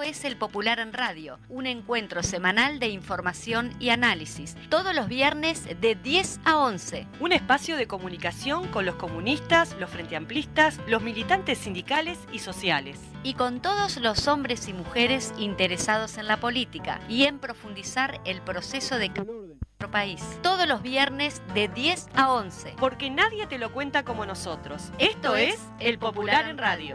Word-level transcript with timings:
Esto 0.00 0.10
es 0.10 0.24
El 0.24 0.38
Popular 0.38 0.80
en 0.80 0.94
Radio, 0.94 1.38
un 1.50 1.66
encuentro 1.66 2.22
semanal 2.22 2.78
de 2.78 2.88
información 2.88 3.76
y 3.78 3.90
análisis, 3.90 4.56
todos 4.70 4.94
los 4.94 5.08
viernes 5.08 5.66
de 5.78 5.94
10 5.94 6.40
a 6.46 6.56
11. 6.56 7.06
Un 7.20 7.32
espacio 7.32 7.76
de 7.76 7.86
comunicación 7.86 8.66
con 8.68 8.86
los 8.86 8.94
comunistas, 8.94 9.76
los 9.78 9.90
frenteamplistas, 9.90 10.80
los 10.86 11.02
militantes 11.02 11.58
sindicales 11.58 12.18
y 12.32 12.38
sociales. 12.38 12.98
Y 13.24 13.34
con 13.34 13.60
todos 13.60 13.98
los 13.98 14.26
hombres 14.26 14.68
y 14.68 14.72
mujeres 14.72 15.34
interesados 15.36 16.16
en 16.16 16.28
la 16.28 16.38
política 16.38 16.98
y 17.06 17.24
en 17.24 17.38
profundizar 17.38 18.22
el 18.24 18.40
proceso 18.40 18.96
de 18.96 19.10
nuestro 19.10 19.90
país. 19.90 20.22
Todos 20.42 20.66
los 20.66 20.80
viernes 20.80 21.42
de 21.52 21.68
10 21.68 22.08
a 22.14 22.32
11. 22.32 22.74
Porque 22.78 23.10
nadie 23.10 23.46
te 23.46 23.58
lo 23.58 23.70
cuenta 23.70 24.02
como 24.02 24.24
nosotros. 24.24 24.92
Esto 24.98 25.36
es 25.36 25.58
El 25.78 25.98
Popular 25.98 26.48
en 26.48 26.56
Radio. 26.56 26.94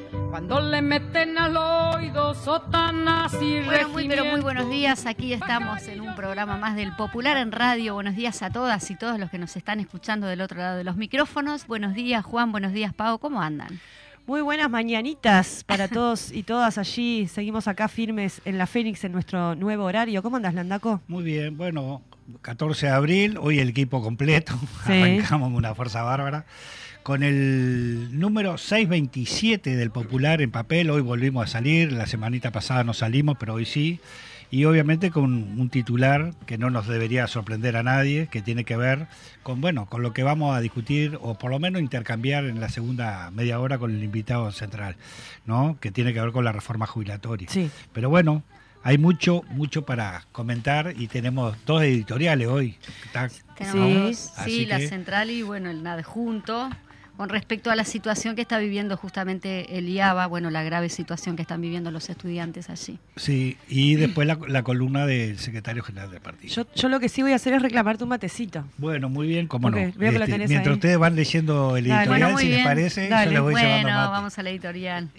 Cuando 0.31 0.61
le 0.61 0.81
meten 0.81 1.37
al 1.37 1.57
oído 1.57 2.33
sotanas 2.33 3.33
y 3.41 3.59
Bueno, 3.59 3.89
muy, 3.89 4.07
pero 4.07 4.23
muy 4.23 4.39
buenos 4.39 4.69
días. 4.69 5.05
Aquí 5.05 5.33
estamos 5.33 5.83
en 5.89 5.99
un 5.99 6.15
programa 6.15 6.55
más 6.57 6.75
del 6.77 6.95
Popular 6.95 7.35
en 7.35 7.51
Radio. 7.51 7.95
Buenos 7.95 8.15
días 8.15 8.41
a 8.41 8.49
todas 8.49 8.89
y 8.89 8.95
todos 8.95 9.19
los 9.19 9.29
que 9.29 9.37
nos 9.37 9.55
están 9.57 9.81
escuchando 9.81 10.27
del 10.27 10.39
otro 10.39 10.57
lado 10.57 10.77
de 10.77 10.85
los 10.85 10.95
micrófonos. 10.95 11.67
Buenos 11.67 11.93
días, 11.93 12.23
Juan. 12.23 12.53
Buenos 12.53 12.71
días, 12.71 12.93
Pau. 12.93 13.19
¿Cómo 13.19 13.41
andan? 13.41 13.79
Muy 14.25 14.39
buenas 14.41 14.69
mañanitas 14.69 15.65
para 15.65 15.89
todos 15.89 16.31
y 16.31 16.43
todas 16.43 16.77
allí. 16.77 17.27
Seguimos 17.27 17.67
acá 17.67 17.89
firmes 17.89 18.41
en 18.45 18.57
la 18.57 18.67
Fénix 18.67 19.03
en 19.03 19.11
nuestro 19.11 19.55
nuevo 19.55 19.83
horario. 19.83 20.23
¿Cómo 20.23 20.37
andas, 20.37 20.53
Landaco? 20.53 21.01
Muy 21.09 21.25
bien, 21.25 21.57
bueno, 21.57 22.01
14 22.41 22.85
de 22.85 22.91
abril, 22.93 23.37
hoy 23.37 23.59
el 23.59 23.67
equipo 23.69 24.01
completo, 24.01 24.53
Sí. 24.87 24.93
arrancamos 24.93 25.51
una 25.51 25.75
fuerza 25.75 26.03
bárbara. 26.03 26.45
Con 27.03 27.23
el 27.23 28.09
número 28.19 28.57
627 28.59 29.75
del 29.75 29.89
Popular 29.89 30.41
en 30.41 30.51
papel, 30.51 30.91
hoy 30.91 31.01
volvimos 31.01 31.45
a 31.45 31.47
salir, 31.47 31.91
la 31.91 32.05
semanita 32.05 32.51
pasada 32.51 32.83
no 32.83 32.93
salimos, 32.93 33.37
pero 33.39 33.55
hoy 33.55 33.65
sí. 33.65 33.99
Y 34.51 34.65
obviamente 34.65 35.09
con 35.11 35.33
un 35.33 35.69
titular 35.69 36.33
que 36.45 36.57
no 36.57 36.69
nos 36.69 36.85
debería 36.87 37.25
sorprender 37.25 37.75
a 37.77 37.83
nadie, 37.83 38.27
que 38.27 38.41
tiene 38.41 38.65
que 38.65 38.75
ver 38.75 39.07
con, 39.43 39.61
bueno, 39.61 39.87
con 39.87 40.03
lo 40.03 40.13
que 40.13 40.23
vamos 40.23 40.55
a 40.55 40.59
discutir 40.59 41.17
o 41.21 41.35
por 41.35 41.49
lo 41.49 41.57
menos 41.59 41.81
intercambiar 41.81 42.43
en 42.45 42.59
la 42.59 42.69
segunda 42.69 43.31
media 43.31 43.59
hora 43.59 43.79
con 43.79 43.91
el 43.95 44.03
invitado 44.03 44.51
central, 44.51 44.95
¿no? 45.45 45.77
Que 45.79 45.89
tiene 45.89 46.13
que 46.13 46.19
ver 46.21 46.31
con 46.33 46.43
la 46.45 46.51
reforma 46.51 46.85
jubilatoria. 46.85 47.47
Sí. 47.49 47.71
Pero 47.93 48.09
bueno, 48.09 48.43
hay 48.83 48.97
mucho, 48.97 49.41
mucho 49.49 49.85
para 49.85 50.25
comentar 50.33 50.93
y 50.97 51.07
tenemos 51.07 51.55
dos 51.65 51.81
editoriales 51.81 52.47
hoy. 52.47 52.75
Está- 53.05 53.29
Sí. 53.29 53.39
sí, 54.13 54.29
Así 54.37 54.65
la 54.65 54.79
que- 54.79 54.87
central 54.87 55.29
y 55.31 55.41
bueno, 55.43 55.71
el 55.71 55.85
adjunto. 55.87 56.69
Con 57.21 57.29
respecto 57.29 57.69
a 57.69 57.75
la 57.75 57.83
situación 57.85 58.35
que 58.35 58.41
está 58.41 58.57
viviendo 58.57 58.97
justamente 58.97 59.77
el 59.77 59.87
IABA, 59.87 60.25
bueno, 60.25 60.49
la 60.49 60.63
grave 60.63 60.89
situación 60.89 61.35
que 61.35 61.43
están 61.43 61.61
viviendo 61.61 61.91
los 61.91 62.09
estudiantes 62.09 62.67
allí. 62.71 62.97
Sí, 63.15 63.57
y 63.69 63.93
después 63.93 64.25
la, 64.27 64.39
la 64.47 64.63
columna 64.63 65.05
del 65.05 65.37
secretario 65.37 65.83
general 65.83 66.09
del 66.09 66.19
partido. 66.19 66.51
Yo, 66.51 66.65
yo 66.73 66.89
lo 66.89 66.99
que 66.99 67.09
sí 67.09 67.21
voy 67.21 67.33
a 67.33 67.35
hacer 67.35 67.53
es 67.53 67.61
reclamarte 67.61 68.03
un 68.05 68.09
matecito. 68.09 68.65
bueno, 68.79 69.07
muy 69.07 69.27
bien, 69.27 69.45
cómo 69.45 69.69
no. 69.69 69.77
veo 69.77 69.91
que 69.93 70.17
lo 70.17 70.23
Este, 70.23 70.31
tenés 70.31 70.49
mientras 70.49 70.71
ahí. 70.73 70.77
ustedes 70.77 70.97
van 70.97 71.15
leyendo 71.15 71.77
el 71.77 71.87
Dale. 71.87 71.99
editorial, 72.05 72.31
Bueno, 72.33 72.39
si 72.39 72.49
les 72.49 72.63
parece, 72.65 73.07
Dale. 73.07 73.25
yo 73.25 73.31
les 73.33 73.41
voy 73.41 73.53
llevando 73.53 73.81
Bueno, 73.83 73.97
mate. 73.99 74.11
vamos 74.11 74.39
a 74.39 74.41
la 74.41 74.49
editorial. 74.49 75.09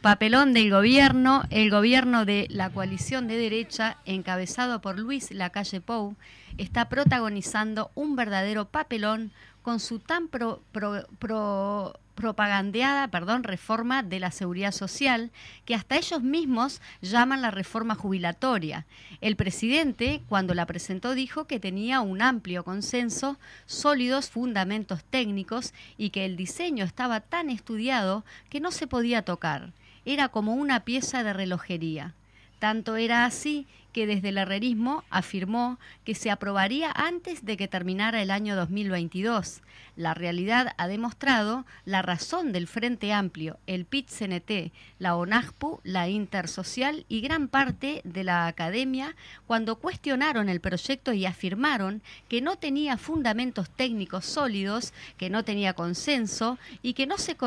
Papelón 0.00 0.52
del 0.52 0.70
gobierno, 0.70 1.44
el 1.50 1.70
gobierno 1.70 2.24
de 2.24 2.46
la 2.50 2.70
coalición 2.70 3.28
de 3.28 3.36
derecha, 3.38 3.98
encabezado 4.04 4.80
por 4.80 4.98
Luis 4.98 5.30
Lacalle 5.30 5.80
Pou, 5.80 6.16
está 6.58 6.88
protagonizando 6.88 7.90
un 7.94 8.16
verdadero 8.16 8.66
papelón 8.66 9.30
con 9.66 9.80
su 9.80 9.98
tan 9.98 10.28
pro- 10.28 10.62
pro- 10.70 11.08
pro- 11.18 11.98
propagandeada 12.14 13.08
perdón, 13.08 13.42
reforma 13.42 14.04
de 14.04 14.20
la 14.20 14.30
seguridad 14.30 14.70
social, 14.70 15.32
que 15.64 15.74
hasta 15.74 15.96
ellos 15.96 16.22
mismos 16.22 16.80
llaman 17.02 17.42
la 17.42 17.50
reforma 17.50 17.96
jubilatoria. 17.96 18.86
El 19.20 19.34
presidente, 19.34 20.22
cuando 20.28 20.54
la 20.54 20.66
presentó, 20.66 21.16
dijo 21.16 21.48
que 21.48 21.58
tenía 21.58 22.00
un 22.00 22.22
amplio 22.22 22.62
consenso, 22.62 23.40
sólidos 23.66 24.30
fundamentos 24.30 25.02
técnicos 25.02 25.74
y 25.98 26.10
que 26.10 26.24
el 26.26 26.36
diseño 26.36 26.84
estaba 26.84 27.18
tan 27.18 27.50
estudiado 27.50 28.24
que 28.48 28.60
no 28.60 28.70
se 28.70 28.86
podía 28.86 29.22
tocar. 29.22 29.72
Era 30.04 30.28
como 30.28 30.54
una 30.54 30.84
pieza 30.84 31.24
de 31.24 31.32
relojería. 31.32 32.14
Tanto 32.60 32.94
era 32.94 33.24
así 33.24 33.66
que 33.96 34.06
desde 34.06 34.28
el 34.28 34.36
herrerismo 34.36 35.04
afirmó 35.08 35.78
que 36.04 36.14
se 36.14 36.30
aprobaría 36.30 36.92
antes 36.94 37.46
de 37.46 37.56
que 37.56 37.66
terminara 37.66 38.20
el 38.20 38.30
año 38.30 38.54
2022. 38.54 39.62
La 39.96 40.12
realidad 40.12 40.74
ha 40.76 40.86
demostrado 40.86 41.64
la 41.86 42.02
razón 42.02 42.52
del 42.52 42.66
Frente 42.66 43.14
Amplio, 43.14 43.58
el 43.66 43.86
PIT-CNT, 43.86 44.72
la 44.98 45.16
ONAJPU, 45.16 45.80
la 45.82 46.10
Intersocial 46.10 47.06
y 47.08 47.22
gran 47.22 47.48
parte 47.48 48.02
de 48.04 48.22
la 48.22 48.46
academia 48.46 49.16
cuando 49.46 49.76
cuestionaron 49.76 50.50
el 50.50 50.60
proyecto 50.60 51.14
y 51.14 51.24
afirmaron 51.24 52.02
que 52.28 52.42
no 52.42 52.56
tenía 52.56 52.98
fundamentos 52.98 53.70
técnicos 53.70 54.26
sólidos, 54.26 54.92
que 55.16 55.30
no 55.30 55.42
tenía 55.42 55.72
consenso 55.72 56.58
y 56.82 56.92
que 56.92 57.06
no 57.06 57.16
se, 57.16 57.38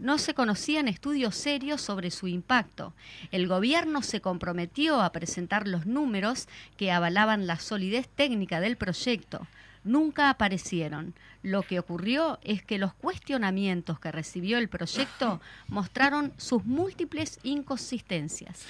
no 0.00 0.16
se 0.16 0.32
conocían 0.32 0.88
estudios 0.88 1.36
serios 1.36 1.82
sobre 1.82 2.10
su 2.10 2.28
impacto. 2.28 2.94
El 3.30 3.46
gobierno 3.46 4.00
se 4.00 4.22
comprometió 4.22 5.02
a 5.02 5.12
presentar 5.12 5.68
los 5.68 5.81
números 5.86 6.48
que 6.76 6.92
avalaban 6.92 7.46
la 7.46 7.58
solidez 7.58 8.08
técnica 8.08 8.60
del 8.60 8.76
proyecto. 8.76 9.46
Nunca 9.84 10.30
aparecieron. 10.30 11.14
Lo 11.42 11.62
que 11.62 11.80
ocurrió 11.80 12.38
es 12.44 12.62
que 12.62 12.78
los 12.78 12.94
cuestionamientos 12.94 13.98
que 13.98 14.12
recibió 14.12 14.58
el 14.58 14.68
proyecto 14.68 15.40
mostraron 15.68 16.32
sus 16.36 16.64
múltiples 16.64 17.40
inconsistencias. 17.42 18.64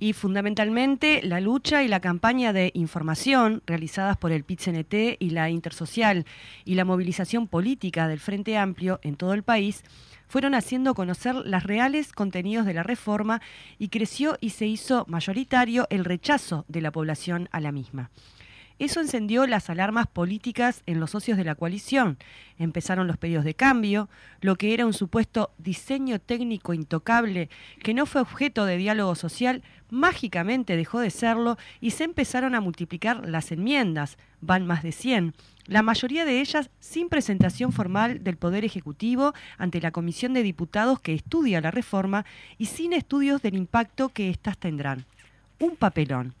Y 0.00 0.12
fundamentalmente 0.12 1.22
la 1.22 1.40
lucha 1.40 1.82
y 1.82 1.88
la 1.88 2.00
campaña 2.00 2.52
de 2.52 2.70
información 2.74 3.62
realizadas 3.66 4.16
por 4.16 4.30
el 4.32 4.44
PIT-CNT 4.44 5.16
y 5.18 5.30
la 5.30 5.50
Intersocial 5.50 6.24
y 6.64 6.74
la 6.74 6.84
movilización 6.84 7.48
política 7.48 8.06
del 8.06 8.20
Frente 8.20 8.56
Amplio 8.56 9.00
en 9.02 9.16
todo 9.16 9.34
el 9.34 9.42
país 9.42 9.82
fueron 10.28 10.54
haciendo 10.54 10.94
conocer 10.94 11.34
los 11.34 11.62
reales 11.64 12.12
contenidos 12.12 12.66
de 12.66 12.74
la 12.74 12.82
reforma 12.82 13.40
y 13.78 13.88
creció 13.88 14.36
y 14.40 14.50
se 14.50 14.66
hizo 14.66 15.04
mayoritario 15.08 15.86
el 15.90 16.04
rechazo 16.04 16.64
de 16.68 16.80
la 16.80 16.92
población 16.92 17.48
a 17.52 17.60
la 17.60 17.72
misma. 17.72 18.10
Eso 18.78 19.00
encendió 19.00 19.44
las 19.48 19.70
alarmas 19.70 20.06
políticas 20.06 20.82
en 20.86 21.00
los 21.00 21.10
socios 21.10 21.36
de 21.36 21.42
la 21.42 21.56
coalición. 21.56 22.16
Empezaron 22.58 23.08
los 23.08 23.16
pedidos 23.16 23.44
de 23.44 23.54
cambio, 23.54 24.08
lo 24.40 24.54
que 24.54 24.72
era 24.72 24.86
un 24.86 24.92
supuesto 24.92 25.50
diseño 25.58 26.20
técnico 26.20 26.74
intocable 26.74 27.50
que 27.82 27.92
no 27.92 28.06
fue 28.06 28.20
objeto 28.20 28.66
de 28.66 28.76
diálogo 28.76 29.16
social, 29.16 29.64
mágicamente 29.90 30.76
dejó 30.76 31.00
de 31.00 31.10
serlo 31.10 31.58
y 31.80 31.90
se 31.90 32.04
empezaron 32.04 32.54
a 32.54 32.60
multiplicar 32.60 33.28
las 33.28 33.50
enmiendas, 33.50 34.16
van 34.40 34.64
más 34.64 34.84
de 34.84 34.92
100, 34.92 35.34
la 35.68 35.82
mayoría 35.82 36.24
de 36.24 36.40
ellas 36.40 36.70
sin 36.80 37.08
presentación 37.08 37.72
formal 37.72 38.24
del 38.24 38.36
Poder 38.36 38.64
Ejecutivo 38.64 39.34
ante 39.58 39.80
la 39.80 39.92
Comisión 39.92 40.32
de 40.32 40.42
Diputados 40.42 40.98
que 40.98 41.14
estudia 41.14 41.60
la 41.60 41.70
reforma 41.70 42.24
y 42.56 42.66
sin 42.66 42.92
estudios 42.92 43.42
del 43.42 43.54
impacto 43.54 44.08
que 44.08 44.30
éstas 44.30 44.58
tendrán. 44.58 45.04
Un 45.60 45.76
papelón 45.76 46.34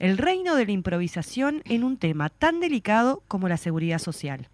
el 0.00 0.16
reino 0.16 0.56
de 0.56 0.64
la 0.64 0.72
improvisación 0.72 1.62
en 1.66 1.84
un 1.84 1.98
tema 1.98 2.30
tan 2.30 2.58
delicado 2.58 3.22
como 3.28 3.48
la 3.48 3.58
seguridad 3.58 3.98
social. 3.98 4.48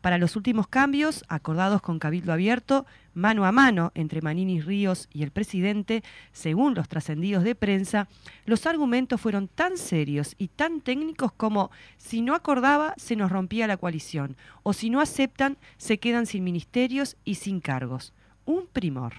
Para 0.00 0.18
los 0.18 0.34
últimos 0.34 0.66
cambios, 0.66 1.24
acordados 1.28 1.80
con 1.80 2.00
Cabildo 2.00 2.32
Abierto, 2.32 2.86
mano 3.14 3.44
a 3.44 3.52
mano 3.52 3.92
entre 3.94 4.22
Manini 4.22 4.60
Ríos 4.60 5.08
y 5.12 5.22
el 5.22 5.30
presidente, 5.30 6.02
según 6.32 6.74
los 6.74 6.88
trascendidos 6.88 7.44
de 7.44 7.54
prensa, 7.54 8.08
los 8.44 8.66
argumentos 8.66 9.20
fueron 9.20 9.48
tan 9.48 9.76
serios 9.76 10.34
y 10.38 10.48
tan 10.48 10.80
técnicos 10.80 11.32
como 11.32 11.70
si 11.96 12.22
no 12.22 12.34
acordaba 12.34 12.94
se 12.96 13.16
nos 13.16 13.30
rompía 13.30 13.66
la 13.66 13.76
coalición 13.76 14.36
o 14.62 14.72
si 14.72 14.90
no 14.90 15.00
aceptan 15.00 15.58
se 15.76 15.98
quedan 15.98 16.26
sin 16.26 16.44
ministerios 16.44 17.16
y 17.24 17.36
sin 17.36 17.60
cargos. 17.60 18.12
Un 18.44 18.66
primor. 18.66 19.14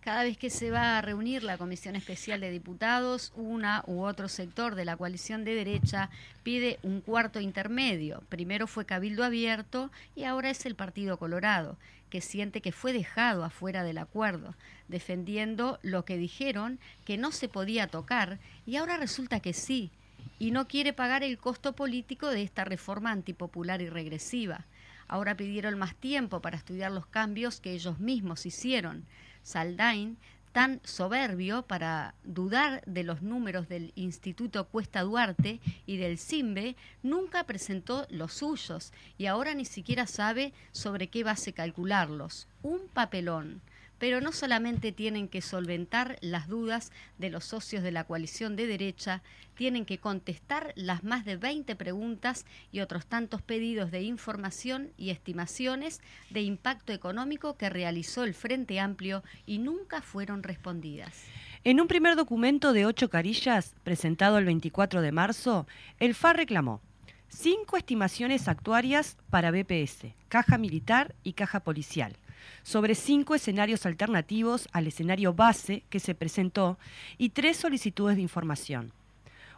Cada 0.00 0.24
vez 0.24 0.38
que 0.38 0.48
se 0.48 0.70
va 0.70 0.96
a 0.96 1.02
reunir 1.02 1.42
la 1.42 1.58
Comisión 1.58 1.94
Especial 1.94 2.40
de 2.40 2.50
Diputados, 2.50 3.32
una 3.36 3.84
u 3.86 4.02
otro 4.02 4.28
sector 4.28 4.74
de 4.74 4.86
la 4.86 4.96
coalición 4.96 5.44
de 5.44 5.54
derecha 5.54 6.08
pide 6.42 6.78
un 6.82 7.02
cuarto 7.02 7.38
intermedio. 7.38 8.22
Primero 8.30 8.66
fue 8.66 8.86
Cabildo 8.86 9.24
Abierto 9.24 9.90
y 10.16 10.24
ahora 10.24 10.48
es 10.48 10.64
el 10.64 10.74
Partido 10.74 11.18
Colorado, 11.18 11.76
que 12.08 12.22
siente 12.22 12.62
que 12.62 12.72
fue 12.72 12.94
dejado 12.94 13.44
afuera 13.44 13.84
del 13.84 13.98
acuerdo, 13.98 14.54
defendiendo 14.88 15.78
lo 15.82 16.06
que 16.06 16.16
dijeron 16.16 16.78
que 17.04 17.18
no 17.18 17.30
se 17.30 17.50
podía 17.50 17.86
tocar 17.86 18.38
y 18.64 18.76
ahora 18.76 18.96
resulta 18.96 19.40
que 19.40 19.52
sí, 19.52 19.90
y 20.38 20.50
no 20.50 20.66
quiere 20.66 20.94
pagar 20.94 21.22
el 21.22 21.36
costo 21.36 21.74
político 21.74 22.30
de 22.30 22.42
esta 22.42 22.64
reforma 22.64 23.10
antipopular 23.10 23.82
y 23.82 23.90
regresiva. 23.90 24.64
Ahora 25.08 25.36
pidieron 25.36 25.78
más 25.78 25.94
tiempo 25.94 26.40
para 26.40 26.56
estudiar 26.56 26.90
los 26.90 27.04
cambios 27.04 27.60
que 27.60 27.72
ellos 27.72 27.98
mismos 27.98 28.46
hicieron. 28.46 29.04
Saldain, 29.42 30.16
tan 30.52 30.80
soberbio 30.84 31.62
para 31.62 32.14
dudar 32.24 32.82
de 32.86 33.04
los 33.04 33.22
números 33.22 33.68
del 33.68 33.92
Instituto 33.94 34.66
Cuesta 34.66 35.02
Duarte 35.02 35.60
y 35.86 35.96
del 35.96 36.18
CIMBE, 36.18 36.76
nunca 37.02 37.44
presentó 37.44 38.06
los 38.10 38.32
suyos 38.32 38.92
y 39.16 39.26
ahora 39.26 39.54
ni 39.54 39.64
siquiera 39.64 40.06
sabe 40.06 40.52
sobre 40.72 41.08
qué 41.08 41.22
base 41.22 41.52
calcularlos. 41.52 42.48
Un 42.62 42.80
papelón 42.92 43.60
pero 44.00 44.22
no 44.22 44.32
solamente 44.32 44.92
tienen 44.92 45.28
que 45.28 45.42
solventar 45.42 46.16
las 46.22 46.48
dudas 46.48 46.90
de 47.18 47.28
los 47.28 47.44
socios 47.44 47.82
de 47.82 47.92
la 47.92 48.04
coalición 48.04 48.56
de 48.56 48.66
derecha, 48.66 49.22
tienen 49.54 49.84
que 49.84 49.98
contestar 49.98 50.72
las 50.74 51.04
más 51.04 51.26
de 51.26 51.36
20 51.36 51.76
preguntas 51.76 52.46
y 52.72 52.80
otros 52.80 53.04
tantos 53.04 53.42
pedidos 53.42 53.90
de 53.90 54.00
información 54.00 54.90
y 54.96 55.10
estimaciones 55.10 56.00
de 56.30 56.40
impacto 56.40 56.94
económico 56.94 57.58
que 57.58 57.68
realizó 57.68 58.24
el 58.24 58.32
Frente 58.32 58.80
Amplio 58.80 59.22
y 59.46 59.58
nunca 59.58 60.00
fueron 60.00 60.42
respondidas. 60.42 61.24
En 61.62 61.78
un 61.78 61.86
primer 61.86 62.16
documento 62.16 62.72
de 62.72 62.86
ocho 62.86 63.10
carillas, 63.10 63.74
presentado 63.84 64.38
el 64.38 64.46
24 64.46 65.02
de 65.02 65.12
marzo, 65.12 65.66
el 65.98 66.14
FA 66.14 66.32
reclamó 66.32 66.80
cinco 67.28 67.76
estimaciones 67.76 68.48
actuarias 68.48 69.18
para 69.28 69.50
BPS, 69.50 70.06
Caja 70.28 70.56
Militar 70.56 71.14
y 71.22 71.34
Caja 71.34 71.60
Policial 71.60 72.16
sobre 72.62 72.94
cinco 72.94 73.34
escenarios 73.34 73.86
alternativos 73.86 74.68
al 74.72 74.86
escenario 74.86 75.34
base 75.34 75.82
que 75.90 76.00
se 76.00 76.14
presentó 76.14 76.78
y 77.18 77.30
tres 77.30 77.56
solicitudes 77.56 78.16
de 78.16 78.22
información. 78.22 78.92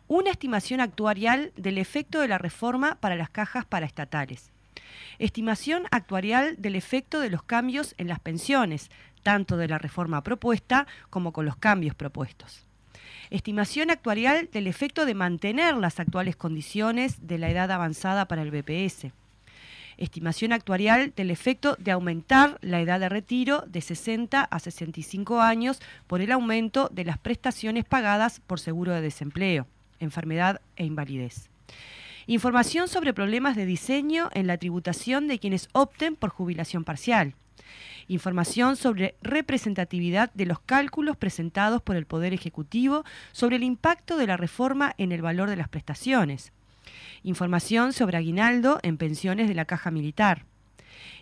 Una 0.08 0.31
estimación 0.31 0.81
actuarial 0.81 1.52
del 1.56 1.79
efecto 1.79 2.20
de 2.20 2.29
la 2.29 2.38
reforma 2.38 2.96
para 2.96 3.17
las 3.17 3.31
cajas 3.31 3.64
paraestatales. 3.64 4.50
Estimación 5.19 5.84
actuarial 5.90 6.56
del 6.58 6.76
efecto 6.76 7.20
de 7.20 7.31
los 7.31 7.43
cambios 7.43 7.94
en 7.99 8.08
las 8.08 8.20
pensiones, 8.20 8.90
tanto 9.23 9.56
de 9.56 9.69
la 9.69 9.79
reforma 9.79 10.23
propuesta 10.23 10.87
como 11.08 11.32
con 11.32 11.46
los 11.46 11.56
cambios 11.56 11.94
propuestos. 11.94 12.67
Estimación 13.31 13.90
actuarial 13.90 14.50
del 14.52 14.67
efecto 14.67 15.06
de 15.06 15.14
mantener 15.14 15.76
las 15.76 16.00
actuales 16.00 16.37
condiciones 16.37 17.26
de 17.26 17.38
la 17.38 17.50
edad 17.50 17.70
avanzada 17.70 18.26
para 18.26 18.43
el 18.43 18.50
BPS 18.50 19.12
estimación 20.02 20.52
actuarial 20.52 21.12
del 21.14 21.31
efecto 21.31 21.76
de 21.78 21.93
aumentar 21.93 22.58
la 22.60 22.81
edad 22.81 23.00
de 23.00 23.08
retiro 23.08 23.64
de 23.66 23.81
60 23.81 24.43
a 24.43 24.58
65 24.58 25.40
años 25.40 25.81
por 26.06 26.20
el 26.20 26.32
aumento 26.32 26.88
de 26.93 27.04
las 27.04 27.19
prestaciones 27.19 27.84
pagadas 27.84 28.40
por 28.40 28.58
seguro 28.58 28.93
de 28.93 29.00
desempleo, 29.00 29.66
enfermedad 30.00 30.60
e 30.76 30.84
invalidez. 30.84 31.49
Información 32.26 32.88
sobre 32.88 33.14
problemas 33.14 33.56
de 33.56 33.66
diseño 33.66 34.28
en 34.32 34.46
la 34.46 34.58
tributación 34.58 35.28
de 35.28 35.38
quienes 35.38 35.69
opten 35.72 36.16
por 36.16 36.31
jubilación 36.31 36.84
parcial. 36.84 37.34
Información 38.08 38.76
sobre 38.76 39.14
representatividad 39.22 40.32
de 40.34 40.46
los 40.46 40.58
cálculos 40.58 41.16
presentados 41.16 41.81
por 41.81 41.96
el 41.96 42.06
Poder 42.06 42.32
Ejecutivo 42.32 43.05
sobre 43.31 43.56
el 43.56 43.62
impacto 43.62 44.16
de 44.16 44.26
la 44.26 44.37
reforma 44.37 44.94
en 44.98 45.12
el 45.12 45.22
valor 45.22 45.48
de 45.48 45.56
las 45.56 45.69
prestaciones 45.69 46.52
Información 47.23 47.93
sobre 47.93 48.17
aguinaldo 48.17 48.79
en 48.82 48.96
pensiones 48.96 49.49
de 49.49 49.55
la 49.55 49.64
Caja 49.64 49.90
Militar. 49.90 50.44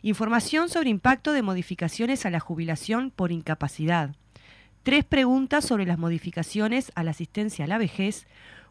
Información 0.02 0.68
sobre 0.68 0.90
impacto 0.90 1.32
de 1.32 1.42
modificaciones 1.42 2.24
a 2.26 2.30
la 2.30 2.40
jubilación 2.40 3.10
por 3.10 3.32
incapacidad. 3.32 4.14
Tres 4.82 5.04
preguntas 5.04 5.64
sobre 5.64 5.84
las 5.84 5.98
modificaciones 5.98 6.90
a 6.94 7.02
la 7.02 7.10
asistencia 7.10 7.66
a 7.66 7.68
la 7.68 7.78
vejez. 7.78 8.26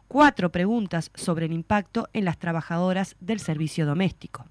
Cuatro 0.08 0.50
preguntas 0.50 1.12
sobre 1.14 1.46
el 1.46 1.52
impacto 1.52 2.08
en 2.12 2.24
las 2.24 2.38
trabajadoras 2.38 3.16
del 3.20 3.38
servicio 3.38 3.86
doméstico. 3.86 4.46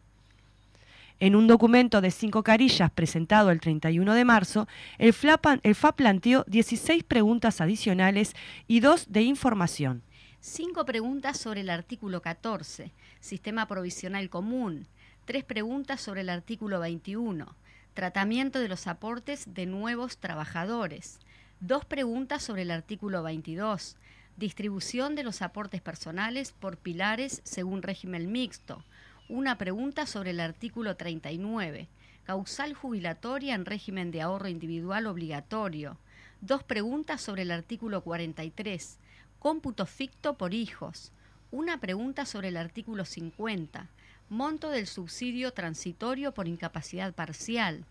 En 1.19 1.35
un 1.35 1.47
documento 1.47 1.99
de 1.99 2.11
cinco 2.11 2.43
carillas 2.43 2.91
presentado 2.91 3.51
el 3.51 3.59
31 3.59 4.13
de 4.13 4.23
marzo, 4.23 4.69
el 4.97 5.11
FA, 5.11 5.91
planteó 5.91 6.45
16 6.47 7.03
preguntas 7.03 7.59
adicionales 7.59 8.35
y 8.67 8.79
dos 8.79 9.11
de 9.11 9.23
información. 9.23 10.01
Cinco 10.41 10.85
preguntas 10.85 11.37
sobre 11.37 11.61
el 11.61 11.69
artículo 11.69 12.21
14, 12.21 12.93
Sistema 13.19 13.67
Provisional 13.67 14.29
Común. 14.29 14.87
Tres 15.25 15.43
preguntas 15.43 15.99
sobre 15.99 16.21
el 16.21 16.29
artículo 16.29 16.79
21, 16.79 17.57
Tratamiento 17.93 18.59
de 18.59 18.69
los 18.69 18.87
aportes 18.87 19.53
de 19.53 19.65
nuevos 19.65 20.17
trabajadores. 20.17 21.19
Dos 21.59 21.83
preguntas 21.83 22.41
sobre 22.41 22.61
el 22.61 22.71
artículo 22.71 23.21
22, 23.21 23.97
Distribución 24.37 25.13
de 25.15 25.23
los 25.23 25.41
aportes 25.41 25.81
personales 25.81 26.53
por 26.53 26.77
pilares 26.77 27.41
según 27.43 27.81
régimen 27.81 28.31
mixto. 28.31 28.85
Una 29.27 29.57
pregunta 29.57 30.05
sobre 30.05 30.29
el 30.29 30.39
artículo 30.39 30.95
39, 30.95 31.89
Causal 32.23 32.73
jubilatoria 32.73 33.55
en 33.55 33.65
régimen 33.65 34.09
de 34.09 34.21
ahorro 34.21 34.47
individual 34.47 35.05
obligatorio. 35.07 35.97
Dos 36.39 36.63
preguntas 36.63 37.19
sobre 37.19 37.41
el 37.41 37.51
artículo 37.51 38.01
43, 38.05 38.99
Cómputo 39.39 39.85
ficto 39.85 40.33
por 40.33 40.53
hijos. 40.53 41.13
Una 41.49 41.79
pregunta 41.79 42.25
sobre 42.25 42.49
el 42.49 42.57
artículo 42.57 43.05
50. 43.05 43.87
Monto 44.27 44.69
del 44.69 44.85
subsidio 44.85 45.53
transitorio 45.53 46.33
por 46.33 46.49
incapacidad 46.49 47.13
parcial. 47.13 47.85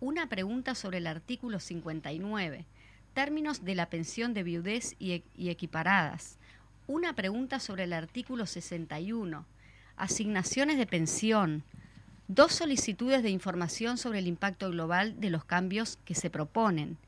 Una 0.00 0.28
pregunta 0.28 0.74
sobre 0.74 0.98
el 0.98 1.06
artículo 1.06 1.60
59. 1.60 2.66
Términos 3.14 3.64
de 3.64 3.76
la 3.76 3.88
pensión 3.88 4.34
de 4.34 4.42
viudez 4.42 4.96
y, 4.98 5.22
y 5.36 5.50
equiparadas. 5.50 6.36
Una 6.88 7.12
pregunta 7.12 7.60
sobre 7.60 7.84
el 7.84 7.92
artículo 7.92 8.44
61. 8.44 9.46
Asignaciones 9.96 10.78
de 10.78 10.86
pensión. 10.86 11.62
Dos 12.26 12.54
solicitudes 12.54 13.22
de 13.22 13.30
información 13.30 13.98
sobre 13.98 14.18
el 14.18 14.26
impacto 14.26 14.68
global 14.68 15.20
de 15.20 15.30
los 15.30 15.44
cambios 15.44 15.96
que 16.04 16.16
se 16.16 16.28
proponen 16.28 16.98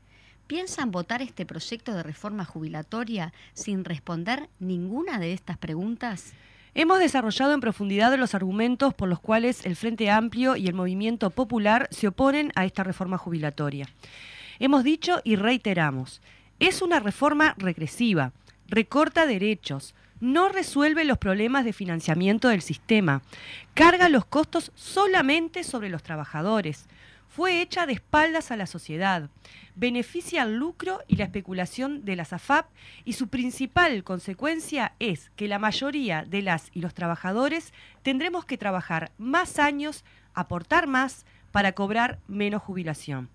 ¿Piensan 0.51 0.91
votar 0.91 1.21
este 1.21 1.45
proyecto 1.45 1.93
de 1.93 2.03
reforma 2.03 2.43
jubilatoria 2.43 3.31
sin 3.53 3.85
responder 3.85 4.49
ninguna 4.59 5.17
de 5.17 5.31
estas 5.31 5.57
preguntas? 5.57 6.33
Hemos 6.75 6.99
desarrollado 6.99 7.53
en 7.53 7.61
profundidad 7.61 8.13
los 8.17 8.35
argumentos 8.35 8.93
por 8.93 9.07
los 9.07 9.21
cuales 9.21 9.65
el 9.65 9.77
Frente 9.77 10.09
Amplio 10.09 10.57
y 10.57 10.67
el 10.67 10.73
Movimiento 10.73 11.29
Popular 11.29 11.87
se 11.89 12.09
oponen 12.09 12.51
a 12.55 12.65
esta 12.65 12.83
reforma 12.83 13.17
jubilatoria. 13.17 13.87
Hemos 14.59 14.83
dicho 14.83 15.21
y 15.23 15.37
reiteramos, 15.37 16.21
es 16.59 16.81
una 16.81 16.99
reforma 16.99 17.55
regresiva, 17.57 18.33
recorta 18.67 19.25
derechos, 19.25 19.95
no 20.19 20.49
resuelve 20.49 21.05
los 21.05 21.17
problemas 21.17 21.63
de 21.63 21.71
financiamiento 21.71 22.49
del 22.49 22.61
sistema, 22.61 23.21
carga 23.73 24.09
los 24.09 24.25
costos 24.25 24.73
solamente 24.75 25.63
sobre 25.63 25.87
los 25.87 26.03
trabajadores, 26.03 26.89
fue 27.31 27.61
hecha 27.61 27.85
de 27.85 27.93
espaldas 27.93 28.51
a 28.51 28.57
la 28.57 28.67
sociedad, 28.67 29.29
beneficia 29.75 30.43
el 30.43 30.57
lucro 30.57 30.99
y 31.07 31.15
la 31.15 31.23
especulación 31.23 32.03
de 32.03 32.17
la 32.17 32.25
SAFAP 32.25 32.67
y 33.05 33.13
su 33.13 33.29
principal 33.29 34.03
consecuencia 34.03 34.95
es 34.99 35.31
que 35.37 35.47
la 35.47 35.57
mayoría 35.57 36.25
de 36.25 36.41
las 36.41 36.69
y 36.73 36.81
los 36.81 36.93
trabajadores 36.93 37.73
tendremos 38.03 38.43
que 38.43 38.57
trabajar 38.57 39.11
más 39.17 39.59
años, 39.59 40.03
aportar 40.33 40.87
más 40.87 41.25
para 41.53 41.71
cobrar 41.71 42.19
menos 42.27 42.61
jubilación. 42.61 43.29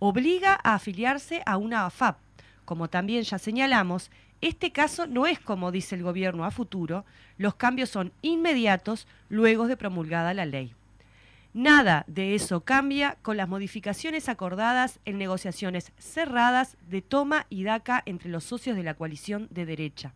Obliga 0.00 0.60
a 0.62 0.74
afiliarse 0.74 1.42
a 1.46 1.56
una 1.56 1.86
AFAP. 1.86 2.18
Como 2.66 2.88
también 2.88 3.22
ya 3.22 3.38
señalamos, 3.38 4.10
este 4.42 4.70
caso 4.70 5.06
no 5.06 5.26
es 5.26 5.40
como 5.40 5.72
dice 5.72 5.94
el 5.94 6.02
gobierno 6.02 6.44
a 6.44 6.50
futuro, 6.50 7.06
los 7.38 7.54
cambios 7.54 7.88
son 7.88 8.12
inmediatos 8.20 9.06
luego 9.30 9.66
de 9.66 9.78
promulgada 9.78 10.34
la 10.34 10.44
ley. 10.44 10.74
Nada 11.54 12.04
de 12.08 12.34
eso 12.34 12.64
cambia 12.64 13.16
con 13.22 13.36
las 13.36 13.48
modificaciones 13.48 14.28
acordadas 14.28 14.98
en 15.04 15.18
negociaciones 15.18 15.92
cerradas 15.98 16.76
de 16.88 17.00
toma 17.00 17.46
y 17.48 17.62
daca 17.62 18.02
entre 18.06 18.28
los 18.28 18.42
socios 18.42 18.76
de 18.76 18.82
la 18.82 18.94
coalición 18.94 19.46
de 19.52 19.64
derecha. 19.64 20.14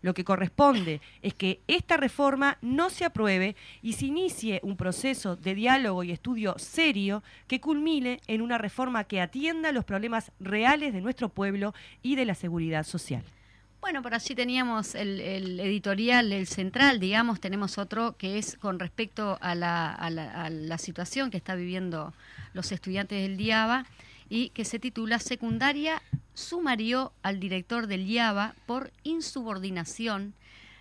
Lo 0.00 0.14
que 0.14 0.24
corresponde 0.24 1.02
es 1.20 1.34
que 1.34 1.60
esta 1.68 1.98
reforma 1.98 2.56
no 2.62 2.88
se 2.88 3.04
apruebe 3.04 3.56
y 3.82 3.92
se 3.92 4.06
inicie 4.06 4.60
un 4.62 4.78
proceso 4.78 5.36
de 5.36 5.54
diálogo 5.54 6.02
y 6.02 6.12
estudio 6.12 6.58
serio 6.58 7.22
que 7.46 7.60
culmine 7.60 8.18
en 8.26 8.40
una 8.40 8.56
reforma 8.56 9.04
que 9.04 9.20
atienda 9.20 9.72
los 9.72 9.84
problemas 9.84 10.32
reales 10.40 10.94
de 10.94 11.02
nuestro 11.02 11.28
pueblo 11.28 11.74
y 12.00 12.16
de 12.16 12.24
la 12.24 12.34
seguridad 12.34 12.84
social. 12.84 13.22
Bueno, 13.80 14.02
por 14.02 14.12
allí 14.14 14.34
teníamos 14.34 14.94
el, 14.94 15.58
editorial, 15.58 16.32
el 16.32 16.46
central, 16.46 17.00
digamos, 17.00 17.40
tenemos 17.40 17.78
otro 17.78 18.14
que 18.18 18.36
es 18.36 18.56
con 18.56 18.78
respecto 18.78 19.38
a 19.40 19.54
la, 19.54 20.76
situación 20.78 21.30
que 21.30 21.38
está 21.38 21.54
viviendo 21.54 22.12
los 22.52 22.72
estudiantes 22.72 23.22
del 23.22 23.38
DIABA 23.38 23.86
y 24.28 24.50
que 24.50 24.66
se 24.66 24.78
titula 24.78 25.18
Secundaria 25.18 26.02
sumarió 26.34 27.12
al 27.22 27.40
director 27.40 27.86
del 27.86 28.06
IABA 28.06 28.54
por 28.66 28.92
insubordinación 29.02 30.34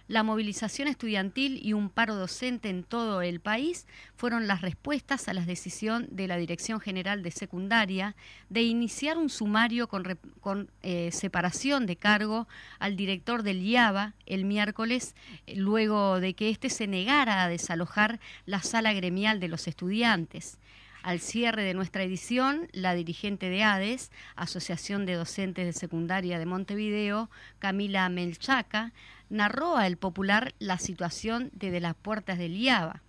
la 0.10 0.24
movilización 0.24 0.88
estudiantil 0.88 1.62
y 1.64 1.74
un 1.74 1.90
paro 1.90 2.16
docente 2.16 2.68
en 2.70 2.84
todo 2.84 3.22
el 3.22 3.40
país 3.40 3.86
fueron 4.16 4.48
las 4.48 4.62
respuestas 4.62 5.28
a 5.30 5.34
la 5.34 5.46
decisión 5.46 6.08
de 6.10 6.28
la 6.28 6.38
Dirección 6.38 6.80
General 6.80 7.22
de 7.22 7.30
Secundaria 7.30 8.16
de 8.50 8.64
iniciar 8.64 9.20
un 9.20 9.30
sumario 9.30 9.88
con, 9.88 10.72
eh, 10.82 11.12
separación 11.12 11.86
de 11.86 11.96
cargo 11.96 12.48
al 12.80 12.96
director 12.96 13.44
del 13.44 13.62
IABA 13.62 14.16
el 14.26 14.46
miércoles, 14.46 15.14
luego 15.56 16.20
de 16.20 16.34
que 16.34 16.50
éste 16.50 16.72
se 16.72 16.88
negara 16.88 17.44
a 17.44 17.48
desalojar 17.48 18.20
la 18.48 18.64
sala 18.64 18.94
gremial 18.94 19.40
de 19.40 19.48
los 19.48 19.68
estudiantes. 19.68 20.58
Al 21.02 21.22
cierre 21.22 21.64
de 21.64 21.74
nuestra 21.74 22.04
edición, 22.04 22.68
la 22.74 22.94
dirigente 22.94 23.50
de 23.50 23.64
ADES, 23.64 24.12
Asociación 24.36 25.06
de 25.06 25.14
Docentes 25.14 25.66
de 25.66 25.74
Secundaria 25.74 26.40
de 26.40 26.46
Montevideo, 26.46 27.30
Camila 27.60 28.10
Melchaca, 28.10 28.92
narró 29.30 29.78
a 29.78 29.88
El 29.88 29.96
Popular 29.96 30.54
la 30.60 30.78
situación 30.78 31.52
desde 31.54 31.80
las 31.80 31.96
puertas 31.96 32.38
del 32.38 32.58
IABA. 32.58 33.02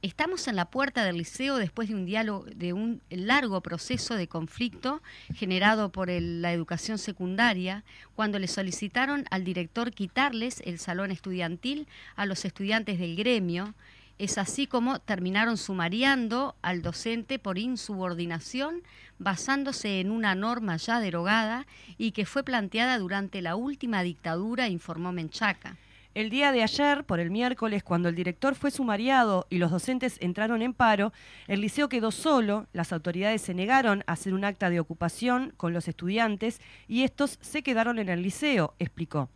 Estamos 0.00 0.46
en 0.48 0.56
la 0.56 0.66
puerta 0.66 1.02
del 1.02 1.16
liceo 1.16 1.56
después 1.56 1.88
de 1.88 1.94
un 1.94 2.04
diálogo, 2.04 2.44
de 2.44 2.72
un 2.74 3.02
largo 3.08 3.62
proceso 3.62 4.16
de 4.16 4.28
conflicto 4.28 5.02
generado 5.34 5.90
por 5.90 6.10
la 6.10 6.52
educación 6.52 6.98
secundaria, 6.98 7.84
cuando 8.14 8.38
le 8.38 8.46
solicitaron 8.46 9.24
al 9.30 9.44
director 9.44 9.92
quitarles 9.92 10.60
el 10.66 10.78
salón 10.78 11.10
estudiantil 11.10 11.88
a 12.16 12.26
los 12.26 12.44
estudiantes 12.44 12.98
del 12.98 13.16
gremio, 13.16 13.74
es 14.18 14.38
así 14.38 14.66
como 14.66 14.98
terminaron 15.00 15.56
sumariando 15.56 16.56
al 16.62 16.82
docente 16.82 17.38
por 17.38 17.58
insubordinación 17.58 18.82
basándose 19.18 20.00
en 20.00 20.10
una 20.10 20.34
norma 20.34 20.76
ya 20.76 21.00
derogada 21.00 21.66
y 21.98 22.12
que 22.12 22.26
fue 22.26 22.42
planteada 22.42 22.98
durante 22.98 23.42
la 23.42 23.56
última 23.56 24.02
dictadura, 24.02 24.68
informó 24.68 25.12
Menchaca. 25.12 25.76
El 26.14 26.30
día 26.30 26.52
de 26.52 26.62
ayer, 26.62 27.02
por 27.02 27.18
el 27.18 27.32
miércoles, 27.32 27.82
cuando 27.82 28.08
el 28.08 28.14
director 28.14 28.54
fue 28.54 28.70
sumariado 28.70 29.48
y 29.50 29.58
los 29.58 29.72
docentes 29.72 30.16
entraron 30.20 30.62
en 30.62 30.72
paro, 30.72 31.12
el 31.48 31.60
liceo 31.60 31.88
quedó 31.88 32.12
solo, 32.12 32.68
las 32.72 32.92
autoridades 32.92 33.42
se 33.42 33.52
negaron 33.52 34.04
a 34.06 34.12
hacer 34.12 34.32
un 34.32 34.44
acta 34.44 34.70
de 34.70 34.78
ocupación 34.78 35.52
con 35.56 35.72
los 35.72 35.88
estudiantes 35.88 36.60
y 36.86 37.02
estos 37.02 37.38
se 37.40 37.64
quedaron 37.64 37.98
en 37.98 38.08
el 38.08 38.22
liceo, 38.22 38.74
explicó. 38.78 39.28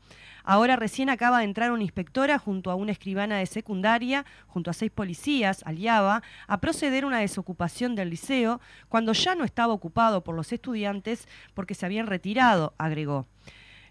Ahora 0.51 0.77
recién 0.77 1.11
acaba 1.11 1.41
de 1.41 1.45
entrar 1.45 1.73
una 1.73 1.83
inspectora 1.83 2.39
junto 2.39 2.71
a 2.71 2.75
una 2.75 2.93
escribana 2.93 3.37
de 3.37 3.45
secundaria, 3.45 4.25
junto 4.47 4.71
a 4.71 4.73
seis 4.73 4.91
policías, 4.91 5.63
aliaba, 5.67 6.23
a 6.47 6.59
proceder 6.59 7.05
una 7.05 7.19
desocupación 7.19 7.95
del 7.95 8.09
liceo 8.09 8.59
cuando 8.89 9.13
ya 9.13 9.35
no 9.35 9.45
estaba 9.45 9.75
ocupado 9.75 10.25
por 10.25 10.35
los 10.35 10.51
estudiantes 10.51 11.29
porque 11.53 11.75
se 11.75 11.85
habían 11.85 12.07
retirado, 12.07 12.73
agregó. 12.79 13.27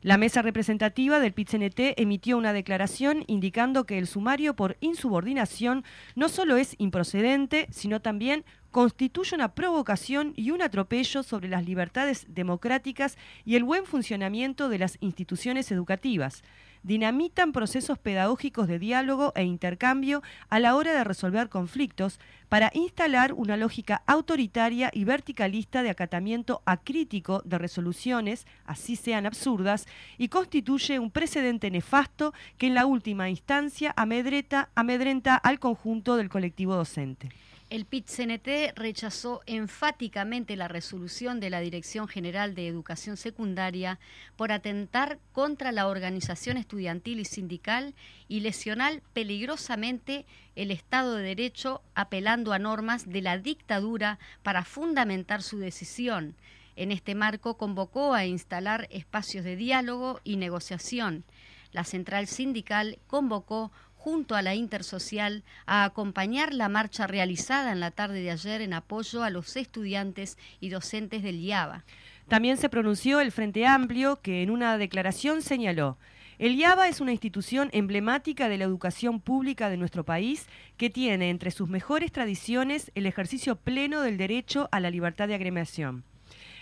La 0.01 0.17
mesa 0.17 0.41
representativa 0.41 1.19
del 1.19 1.33
PITCNT 1.33 1.79
emitió 1.95 2.39
una 2.39 2.53
declaración 2.53 3.23
indicando 3.27 3.85
que 3.85 3.99
el 3.99 4.07
sumario 4.07 4.55
por 4.55 4.77
insubordinación 4.79 5.83
no 6.15 6.27
solo 6.27 6.57
es 6.57 6.73
improcedente, 6.79 7.67
sino 7.69 7.99
también 7.99 8.45
constituye 8.77 9.33
una 9.33 9.55
provocación 9.55 10.33
y 10.35 10.51
un 10.51 10.61
atropello 10.61 11.23
sobre 11.23 11.49
las 11.49 11.65
libertades 11.65 12.27
democráticas 12.29 13.17
y 13.43 13.55
el 13.55 13.63
buen 13.63 13.87
funcionamiento 13.87 14.69
de 14.69 14.77
las 14.77 14.99
instituciones 15.01 15.71
educativas. 15.71 16.43
Dinamitan 16.83 17.53
procesos 17.53 17.97
pedagógicos 17.97 18.67
de 18.67 18.77
diálogo 18.77 19.33
e 19.35 19.45
intercambio 19.45 20.21
a 20.49 20.59
la 20.59 20.75
hora 20.75 20.93
de 20.93 21.03
resolver 21.03 21.49
conflictos 21.49 22.19
para 22.49 22.69
instalar 22.75 23.33
una 23.33 23.57
lógica 23.57 24.03
autoritaria 24.05 24.91
y 24.93 25.05
verticalista 25.05 25.81
de 25.81 25.89
acatamiento 25.89 26.61
acrítico 26.65 27.41
de 27.45 27.57
resoluciones, 27.57 28.45
así 28.67 28.95
sean 28.95 29.25
absurdas, 29.25 29.87
y 30.19 30.27
constituye 30.27 30.99
un 30.99 31.09
precedente 31.09 31.71
nefasto 31.71 32.31
que 32.59 32.67
en 32.67 32.75
la 32.75 32.85
última 32.85 33.27
instancia 33.27 33.91
amedrenta 33.97 35.33
al 35.33 35.57
conjunto 35.57 36.15
del 36.15 36.29
colectivo 36.29 36.75
docente. 36.75 37.29
El 37.69 37.85
PIT-CNT 37.85 38.77
rechazó 38.77 39.41
enfáticamente 39.45 40.55
la 40.55 40.69
resolución 40.69 41.41
de 41.41 41.49
la 41.49 41.59
Dirección 41.59 42.07
General 42.07 42.55
de 42.55 42.65
Educación 42.65 43.17
Secundaria 43.17 43.99
por 44.37 44.53
atentar 44.53 45.19
contra 45.33 45.73
la 45.73 45.87
organización 45.87 46.55
estudiantil 46.55 47.19
y 47.19 47.25
sindical 47.25 47.93
y 48.29 48.39
lesionar 48.39 49.01
peligrosamente 49.11 50.25
el 50.55 50.71
Estado 50.71 51.15
de 51.15 51.23
Derecho 51.23 51.81
apelando 51.93 52.53
a 52.53 52.59
normas 52.59 53.09
de 53.09 53.21
la 53.21 53.37
dictadura 53.37 54.17
para 54.43 54.63
fundamentar 54.63 55.43
su 55.43 55.59
decisión. 55.59 56.37
En 56.77 56.93
este 56.93 57.15
marco 57.15 57.57
convocó 57.57 58.13
a 58.13 58.25
instalar 58.25 58.87
espacios 58.91 59.43
de 59.43 59.57
diálogo 59.57 60.21
y 60.23 60.37
negociación. 60.37 61.25
La 61.73 61.83
central 61.83 62.27
sindical 62.27 62.97
convocó 63.07 63.73
junto 63.97 64.35
a 64.35 64.41
la 64.41 64.55
Intersocial 64.55 65.43
a 65.65 65.83
acompañar 65.83 66.53
la 66.53 66.69
marcha 66.69 67.07
realizada 67.07 67.71
en 67.71 67.81
la 67.81 67.91
tarde 67.91 68.21
de 68.21 68.31
ayer 68.31 68.61
en 68.61 68.73
apoyo 68.73 69.23
a 69.23 69.29
los 69.29 69.57
estudiantes 69.57 70.37
y 70.59 70.69
docentes 70.69 71.23
del 71.23 71.39
IABA. 71.41 71.83
También 72.29 72.57
se 72.57 72.69
pronunció 72.69 73.19
el 73.19 73.31
Frente 73.31 73.65
Amplio 73.65 74.21
que 74.21 74.43
en 74.43 74.49
una 74.49 74.77
declaración 74.77 75.41
señaló 75.41 75.97
el 76.39 76.53
IABA 76.53 76.87
es 76.87 77.01
una 77.01 77.13
institución 77.13 77.69
emblemática 77.73 78.47
de 78.47 78.59
la 78.59 78.65
educación 78.65 79.19
pública 79.19 79.69
de 79.69 79.77
nuestro 79.77 80.03
país 80.03 80.45
que 80.77 80.91
tiene 80.91 81.31
entre 81.31 81.49
sus 81.49 81.67
mejores 81.67 82.11
tradiciones 82.11 82.91
el 82.93 83.07
ejercicio 83.07 83.55
pleno 83.55 84.01
del 84.01 84.17
derecho 84.17 84.69
a 84.71 84.79
la 84.79 84.91
libertad 84.91 85.27
de 85.27 85.33
agremiación. 85.33 86.03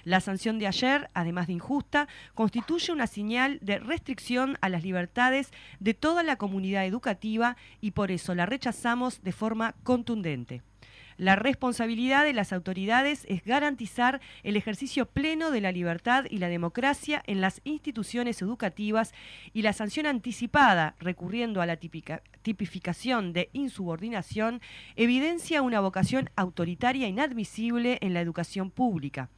La 0.06 0.22
sanción 0.22 0.60
de 0.60 0.68
ayer, 0.68 1.10
además 1.16 1.48
de 1.48 1.54
injusta, 1.54 2.08
constituye 2.36 2.94
una 2.94 3.08
señal 3.08 3.58
de 3.64 3.80
restricción 3.80 4.56
a 4.62 4.70
las 4.70 4.84
libertades 4.84 5.52
de 5.80 5.96
toda 5.96 6.22
la 6.22 6.36
comunidad 6.36 6.86
educativa 6.86 7.58
y 7.82 7.92
por 7.92 8.12
eso 8.12 8.36
la 8.36 8.46
rechazamos 8.46 9.24
de 9.24 9.32
forma 9.32 9.74
contundente. 9.82 10.62
La 11.18 11.38
responsabilidad 11.38 12.26
de 12.26 12.34
las 12.34 12.52
autoridades 12.52 13.26
es 13.30 13.44
garantizar 13.46 14.20
el 14.44 14.58
ejercicio 14.58 15.06
pleno 15.06 15.50
de 15.50 15.62
la 15.62 15.72
libertad 15.72 16.26
y 16.30 16.40
la 16.40 16.50
democracia 16.50 17.24
en 17.26 17.40
las 17.40 17.62
instituciones 17.64 18.42
educativas 18.42 19.14
y 19.54 19.62
la 19.62 19.72
sanción 19.72 20.08
anticipada, 20.08 20.96
recurriendo 21.00 21.62
a 21.62 21.66
la 21.66 21.78
tipificación 21.78 23.32
de 23.32 23.50
insubordinación, 23.54 24.62
evidencia 24.98 25.62
una 25.62 25.80
vocación 25.80 26.30
autoritaria 26.36 27.08
inadmisible 27.08 27.98
en 28.02 28.14
la 28.14 28.20
educación 28.20 28.70
pública. 28.70 29.30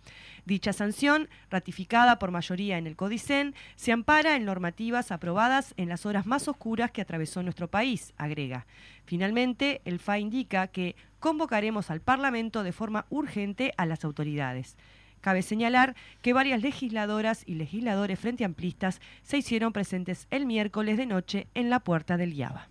Dicha 0.48 0.72
sanción, 0.72 1.28
ratificada 1.50 2.20
por 2.20 2.32
mayoría 2.32 2.78
en 2.78 2.88
el 2.88 2.96
Codicen, 2.96 3.54
se 3.76 3.92
ampara 3.92 4.38
en 4.38 4.46
normativas 4.46 5.12
aprobadas 5.12 5.74
en 5.76 5.90
las 5.90 6.06
horas 6.06 6.26
más 6.26 6.48
oscuras 6.48 6.90
que 6.90 7.02
atravesó 7.02 7.44
nuestro 7.44 7.68
país, 7.68 8.14
agrega. 8.16 8.66
Finalmente, 9.04 9.82
el 9.84 10.00
FA 10.00 10.20
indica 10.20 10.68
que 10.68 10.96
convocaremos 11.20 11.92
al 11.92 12.00
Parlamento 12.00 12.64
de 12.64 12.72
forma 12.72 13.08
urgente 13.10 13.74
a 13.76 13.86
las 13.86 14.06
autoridades. 14.06 14.78
Cabe 15.20 15.42
señalar 15.42 15.98
que 16.22 16.32
varias 16.32 16.62
legisladoras 16.62 17.44
y 17.46 17.56
legisladores 17.56 18.18
frente 18.18 18.46
amplistas 18.46 19.02
se 19.24 19.40
hicieron 19.40 19.74
presentes 19.74 20.28
el 20.30 20.46
miércoles 20.46 20.96
de 20.96 21.08
noche 21.08 21.48
en 21.56 21.70
la 21.70 21.82
puerta 21.82 22.16
del 22.16 22.34
IABA. 22.34 22.70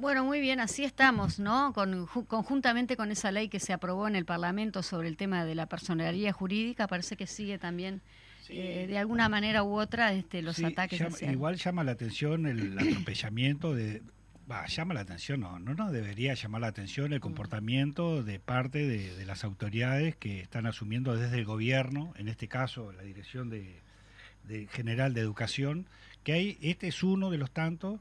Bueno, 0.00 0.24
muy 0.24 0.40
bien, 0.40 0.60
así 0.60 0.82
estamos, 0.82 1.38
¿no? 1.38 1.74
conjuntamente 2.26 2.96
con 2.96 3.12
esa 3.12 3.30
ley 3.30 3.50
que 3.50 3.60
se 3.60 3.74
aprobó 3.74 4.08
en 4.08 4.16
el 4.16 4.24
Parlamento 4.24 4.82
sobre 4.82 5.08
el 5.08 5.18
tema 5.18 5.44
de 5.44 5.54
la 5.54 5.66
personalidad 5.66 6.32
jurídica, 6.32 6.86
parece 6.86 7.18
que 7.18 7.26
sigue 7.26 7.58
también 7.58 8.00
eh, 8.48 8.86
de 8.88 8.96
alguna 8.96 9.28
manera 9.28 9.62
u 9.62 9.78
otra 9.78 10.14
este, 10.14 10.40
los 10.40 10.58
ataques. 10.64 11.02
igual 11.20 11.56
llama 11.56 11.84
la 11.84 11.92
atención 11.92 12.46
el 12.46 12.78
atropellamiento 12.78 13.74
de... 13.74 14.00
llama 14.68 14.94
la 14.94 15.00
atención, 15.00 15.40
no, 15.40 15.58
no, 15.58 15.74
no 15.74 15.92
debería 15.92 16.32
llamar 16.32 16.62
la 16.62 16.68
atención 16.68 17.12
el 17.12 17.18
mm. 17.18 17.22
comportamiento 17.22 18.22
de 18.22 18.40
parte 18.40 18.88
de, 18.88 19.26
las 19.26 19.44
autoridades 19.44 20.16
que 20.16 20.40
están 20.40 20.64
asumiendo 20.64 21.14
desde 21.14 21.36
el 21.36 21.44
gobierno, 21.44 22.14
en 22.16 22.28
este 22.28 22.48
caso 22.48 22.90
la 22.92 23.02
Dirección 23.02 23.50
de, 23.50 23.82
de 24.44 24.66
General 24.68 25.12
de 25.12 25.20
Educación, 25.20 25.86
que 26.24 26.32
hay, 26.32 26.58
este 26.62 26.88
es 26.88 27.02
uno 27.02 27.28
de 27.28 27.36
los 27.36 27.50
tantos 27.50 28.00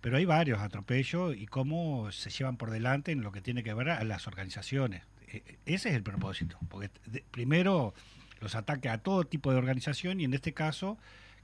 pero 0.00 0.16
hay 0.16 0.24
varios 0.24 0.60
atropellos 0.60 1.36
y 1.36 1.46
cómo 1.46 2.10
se 2.12 2.30
llevan 2.30 2.56
por 2.56 2.70
delante 2.70 3.12
en 3.12 3.22
lo 3.22 3.32
que 3.32 3.40
tiene 3.40 3.62
que 3.62 3.74
ver 3.74 3.90
a 3.90 4.04
las 4.04 4.26
organizaciones. 4.26 5.02
E, 5.28 5.36
e, 5.36 5.58
ese 5.66 5.90
es 5.90 5.94
el 5.94 6.02
propósito, 6.02 6.58
porque 6.68 6.90
primero 7.30 7.94
los 8.40 8.54
ataques 8.54 8.90
a 8.90 8.98
todo 8.98 9.24
tipo 9.24 9.52
de 9.52 9.58
organización 9.58 10.20
y 10.20 10.24
en 10.24 10.34
este 10.34 10.54
caso 10.54 10.98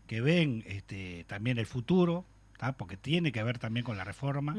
que 0.07 0.21
ven 0.21 0.65
este, 0.67 1.25
también 1.25 1.59
el 1.59 1.67
futuro 1.67 2.25
porque 2.77 2.97
tiene 2.97 3.33
que 3.33 3.43
ver 3.43 3.59
también 3.59 3.85
con 3.85 3.97
la 3.97 4.05
reforma, 4.05 4.57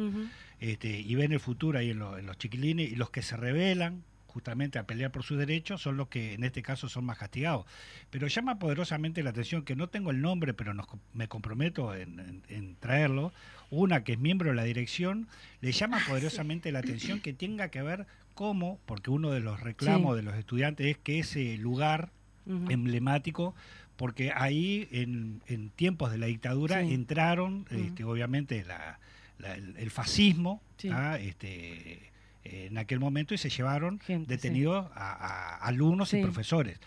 este, 0.60 1.00
y 1.00 1.16
ven 1.16 1.32
el 1.32 1.40
futuro 1.40 1.80
ahí 1.80 1.90
en, 1.90 2.02
en 2.02 2.26
los 2.26 2.38
chiquilines, 2.38 2.92
y 2.92 2.96
los 2.96 3.10
que 3.10 3.22
se 3.22 3.36
rebelan, 3.38 4.04
justamente 4.38 4.78
a 4.78 4.86
pelear 4.86 5.12
por 5.12 5.24
sus 5.24 5.40
derechos 5.40 5.82
son 5.82 5.98
los 5.98 6.10
que 6.10 6.36
en 6.36 6.44
este 6.44 6.62
caso 6.62 6.88
son 6.88 7.06
más 7.06 7.18
castigados. 7.18 7.66
Pero 8.12 8.28
llama 8.28 8.60
poderosamente 8.60 9.24
la 9.24 9.32
atención, 9.32 9.64
que 9.64 9.76
no 9.76 9.90
tengo 9.90 10.12
el 10.12 10.22
nombre, 10.22 10.54
pero 10.54 10.76
me 11.14 11.28
comprometo 11.28 11.96
en, 11.96 12.76
traerlo, 12.80 13.34
una 13.72 14.04
que 14.04 14.14
es 14.14 14.20
miembro 14.20 14.52
de 14.52 14.56
la 14.56 14.64
dirección, 14.64 15.28
le 15.62 15.72
llama 15.72 16.00
poderosamente 16.08 16.72
la 16.72 16.80
atención 16.80 17.20
que 17.20 17.34
tenga 17.34 17.70
que 17.70 17.82
ver 17.82 18.06
cómo, 18.36 18.80
porque 18.86 19.10
uno 19.10 19.32
de 19.32 19.40
los 19.40 19.60
reclamos 19.60 20.16
de 20.16 20.22
los 20.22 20.36
estudiantes 20.36 20.86
es 20.86 20.98
que 21.00 21.18
ese 21.18 21.58
lugar 21.58 22.12
emblemático 22.46 23.56
porque 23.96 24.32
ahí 24.36 24.88
en, 24.92 25.72
tiempos 25.76 26.12
de 26.12 26.20
la 26.20 26.28
dictadura 26.28 26.82
entraron 26.82 27.66
este, 27.72 28.04
obviamente 28.04 28.64
el, 29.78 29.90
fascismo 29.90 30.62
¿ah? 30.92 31.18
este, 31.20 32.12
en 32.52 32.78
aquel 32.78 33.00
momento 33.00 33.34
y 33.34 33.38
se 33.38 33.50
llevaron 33.50 34.00
detenidos 34.28 34.88
a, 34.94 35.58
alumnos 35.58 36.14
y 36.14 36.22
profesores. 36.22 36.80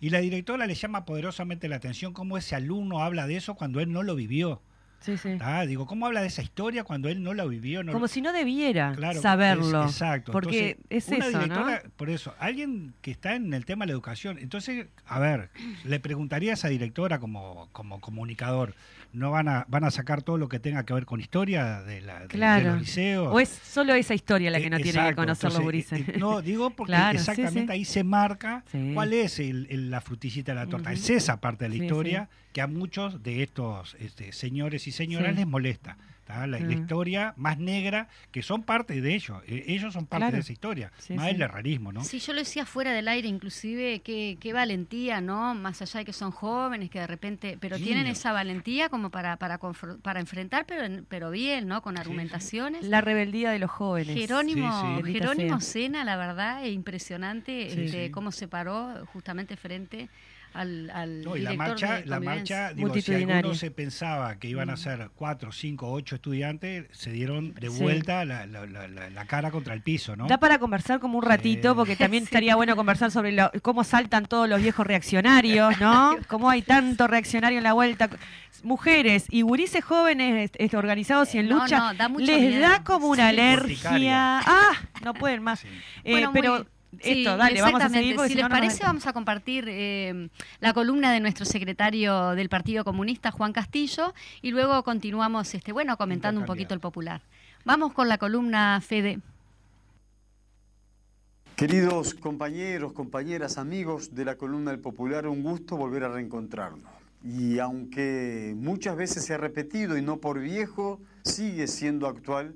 Y 0.00 0.10
la 0.10 0.20
directora 0.20 0.66
le 0.66 0.74
llama 0.74 1.04
poderosamente 1.04 1.68
la 1.68 1.76
atención 1.76 2.12
cómo 2.12 2.38
ese 2.38 2.54
alumno 2.54 3.02
habla 3.02 3.26
de 3.26 3.36
eso 3.36 3.54
cuando 3.54 3.80
él 3.80 3.92
no 3.92 4.02
lo 4.02 4.14
vivió. 4.14 4.62
Sí, 5.00 5.16
sí. 5.16 5.38
Ah, 5.40 5.64
digo, 5.64 5.86
¿cómo 5.86 6.06
habla 6.06 6.22
de 6.22 6.26
esa 6.26 6.42
historia 6.42 6.82
cuando 6.82 7.08
él 7.08 7.22
no 7.22 7.32
la 7.32 7.44
vivió? 7.44 7.84
Como 7.92 8.08
si 8.08 8.20
no 8.20 8.32
debiera 8.32 8.96
saberlo. 9.20 9.84
exacto. 9.84 10.32
Porque 10.32 10.76
es 10.90 11.10
eso, 11.10 11.46
¿no? 11.46 11.66
Por 11.96 12.10
eso, 12.10 12.34
alguien 12.38 12.94
que 13.00 13.12
está 13.12 13.36
en 13.36 13.54
el 13.54 13.64
tema 13.64 13.84
de 13.84 13.88
la 13.88 13.92
educación. 13.92 14.38
Entonces, 14.38 14.86
a 15.06 15.20
ver, 15.20 15.50
le 15.84 16.00
preguntaría 16.00 16.50
a 16.50 16.54
esa 16.54 16.68
directora 16.68 17.20
como, 17.20 17.68
como 17.72 18.00
comunicador, 18.00 18.74
¿no 19.12 19.30
van 19.30 19.48
a, 19.48 19.64
van 19.68 19.84
a 19.84 19.90
sacar 19.90 20.22
todo 20.22 20.38
lo 20.38 20.48
que 20.48 20.58
tenga 20.58 20.84
que 20.84 20.92
ver 20.92 21.06
con 21.06 21.20
historia 21.20 21.82
de, 21.82 22.00
la, 22.00 22.26
de, 22.26 22.64
los 22.64 22.80
liceos? 22.80 23.32
¿O 23.32 23.40
es 23.40 23.48
solo 23.48 23.94
esa 23.94 24.14
historia 24.14 24.50
la 24.50 24.60
que 24.60 24.70
no 24.70 24.78
tiene 24.78 25.08
que 25.08 25.14
conocer 25.14 25.52
los 25.52 25.62
gurises? 25.62 26.08
Eh, 26.08 26.16
no, 26.18 26.42
digo 26.42 26.70
porque 26.76 26.94
exactamente 27.12 27.72
ahí 27.72 27.84
se 27.84 28.04
marca 28.04 28.64
cuál 28.94 29.12
es 29.12 29.40
la 29.40 30.00
frutillita 30.00 30.52
de 30.52 30.56
la 30.56 30.66
torta. 30.66 30.92
Es 30.92 31.08
esa 31.10 31.40
parte 31.40 31.68
de 31.68 31.76
la 31.76 31.84
historia 31.84 32.28
que 32.52 32.60
a 32.60 32.66
muchos 32.66 33.22
de 33.22 33.42
estos 33.42 33.96
este, 34.00 34.32
señores 34.32 34.86
y 34.86 34.92
señoras 34.92 35.34
les 35.34 35.46
molesta. 35.46 35.96
La, 36.28 36.58
historia 36.58 37.32
más 37.36 37.58
negra, 37.58 38.08
que 38.30 38.42
son 38.42 38.62
parte 38.62 39.00
de 39.00 39.14
ellos, 39.14 39.42
e, 39.46 39.64
ellos 39.68 39.94
son 39.94 40.06
parte 40.06 40.32
de 40.32 40.40
esa 40.40 40.52
historia, 40.52 40.92
más 41.10 41.28
el 41.28 41.40
errarismo, 41.40 41.90
¿no? 41.90 42.04
Sí, 42.04 42.18
yo 42.18 42.34
lo 42.34 42.40
decía 42.40 42.66
fuera 42.66 42.92
del 42.92 43.08
aire, 43.08 43.28
inclusive, 43.28 44.00
qué, 44.00 44.36
qué 44.38 44.52
valentía, 44.52 45.20
¿no? 45.20 45.54
Más 45.54 45.80
allá 45.80 46.00
de 46.00 46.04
que 46.04 46.12
son 46.12 46.30
jóvenes, 46.30 46.90
que 46.90 47.00
de 47.00 47.06
repente, 47.06 47.56
pero 47.58 47.78
tienen 47.78 48.06
esa 48.06 48.32
valentía 48.32 48.88
como 48.88 49.10
para, 49.10 49.36
para, 49.36 49.58
para 49.58 50.20
enfrentar, 50.20 50.66
pero, 50.66 51.02
pero 51.08 51.30
bien, 51.30 51.66
¿no? 51.66 51.80
Con 51.82 51.98
argumentaciones. 51.98 52.84
La 52.84 53.00
rebeldía 53.00 53.50
de 53.50 53.58
los 53.58 53.70
jóvenes. 53.70 54.14
Jerónimo, 54.14 55.02
Jerónimo 55.04 55.60
Sena, 55.60 56.04
la 56.04 56.16
verdad, 56.16 56.64
es 56.64 56.74
impresionante 56.74 57.84
este, 57.84 58.10
cómo 58.10 58.32
se 58.32 58.48
paró 58.48 59.06
justamente 59.12 59.56
frente 59.56 60.08
al, 60.54 60.90
al 60.90 61.22
no, 61.22 61.36
y 61.36 61.40
la 61.40 61.52
marcha, 61.54 62.02
la 62.04 62.20
marcha 62.20 62.72
digo, 62.72 62.94
si 62.94 63.14
alguno 63.14 63.54
se 63.54 63.70
pensaba 63.70 64.36
que 64.38 64.48
iban 64.48 64.70
a 64.70 64.76
ser 64.76 65.10
cuatro, 65.14 65.52
cinco, 65.52 65.92
ocho 65.92 66.16
estudiantes, 66.16 66.86
se 66.92 67.12
dieron 67.12 67.54
de 67.54 67.68
vuelta 67.68 68.24
la, 68.24 68.46
la, 68.46 69.24
cara 69.26 69.50
contra 69.50 69.74
el 69.74 69.82
piso, 69.82 70.16
¿no? 70.16 70.26
Da 70.26 70.38
para 70.38 70.58
conversar 70.58 71.00
como 71.00 71.18
un 71.18 71.24
ratito, 71.24 71.76
porque 71.76 71.96
también 71.96 72.24
estaría 72.28 72.56
bueno 72.56 72.76
conversar 72.76 73.10
sobre 73.10 73.36
cómo 73.62 73.84
saltan 73.84 74.26
todos 74.26 74.48
los 74.48 74.60
viejos 74.60 74.86
reaccionarios, 74.86 75.78
¿no? 75.80 76.16
Cómo 76.28 76.50
hay 76.50 76.62
tanto 76.62 77.06
reaccionario 77.06 77.58
en 77.58 77.64
la 77.64 77.72
vuelta. 77.72 78.08
Mujeres 78.62 79.26
y 79.30 79.42
gurises 79.42 79.84
jóvenes 79.84 80.50
organizados 80.72 81.34
y 81.34 81.38
en 81.38 81.48
lucha, 81.48 81.94
les 82.18 82.60
da 82.60 82.82
como 82.82 83.08
una 83.08 83.28
alergia. 83.28 84.40
Ah, 84.40 84.72
no 85.04 85.14
pueden 85.14 85.42
más. 85.42 85.64
Eh, 86.04 86.26
pero 86.32 86.66
esto, 87.00 87.36
dale, 87.36 87.60
vamos 87.60 87.82
a 87.82 87.88
seguir. 87.88 88.18
Si, 88.26 88.34
les 88.34 88.48
parece, 88.48 88.84
vamos 88.84 89.06
a 89.06 89.12
compartir 89.12 89.66
eh, 89.68 90.28
la 90.60 90.72
columna 90.72 91.12
de 91.12 91.20
nuestro 91.20 91.44
secretario 91.44 92.30
del 92.30 92.48
Partido 92.48 92.84
Comunista, 92.84 93.30
Juan 93.30 93.52
Castillo, 93.52 94.14
y 94.42 94.50
luego 94.50 94.82
continuamos, 94.82 95.54
este, 95.54 95.72
bueno, 95.72 95.96
comentando 95.96 96.40
un 96.40 96.46
poquito 96.46 96.74
el 96.74 96.80
popular. 96.80 97.22
Vamos 97.64 97.92
con 97.92 98.08
la 98.08 98.18
columna 98.18 98.80
Fede. 98.80 99.20
Queridos 101.58 102.14
compañeros, 102.14 102.92
compañeras, 102.92 103.58
amigos 103.58 104.14
de 104.14 104.24
la 104.24 104.36
columna 104.36 104.70
del 104.70 104.78
Popular, 104.78 105.26
un 105.26 105.42
gusto 105.42 105.76
volver 105.76 106.04
a 106.04 106.08
reencontrarnos. 106.08 106.88
Y 107.24 107.58
aunque 107.58 108.54
muchas 108.56 108.96
veces 108.96 109.24
se 109.24 109.34
ha 109.34 109.38
repetido 109.38 109.98
y 109.98 110.02
no 110.02 110.18
por 110.18 110.38
viejo, 110.38 111.00
sigue 111.24 111.66
siendo 111.66 112.06
actual 112.06 112.54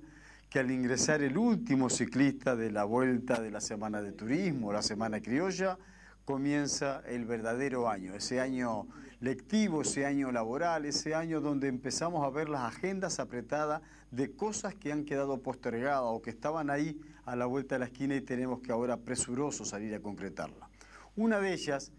que 0.52 0.58
al 0.58 0.70
ingresar 0.70 1.22
el 1.22 1.38
último 1.38 1.88
ciclista 1.88 2.54
de 2.54 2.70
la 2.70 2.84
vuelta 2.84 3.40
de 3.40 3.50
la 3.50 3.62
Semana 3.62 4.02
de 4.02 4.12
Turismo, 4.12 4.70
la 4.70 4.82
Semana 4.82 5.22
Criolla, 5.22 5.78
comienza 6.26 7.00
el 7.06 7.24
verdadero 7.24 7.88
año, 7.88 8.14
ese 8.14 8.38
año 8.38 8.86
lectivo, 9.20 9.80
ese 9.80 10.04
año 10.04 10.30
laboral, 10.30 10.84
ese 10.84 11.14
año 11.14 11.40
donde 11.40 11.68
empezamos 11.68 12.22
a 12.22 12.28
ver 12.28 12.50
las 12.50 12.64
agendas 12.64 13.18
apretadas 13.18 13.80
de 14.10 14.36
cosas 14.36 14.74
que 14.74 14.92
han 14.92 15.06
quedado 15.06 15.42
postergadas 15.42 16.02
o 16.04 16.20
que 16.20 16.28
estaban 16.28 16.68
ahí 16.68 17.00
a 17.24 17.34
la 17.34 17.46
vuelta 17.46 17.76
de 17.76 17.78
la 17.78 17.86
esquina 17.86 18.14
y 18.14 18.20
tenemos 18.20 18.60
que 18.60 18.72
ahora 18.72 18.98
presuroso 18.98 19.64
salir 19.64 19.94
a 19.94 20.00
concretarla. 20.00 20.68
Una 21.16 21.40
de 21.40 21.54
ellas 21.54 21.92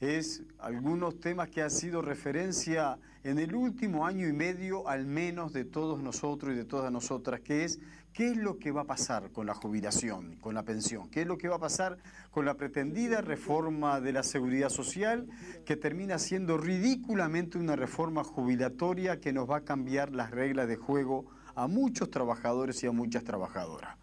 es 0.00 0.42
algunos 0.58 1.20
temas 1.20 1.48
que 1.48 1.62
han 1.62 1.70
sido 1.70 2.02
referencia 2.02 2.98
en 3.24 3.38
el 3.38 3.54
último 3.54 4.06
año 4.06 4.28
y 4.28 4.32
medio 4.32 4.88
al 4.88 5.06
menos 5.06 5.52
de 5.52 5.64
todos 5.64 6.02
nosotros 6.02 6.52
y 6.52 6.56
de 6.56 6.64
todas 6.64 6.92
nosotras, 6.92 7.40
que 7.40 7.64
es 7.64 7.80
qué 8.12 8.28
es 8.28 8.36
lo 8.36 8.58
que 8.58 8.70
va 8.70 8.82
a 8.82 8.86
pasar 8.86 9.32
con 9.32 9.46
la 9.46 9.54
jubilación, 9.54 10.36
con 10.36 10.54
la 10.54 10.62
pensión, 10.62 11.10
qué 11.10 11.22
es 11.22 11.26
lo 11.26 11.38
que 11.38 11.48
va 11.48 11.56
a 11.56 11.60
pasar 11.60 11.98
con 12.30 12.44
la 12.44 12.54
pretendida 12.54 13.20
reforma 13.20 14.00
de 14.00 14.12
la 14.12 14.22
seguridad 14.22 14.68
social, 14.68 15.26
que 15.64 15.76
termina 15.76 16.18
siendo 16.18 16.56
ridículamente 16.58 17.58
una 17.58 17.74
reforma 17.74 18.22
jubilatoria 18.22 19.20
que 19.20 19.32
nos 19.32 19.50
va 19.50 19.58
a 19.58 19.64
cambiar 19.64 20.12
las 20.12 20.30
reglas 20.30 20.68
de 20.68 20.76
juego 20.76 21.26
a 21.54 21.66
muchos 21.68 22.10
trabajadores 22.10 22.82
y 22.84 22.86
a 22.86 22.92
muchas 22.92 23.24
trabajadoras. 23.24 23.96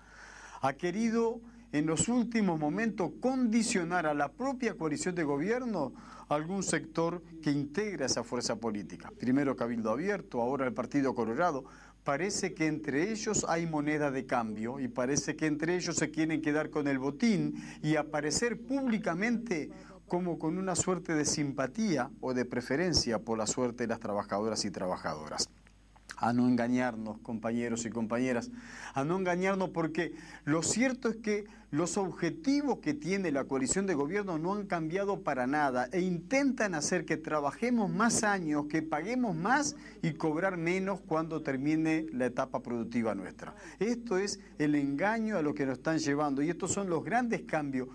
Ha 0.61 0.73
querido 0.73 1.39
en 1.73 1.87
los 1.87 2.07
últimos 2.07 2.59
momentos 2.59 3.11
condicionar 3.19 4.05
a 4.05 4.13
la 4.13 4.31
propia 4.31 4.75
coalición 4.75 5.15
de 5.15 5.23
gobierno 5.23 5.91
algún 6.29 6.63
sector 6.63 7.21
que 7.41 7.51
integra 7.51 8.05
esa 8.05 8.23
fuerza 8.23 8.55
política. 8.55 9.11
Primero 9.19 9.55
Cabildo 9.55 9.89
Abierto, 9.89 10.39
ahora 10.39 10.65
el 10.65 10.73
Partido 10.73 11.13
Colorado. 11.15 11.65
Parece 12.03 12.53
que 12.53 12.67
entre 12.67 13.11
ellos 13.11 13.45
hay 13.49 13.65
moneda 13.65 14.11
de 14.11 14.25
cambio 14.25 14.79
y 14.79 14.87
parece 14.87 15.35
que 15.35 15.47
entre 15.47 15.75
ellos 15.75 15.95
se 15.95 16.11
quieren 16.11 16.41
quedar 16.41 16.69
con 16.69 16.87
el 16.87 16.99
botín 16.99 17.55
y 17.81 17.95
aparecer 17.95 18.61
públicamente 18.61 19.71
como 20.07 20.37
con 20.37 20.57
una 20.57 20.75
suerte 20.75 21.15
de 21.15 21.25
simpatía 21.25 22.11
o 22.21 22.33
de 22.33 22.45
preferencia 22.45 23.19
por 23.19 23.37
la 23.37 23.47
suerte 23.47 23.85
de 23.85 23.87
las 23.87 23.99
trabajadoras 23.99 24.63
y 24.65 24.69
trabajadoras 24.69 25.49
a 26.23 26.31
no 26.31 26.47
engañarnos, 26.47 27.19
compañeros 27.19 27.85
y 27.85 27.89
compañeras, 27.89 28.49
a 28.93 29.03
no 29.03 29.17
engañarnos 29.17 29.69
porque 29.69 30.13
lo 30.45 30.63
cierto 30.63 31.09
es 31.09 31.17
que 31.17 31.45
los 31.69 31.97
objetivos 31.97 32.79
que 32.79 32.93
tiene 32.93 33.31
la 33.31 33.43
coalición 33.43 33.87
de 33.87 33.93
gobierno 33.93 34.37
no 34.37 34.53
han 34.53 34.65
cambiado 34.65 35.21
para 35.21 35.47
nada 35.47 35.89
e 35.91 35.99
intentan 35.99 36.75
hacer 36.75 37.03
que 37.03 37.17
trabajemos 37.17 37.91
más 37.91 38.23
años, 38.23 38.67
que 38.69 38.81
paguemos 38.81 39.35
más 39.35 39.75
y 40.01 40.13
cobrar 40.13 40.55
menos 40.55 41.01
cuando 41.01 41.41
termine 41.41 42.05
la 42.13 42.27
etapa 42.27 42.63
productiva 42.63 43.13
nuestra. 43.15 43.53
Esto 43.79 44.17
es 44.17 44.39
el 44.59 44.75
engaño 44.75 45.37
a 45.37 45.41
lo 45.41 45.53
que 45.53 45.65
nos 45.65 45.79
están 45.79 45.99
llevando 45.99 46.41
y 46.41 46.49
estos 46.49 46.71
son 46.71 46.89
los 46.89 47.03
grandes 47.03 47.41
cambios 47.41 47.89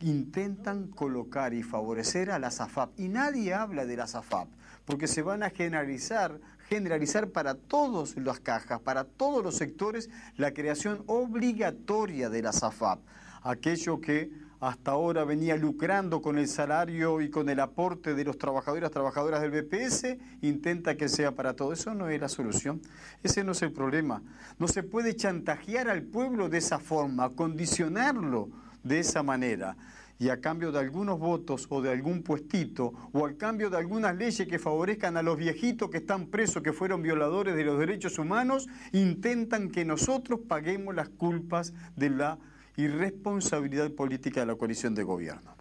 intentan 0.00 0.88
colocar 0.88 1.54
y 1.54 1.62
favorecer 1.62 2.30
a 2.30 2.38
la 2.38 2.50
SAFAP. 2.50 2.98
Y 2.98 3.08
nadie 3.08 3.54
habla 3.54 3.86
de 3.86 3.96
la 3.96 4.06
SAFAP, 4.06 4.48
porque 4.84 5.06
se 5.06 5.22
van 5.22 5.42
a 5.42 5.50
generalizar 5.50 6.40
generalizar 6.68 7.28
para 7.28 7.54
todas 7.54 8.16
las 8.16 8.40
cajas, 8.40 8.80
para 8.80 9.04
todos 9.04 9.42
los 9.42 9.56
sectores, 9.56 10.10
la 10.36 10.52
creación 10.52 11.02
obligatoria 11.06 12.30
de 12.30 12.42
la 12.42 12.52
SAFAP, 12.52 13.00
aquello 13.42 14.00
que 14.00 14.30
hasta 14.60 14.92
ahora 14.92 15.24
venía 15.24 15.56
lucrando 15.56 16.22
con 16.22 16.38
el 16.38 16.48
salario 16.48 17.20
y 17.20 17.28
con 17.28 17.50
el 17.50 17.60
aporte 17.60 18.14
de 18.14 18.24
los 18.24 18.38
trabajadores 18.38 18.90
trabajadoras 18.90 19.42
del 19.42 19.50
BPS, 19.50 20.16
intenta 20.40 20.96
que 20.96 21.10
sea 21.10 21.32
para 21.32 21.54
todo. 21.54 21.74
Eso 21.74 21.92
no 21.94 22.08
es 22.08 22.18
la 22.18 22.28
solución, 22.30 22.80
ese 23.22 23.44
no 23.44 23.52
es 23.52 23.60
el 23.60 23.72
problema. 23.72 24.22
No 24.58 24.66
se 24.66 24.82
puede 24.82 25.16
chantajear 25.16 25.88
al 25.88 26.02
pueblo 26.02 26.48
de 26.48 26.58
esa 26.58 26.78
forma, 26.78 27.28
condicionarlo 27.30 28.48
de 28.82 29.00
esa 29.00 29.22
manera 29.22 29.76
y 30.18 30.28
a 30.28 30.40
cambio 30.40 30.72
de 30.72 30.78
algunos 30.78 31.18
votos 31.18 31.66
o 31.70 31.82
de 31.82 31.90
algún 31.90 32.22
puestito 32.22 32.92
o 33.12 33.26
al 33.26 33.36
cambio 33.36 33.70
de 33.70 33.76
algunas 33.76 34.16
leyes 34.16 34.46
que 34.48 34.58
favorezcan 34.58 35.16
a 35.16 35.22
los 35.22 35.36
viejitos 35.36 35.90
que 35.90 35.98
están 35.98 36.26
presos, 36.26 36.62
que 36.62 36.72
fueron 36.72 37.02
violadores 37.02 37.56
de 37.56 37.64
los 37.64 37.78
derechos 37.78 38.18
humanos, 38.18 38.68
intentan 38.92 39.70
que 39.70 39.84
nosotros 39.84 40.40
paguemos 40.46 40.94
las 40.94 41.08
culpas 41.08 41.72
de 41.96 42.10
la 42.10 42.38
irresponsabilidad 42.76 43.90
política 43.92 44.40
de 44.40 44.46
la 44.46 44.56
coalición 44.56 44.94
de 44.94 45.02
gobierno. 45.02 45.54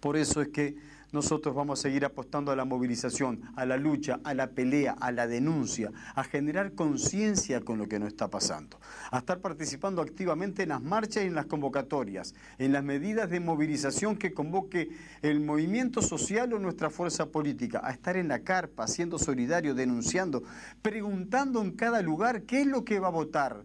Por 0.00 0.16
eso 0.16 0.42
es 0.42 0.48
que 0.48 0.76
nosotros 1.14 1.54
vamos 1.54 1.78
a 1.78 1.82
seguir 1.82 2.04
apostando 2.04 2.50
a 2.50 2.56
la 2.56 2.64
movilización, 2.64 3.40
a 3.54 3.64
la 3.64 3.76
lucha, 3.76 4.18
a 4.24 4.34
la 4.34 4.48
pelea, 4.48 4.96
a 5.00 5.12
la 5.12 5.28
denuncia, 5.28 5.92
a 6.16 6.24
generar 6.24 6.72
conciencia 6.72 7.60
con 7.60 7.78
lo 7.78 7.88
que 7.88 8.00
nos 8.00 8.08
está 8.08 8.28
pasando, 8.28 8.78
a 9.12 9.18
estar 9.18 9.38
participando 9.38 10.02
activamente 10.02 10.64
en 10.64 10.70
las 10.70 10.82
marchas 10.82 11.22
y 11.22 11.28
en 11.28 11.36
las 11.36 11.46
convocatorias, 11.46 12.34
en 12.58 12.72
las 12.72 12.82
medidas 12.82 13.30
de 13.30 13.38
movilización 13.38 14.16
que 14.16 14.34
convoque 14.34 14.90
el 15.22 15.38
movimiento 15.40 16.02
social 16.02 16.52
o 16.52 16.58
nuestra 16.58 16.90
fuerza 16.90 17.26
política, 17.26 17.80
a 17.84 17.92
estar 17.92 18.16
en 18.16 18.26
la 18.26 18.40
carpa, 18.40 18.88
siendo 18.88 19.18
solidario, 19.18 19.74
denunciando, 19.74 20.42
preguntando 20.82 21.62
en 21.62 21.70
cada 21.70 22.02
lugar 22.02 22.42
qué 22.42 22.62
es 22.62 22.66
lo 22.66 22.84
que 22.84 22.98
va 22.98 23.06
a 23.06 23.12
votar 23.12 23.62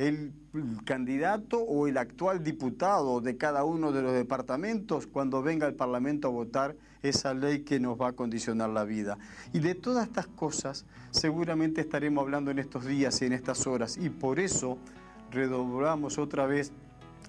el 0.00 0.32
candidato 0.86 1.58
o 1.58 1.86
el 1.86 1.98
actual 1.98 2.42
diputado 2.42 3.20
de 3.20 3.36
cada 3.36 3.64
uno 3.64 3.92
de 3.92 4.00
los 4.00 4.14
departamentos 4.14 5.06
cuando 5.06 5.42
venga 5.42 5.66
al 5.66 5.74
Parlamento 5.74 6.28
a 6.28 6.30
votar 6.30 6.74
esa 7.02 7.34
ley 7.34 7.60
que 7.60 7.80
nos 7.80 8.00
va 8.00 8.08
a 8.08 8.12
condicionar 8.12 8.70
la 8.70 8.84
vida. 8.84 9.18
Y 9.52 9.58
de 9.58 9.74
todas 9.74 10.06
estas 10.06 10.26
cosas 10.26 10.86
seguramente 11.10 11.82
estaremos 11.82 12.22
hablando 12.22 12.50
en 12.50 12.58
estos 12.58 12.86
días 12.86 13.20
y 13.20 13.26
en 13.26 13.34
estas 13.34 13.66
horas. 13.66 13.98
Y 13.98 14.08
por 14.08 14.40
eso 14.40 14.78
redoblamos 15.30 16.16
otra 16.16 16.46
vez 16.46 16.72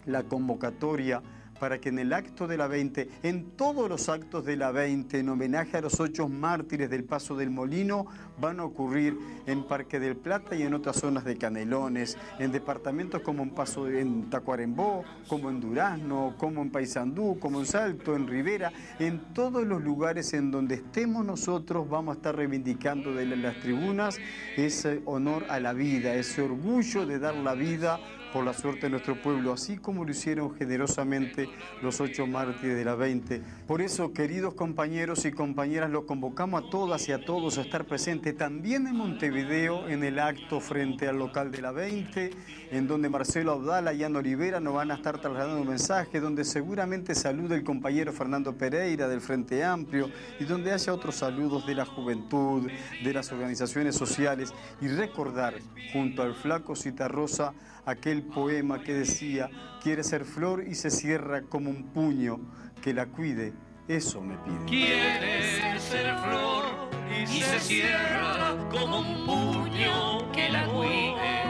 la 0.05 0.23
convocatoria 0.23 1.21
para 1.61 1.79
que 1.79 1.89
en 1.89 1.99
el 1.99 2.11
acto 2.11 2.47
de 2.47 2.57
la 2.57 2.65
20, 2.65 3.07
en 3.21 3.51
todos 3.51 3.87
los 3.87 4.09
actos 4.09 4.43
de 4.45 4.55
la 4.55 4.71
20, 4.71 5.19
en 5.19 5.29
homenaje 5.29 5.77
a 5.77 5.81
los 5.81 5.99
ocho 5.99 6.27
mártires 6.27 6.89
del 6.89 7.03
Paso 7.03 7.35
del 7.35 7.51
Molino, 7.51 8.07
van 8.39 8.59
a 8.59 8.65
ocurrir 8.65 9.15
en 9.45 9.67
Parque 9.67 9.99
del 9.99 10.15
Plata 10.15 10.55
y 10.55 10.63
en 10.63 10.73
otras 10.73 10.95
zonas 10.95 11.23
de 11.23 11.37
Canelones, 11.37 12.17
en 12.39 12.51
departamentos 12.51 13.21
como 13.21 13.43
en 13.43 13.51
Paso 13.51 13.87
en 13.87 14.27
Tacuarembó, 14.31 15.03
como 15.27 15.51
en 15.51 15.59
Durazno, 15.59 16.33
como 16.39 16.63
en 16.63 16.71
Paysandú, 16.71 17.37
como 17.39 17.59
en 17.59 17.67
Salto, 17.67 18.15
en 18.15 18.27
Rivera, 18.27 18.73
en 18.97 19.31
todos 19.35 19.63
los 19.63 19.83
lugares 19.83 20.33
en 20.33 20.49
donde 20.49 20.73
estemos 20.73 21.23
nosotros 21.23 21.87
vamos 21.87 22.15
a 22.15 22.17
estar 22.17 22.35
reivindicando 22.35 23.13
de 23.13 23.27
las 23.27 23.59
tribunas 23.59 24.17
ese 24.57 25.03
honor 25.05 25.45
a 25.47 25.59
la 25.59 25.73
vida, 25.73 26.15
ese 26.15 26.41
orgullo 26.41 27.05
de 27.05 27.19
dar 27.19 27.35
la 27.35 27.53
vida 27.53 27.99
por 28.31 28.45
la 28.45 28.53
suerte 28.53 28.81
de 28.81 28.89
nuestro 28.89 29.21
pueblo, 29.21 29.53
así 29.53 29.77
como 29.77 30.05
lo 30.05 30.11
hicieron 30.11 30.55
generosamente 30.55 31.49
los 31.81 31.99
ocho 32.01 32.27
mártires 32.27 32.75
de 32.75 32.85
la 32.85 32.95
20. 32.95 33.41
Por 33.67 33.81
eso, 33.81 34.13
queridos 34.13 34.53
compañeros 34.53 35.25
y 35.25 35.31
compañeras, 35.31 35.89
los 35.89 36.05
convocamos 36.05 36.63
a 36.63 36.69
todas 36.69 37.07
y 37.09 37.11
a 37.11 37.23
todos 37.23 37.57
a 37.57 37.61
estar 37.61 37.85
presentes 37.85 38.37
también 38.37 38.87
en 38.87 38.95
Montevideo 38.95 39.87
en 39.87 40.03
el 40.03 40.19
acto 40.19 40.59
frente 40.59 41.07
al 41.07 41.17
local 41.17 41.51
de 41.51 41.61
la 41.61 41.71
20, 41.71 42.31
en 42.71 42.87
donde 42.87 43.09
Marcelo 43.09 43.53
Abdala 43.53 43.93
y 43.93 44.03
Ana 44.03 44.19
Olivera 44.19 44.59
nos 44.59 44.73
van 44.73 44.91
a 44.91 44.95
estar 44.95 45.19
trasladando 45.19 45.61
un 45.61 45.67
mensaje, 45.67 46.19
donde 46.19 46.43
seguramente 46.43 47.15
salude 47.15 47.55
el 47.55 47.63
compañero 47.63 48.13
Fernando 48.13 48.53
Pereira 48.53 49.07
del 49.07 49.21
Frente 49.21 49.63
Amplio 49.63 50.09
y 50.39 50.45
donde 50.45 50.71
haya 50.71 50.93
otros 50.93 51.15
saludos 51.15 51.65
de 51.65 51.75
la 51.75 51.85
juventud, 51.85 52.69
de 53.03 53.13
las 53.13 53.31
organizaciones 53.31 53.95
sociales 53.95 54.53
y 54.81 54.87
recordar 54.87 55.55
junto 55.91 56.23
al 56.23 56.33
flaco 56.33 56.75
Citarrosa 56.75 57.53
aquel 57.85 58.23
poema 58.23 58.81
que 58.81 58.93
decía, 58.93 59.49
quiere 59.81 60.03
ser 60.03 60.25
flor 60.25 60.65
y 60.67 60.75
se 60.75 60.89
cierra 60.89 61.41
como 61.43 61.69
un 61.69 61.91
puño, 61.91 62.39
que 62.81 62.93
la 62.93 63.07
cuide, 63.07 63.53
eso 63.87 64.21
me 64.21 64.35
pide. 64.37 64.65
Quiere 64.65 65.79
ser 65.79 66.15
flor 66.17 66.65
y 67.11 67.25
se 67.27 67.59
cierra 67.59 68.55
como 68.69 68.99
un 68.99 69.25
puño, 69.25 70.31
que 70.31 70.49
la 70.49 70.65
cuide, 70.65 71.43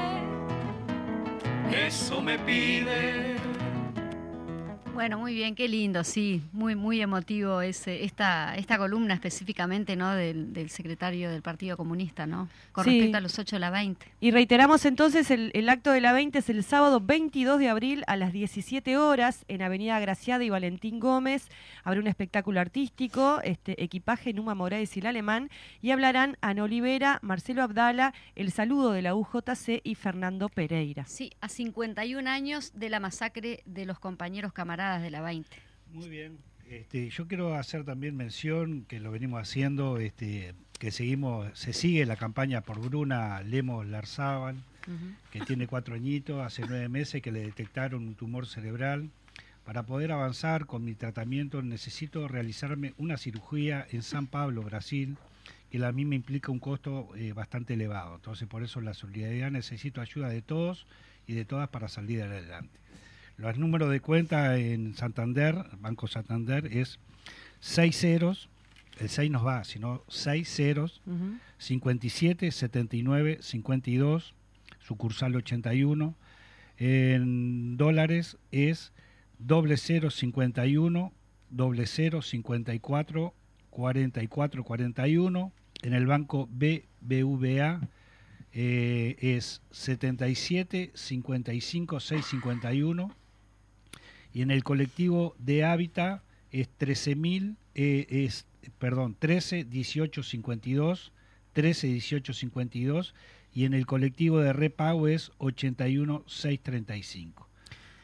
eso 1.88 2.22
me 2.22 2.40
pide. 2.40 3.41
Bueno, 5.02 5.18
muy 5.18 5.34
bien, 5.34 5.56
qué 5.56 5.68
lindo, 5.68 6.04
sí, 6.04 6.44
muy 6.54 6.76
muy 6.76 7.02
emotivo 7.02 7.62
ese, 7.62 8.04
esta 8.04 8.56
esta 8.56 8.78
columna 8.78 9.16
específicamente, 9.16 9.96
¿no? 9.96 10.14
Del, 10.14 10.54
del 10.54 10.70
secretario 10.70 11.32
del 11.32 11.42
Partido 11.42 11.76
Comunista, 11.76 12.28
¿no? 12.28 12.50
Con 12.72 12.84
Sí. 12.84 12.92
respecto 12.92 13.18
a 13.18 13.22
los 13.22 13.40
8 13.40 13.56
de 13.56 13.60
la 13.62 13.72
20. 13.72 14.06
Y 14.20 14.30
reiteramos 14.30 14.86
entonces, 14.86 15.32
el, 15.32 15.50
el 15.56 15.70
acto 15.70 15.90
de 15.90 16.02
la 16.02 16.14
20 16.14 16.38
es 16.38 16.50
el 16.52 16.64
sábado 16.64 17.00
22 17.02 17.58
de 17.58 17.70
abril 17.70 18.04
a 18.06 18.16
las 18.16 18.32
17 18.32 18.96
horas 18.98 19.44
en 19.48 19.64
Avenida 19.64 20.00
Graciada 20.00 20.44
y 20.44 20.52
Valentín 20.52 21.00
Gómez. 21.00 21.50
Habrá 21.84 22.00
un 22.00 22.06
espectáculo 22.06 22.60
artístico, 22.60 23.42
este 23.44 23.84
equipaje 23.84 24.34
Numa 24.34 24.54
Moraes 24.54 24.96
y 24.98 25.00
el 25.00 25.08
Alemán, 25.08 25.50
y 25.82 25.90
hablarán 25.90 26.38
Ana 26.42 26.64
Olivera, 26.66 27.18
Marcelo 27.24 27.64
Abdala, 27.64 28.14
el 28.36 28.52
saludo 28.52 28.92
de 28.92 29.02
la 29.02 29.16
UJC 29.16 29.82
y 29.84 29.96
Fernando 29.96 30.48
Pereira. 30.48 31.06
Sí, 31.08 31.32
a 31.42 31.50
51 31.50 32.30
años 32.30 32.72
de 32.76 32.90
la 32.92 33.00
masacre 33.00 33.64
de 33.66 33.88
los 33.88 33.98
compañeros 33.98 34.54
camaradas 34.54 34.91
de 35.00 35.12
la 35.12 35.22
20. 35.22 35.50
Muy 35.94 36.10
bien. 36.10 36.38
Este, 36.68 37.10
yo 37.10 37.28
quiero 37.28 37.56
hacer 37.56 37.84
también 37.84 38.16
mención, 38.16 38.86
que 38.88 39.00
lo 39.00 39.12
venimos 39.12 39.42
haciendo, 39.42 39.98
este, 39.98 40.54
que 40.80 40.92
seguimos, 40.92 41.48
se 41.58 41.74
sigue 41.74 42.06
la 42.06 42.16
campaña 42.16 42.62
por 42.62 42.80
Bruna 42.80 43.42
Lemos 43.44 43.86
Larzábal, 43.86 44.56
que 45.32 45.42
tiene 45.42 45.68
cuatro 45.68 45.96
añitos, 45.96 46.42
hace 46.42 46.64
nueve 46.68 46.90
meses 46.90 47.22
que 47.22 47.32
le 47.32 47.42
detectaron 47.42 48.08
un 48.08 48.16
tumor 48.16 48.48
cerebral. 48.48 49.10
Para 49.64 49.84
poder 49.84 50.12
avanzar 50.12 50.66
con 50.66 50.84
mi 50.84 50.96
tratamiento 50.96 51.62
necesito 51.62 52.28
realizarme 52.28 52.94
una 52.98 53.18
cirugía 53.18 53.86
en 53.92 54.02
San 54.02 54.26
Pablo, 54.28 54.64
Brasil, 54.64 55.18
que 55.70 55.86
a 55.86 55.92
mí 55.92 56.04
me 56.04 56.16
implica 56.16 56.52
un 56.52 56.60
costo 56.60 57.10
eh, 57.16 57.34
bastante 57.34 57.76
elevado. 57.76 58.16
Entonces 58.16 58.48
por 58.48 58.64
eso 58.64 58.82
la 58.82 58.94
solidaridad 58.94 59.52
necesito 59.52 60.02
ayuda 60.02 60.30
de 60.30 60.42
todos 60.42 60.88
y 61.28 61.34
de 61.34 61.46
todas 61.46 61.70
para 61.70 61.90
salir 61.90 62.24
adelante. 62.24 62.80
Los 63.42 63.58
números 63.58 63.90
de 63.90 64.02
cuenta 64.02 64.56
en 64.60 64.94
Santander, 64.94 65.66
Banco 65.80 66.06
Santander, 66.06 66.68
es 66.78 67.00
6 67.62 67.98
ceros, 68.00 68.50
el 69.00 69.10
6 69.10 69.32
nos 69.32 69.44
va, 69.44 69.64
sino 69.64 70.04
6 70.10 70.48
ceros, 70.48 71.02
57, 71.58 72.52
79, 72.52 73.40
52, 73.42 74.36
sucursal 74.80 75.36
81. 75.36 76.16
En 76.78 77.78
dólares 77.78 78.38
es 78.52 78.94
doble 79.40 79.78
0, 79.78 80.12
51, 80.12 81.12
doble 81.50 81.88
0, 81.88 82.22
54, 82.22 83.34
44, 83.72 84.64
41. 84.64 85.52
En 85.82 85.94
el 85.94 86.06
banco 86.06 86.48
BBVA 86.52 87.90
eh, 88.54 89.16
es 89.20 89.64
77, 89.72 90.92
55, 90.94 92.00
6, 92.00 92.26
51 92.28 93.21
y 94.34 94.42
en 94.42 94.52
el 94.52 94.64
colectivo 94.64 95.36
de 95.40 95.64
Hábitat 95.66 96.22
es 96.52 96.70
13.000, 96.78 97.56
eh, 97.76 98.06
es, 98.10 98.46
perdón, 98.80 99.16
13, 99.18 99.64
18, 99.66 100.24
52, 100.24 101.12
13, 101.54 101.88
18, 101.88 102.34
52 102.34 103.14
y 103.54 103.66
en 103.66 103.74
el 103.74 103.86
colectivo 103.86 104.40
de 104.40 104.54
repago 104.54 105.08
es 105.08 105.32
81, 105.40 106.24
6, 106.28 106.60
35. 106.62 107.48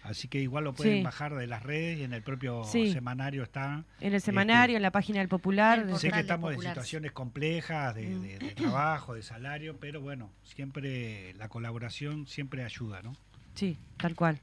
Así 0.04 0.30
que 0.30 0.40
igual 0.40 0.64
lo 0.64 0.74
pueden 0.74 1.00
Sí. 1.00 1.04
bajar 1.04 1.36
de 1.36 1.48
las 1.48 1.64
redes 1.64 2.00
y 2.00 2.04
en 2.04 2.14
el 2.14 2.22
propio 2.22 2.64
Sí. 2.64 2.94
semanario 2.94 3.44
está. 3.44 3.84
En 4.00 4.14
el 4.14 4.22
semanario, 4.22 4.78
en 4.78 4.82
la 4.82 4.92
página 4.92 5.20
del 5.20 5.28
Popular. 5.28 5.80
Sé 5.80 5.90
portal 5.92 6.12
que 6.14 6.20
estamos 6.22 6.54
en 6.54 6.62
situaciones 6.62 7.12
complejas 7.12 7.94
de, 7.94 8.08
Mm. 8.08 8.22
de- 8.22 8.40
de 8.40 8.52
trabajo, 8.56 9.16
de 9.16 9.22
salario, 9.22 9.76
pero 9.82 10.00
bueno, 10.00 10.32
siempre 10.44 11.34
la 11.34 11.50
colaboración 11.50 12.26
siempre 12.26 12.64
ayuda, 12.64 13.02
¿no? 13.02 13.18
Sí, 13.56 13.78
tal 13.98 14.16
cual. 14.16 14.40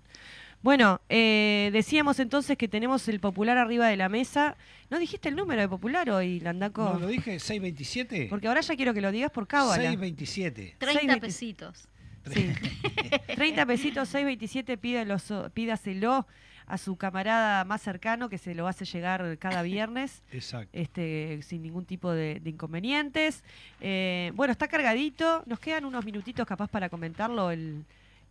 Bueno, 0.64 1.02
eh, 1.10 1.68
decíamos 1.74 2.18
entonces 2.20 2.56
que 2.56 2.68
tenemos 2.68 3.06
el 3.08 3.20
Popular 3.20 3.58
arriba 3.58 3.86
de 3.86 3.98
la 3.98 4.08
mesa. 4.08 4.56
¿No 4.88 4.98
dijiste 4.98 5.28
el 5.28 5.36
número 5.36 5.60
de 5.60 5.68
Popular 5.68 6.08
hoy, 6.08 6.40
Landaco? 6.40 6.84
¿No 6.94 7.00
lo 7.00 7.06
dije? 7.06 7.36
¿627? 7.36 8.30
Porque 8.30 8.48
ahora 8.48 8.62
ya 8.62 8.74
quiero 8.74 8.94
que 8.94 9.02
lo 9.02 9.12
digas 9.12 9.30
por 9.30 9.46
cábala. 9.46 9.74
627. 9.76 10.76
30 10.78 11.16
6.20. 11.16 11.20
pesitos. 11.20 11.88
Sí. 12.32 12.50
30 13.36 13.66
pesitos, 13.66 14.14
6.27, 14.14 14.78
pídelo- 14.80 15.50
pídaselo 15.50 16.26
a 16.64 16.78
su 16.78 16.96
camarada 16.96 17.66
más 17.66 17.82
cercano 17.82 18.30
que 18.30 18.38
se 18.38 18.54
lo 18.54 18.66
hace 18.66 18.86
llegar 18.86 19.36
cada 19.36 19.60
viernes. 19.60 20.22
Exacto. 20.32 20.70
Este, 20.72 21.40
sin 21.42 21.60
ningún 21.60 21.84
tipo 21.84 22.10
de, 22.10 22.40
de 22.40 22.48
inconvenientes. 22.48 23.44
Eh, 23.82 24.32
bueno, 24.34 24.52
está 24.52 24.66
cargadito. 24.66 25.42
Nos 25.44 25.60
quedan 25.60 25.84
unos 25.84 26.06
minutitos 26.06 26.46
capaz 26.46 26.68
para 26.70 26.88
comentarlo 26.88 27.50
el, 27.50 27.84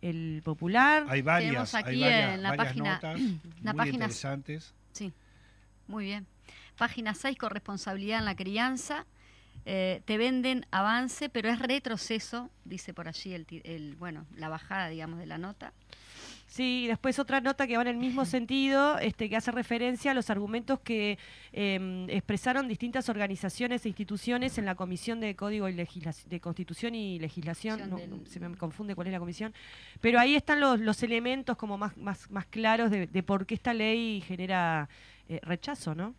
el 0.08 0.42
popular. 0.44 1.06
Hay 1.08 1.22
varias, 1.22 1.50
Tenemos 1.50 1.74
aquí 1.74 1.88
hay 1.90 2.00
varias, 2.00 2.34
en 2.34 2.42
la 2.42 2.48
varias 2.50 2.68
página- 2.68 2.94
notas 2.94 3.20
la 3.62 3.72
muy 3.72 3.78
página- 3.78 3.94
interesantes. 4.04 4.74
Sí, 4.92 5.12
muy 5.86 6.04
bien. 6.04 6.26
Página 6.76 7.14
6, 7.14 7.38
corresponsabilidad 7.38 8.18
en 8.18 8.24
la 8.26 8.36
crianza. 8.36 9.06
Eh, 9.66 10.02
te 10.04 10.18
venden 10.18 10.66
avance, 10.70 11.30
pero 11.30 11.48
es 11.48 11.58
retroceso, 11.58 12.50
dice 12.64 12.92
por 12.92 13.08
allí 13.08 13.32
el, 13.32 13.46
ti- 13.46 13.62
el, 13.64 13.96
bueno, 13.96 14.26
la 14.36 14.48
bajada, 14.50 14.88
digamos, 14.88 15.18
de 15.18 15.26
la 15.26 15.38
nota. 15.38 15.72
Sí, 16.54 16.84
y 16.84 16.86
después 16.86 17.18
otra 17.18 17.40
nota 17.40 17.66
que 17.66 17.74
va 17.76 17.82
en 17.82 17.88
el 17.88 17.96
mismo 17.96 18.24
sentido, 18.36 18.96
este, 19.00 19.28
que 19.28 19.34
hace 19.34 19.50
referencia 19.50 20.12
a 20.12 20.14
los 20.14 20.30
argumentos 20.30 20.78
que 20.78 21.18
eh, 21.52 22.06
expresaron 22.08 22.68
distintas 22.68 23.08
organizaciones 23.08 23.84
e 23.84 23.88
instituciones 23.88 24.56
en 24.58 24.64
la 24.64 24.76
Comisión 24.76 25.18
de 25.18 25.34
Código 25.34 25.68
y 25.68 25.72
Legislación, 25.72 26.30
de 26.30 26.38
Constitución 26.40 26.94
y 26.94 27.18
Legislación, 27.18 27.80
no, 27.90 27.96
Del- 27.96 28.26
se 28.28 28.38
me 28.38 28.56
confunde 28.56 28.94
cuál 28.94 29.08
es 29.08 29.12
la 29.12 29.18
comisión, 29.18 29.52
pero 30.00 30.20
ahí 30.20 30.36
están 30.36 30.60
los, 30.60 30.78
los 30.78 31.02
elementos 31.02 31.56
como 31.56 31.76
más, 31.76 31.96
más, 31.96 32.30
más 32.30 32.46
claros 32.46 32.88
de, 32.92 33.08
de 33.08 33.22
por 33.24 33.46
qué 33.46 33.54
esta 33.54 33.74
ley 33.74 34.20
genera 34.20 34.88
eh, 35.28 35.40
rechazo, 35.42 35.96
¿no? 35.96 36.14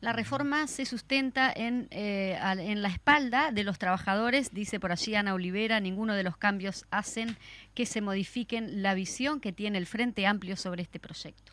La 0.00 0.12
reforma 0.14 0.66
se 0.66 0.86
sustenta 0.86 1.52
en, 1.54 1.86
eh, 1.90 2.38
al- 2.40 2.60
en 2.60 2.80
la 2.80 2.88
espalda 2.88 3.50
de 3.52 3.64
los 3.64 3.78
trabajadores, 3.78 4.50
dice 4.54 4.80
por 4.80 4.92
allí 4.92 5.14
Ana 5.14 5.34
Olivera, 5.34 5.78
ninguno 5.78 6.14
de 6.14 6.22
los 6.22 6.36
cambios 6.38 6.86
hacen 6.90 7.36
que 7.74 7.84
se 7.84 8.00
modifiquen 8.00 8.82
la 8.82 8.94
visión 8.94 9.40
que 9.40 9.52
tiene 9.52 9.76
el 9.76 9.84
Frente 9.86 10.26
Amplio 10.26 10.56
sobre 10.56 10.82
este 10.82 10.98
proyecto. 11.00 11.52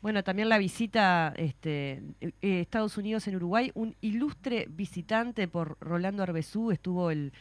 Bueno, 0.00 0.24
también 0.24 0.48
la 0.48 0.58
visita 0.58 1.32
este, 1.36 2.02
eh, 2.20 2.32
Estados 2.62 2.96
Unidos 2.96 3.28
en 3.28 3.36
Uruguay, 3.36 3.70
un 3.74 3.94
ilustre 4.00 4.66
visitante 4.70 5.46
por 5.46 5.76
Rolando 5.80 6.22
Arbezú, 6.22 6.72
estuvo 6.72 7.10
el 7.10 7.32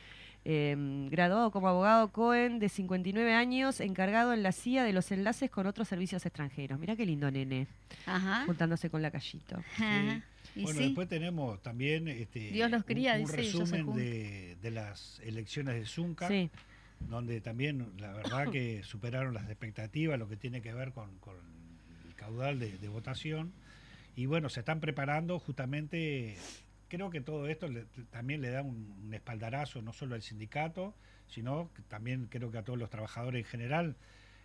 eh, 0.44 0.76
graduado 1.12 1.52
como 1.52 1.70
abogado 1.70 2.12
Cohen 2.12 2.60
de 2.60 2.68
59 2.68 3.34
años, 3.34 3.80
encargado 3.80 4.34
en 4.34 4.44
la 4.44 4.52
CIA 4.52 4.84
de 4.84 4.92
los 4.92 5.12
enlaces 5.12 5.50
con 5.50 5.66
otros 5.66 5.88
servicios 5.88 6.26
extranjeros. 6.26 6.78
Mirá 6.80 6.96
qué 6.96 7.06
lindo 7.06 7.30
nene, 7.32 7.68
Ajá. 8.06 8.44
juntándose 8.46 8.90
con 8.90 9.02
la 9.02 9.12
callito. 9.12 9.58
Ajá. 9.76 10.22
Bueno, 10.56 10.80
sí. 10.80 10.86
después 10.86 11.08
tenemos 11.08 11.62
también 11.62 12.08
este, 12.08 12.52
Dios 12.52 12.70
los 12.72 12.84
cría, 12.84 13.14
un, 13.16 13.22
dice, 13.22 13.38
resumen 13.38 13.94
de, 13.96 14.58
de 14.62 14.72
las 14.72 15.20
elecciones 15.24 15.76
de 15.76 15.86
Zunca, 15.86 16.28
Sí, 16.28 16.50
donde 17.10 17.42
también 17.42 17.88
la 18.00 18.12
verdad 18.14 18.50
que 18.52 18.84
superaron 18.84 19.34
las 19.34 19.46
expectativas, 19.50 20.20
lo 20.20 20.28
que 20.28 20.36
tiene 20.38 20.62
que 20.62 20.74
ver 20.74 20.92
con, 20.92 21.18
con 21.20 21.36
el 22.08 22.16
caudal 22.16 22.60
de, 22.60 22.78
de 22.78 22.88
votación. 22.90 23.52
Y 24.16 24.26
bueno, 24.26 24.50
se 24.50 24.60
están 24.60 24.80
preparando 24.82 25.40
justamente, 25.40 26.36
creo 26.90 27.10
que 27.10 27.22
todo 27.22 27.48
esto 27.48 27.68
le- 27.70 27.86
también 28.12 28.42
le 28.42 28.50
da 28.50 28.62
un, 28.62 28.92
un 29.06 29.14
espaldarazo 29.14 29.82
no 29.82 29.94
solo 29.94 30.16
al 30.16 30.22
sindicato, 30.22 30.94
sino 31.28 31.72
que 31.74 31.82
también 31.84 32.28
creo 32.30 32.52
que 32.52 32.58
a 32.58 32.64
todos 32.64 32.78
los 32.78 32.90
trabajadores 32.90 33.46
en 33.46 33.50
general, 33.50 33.96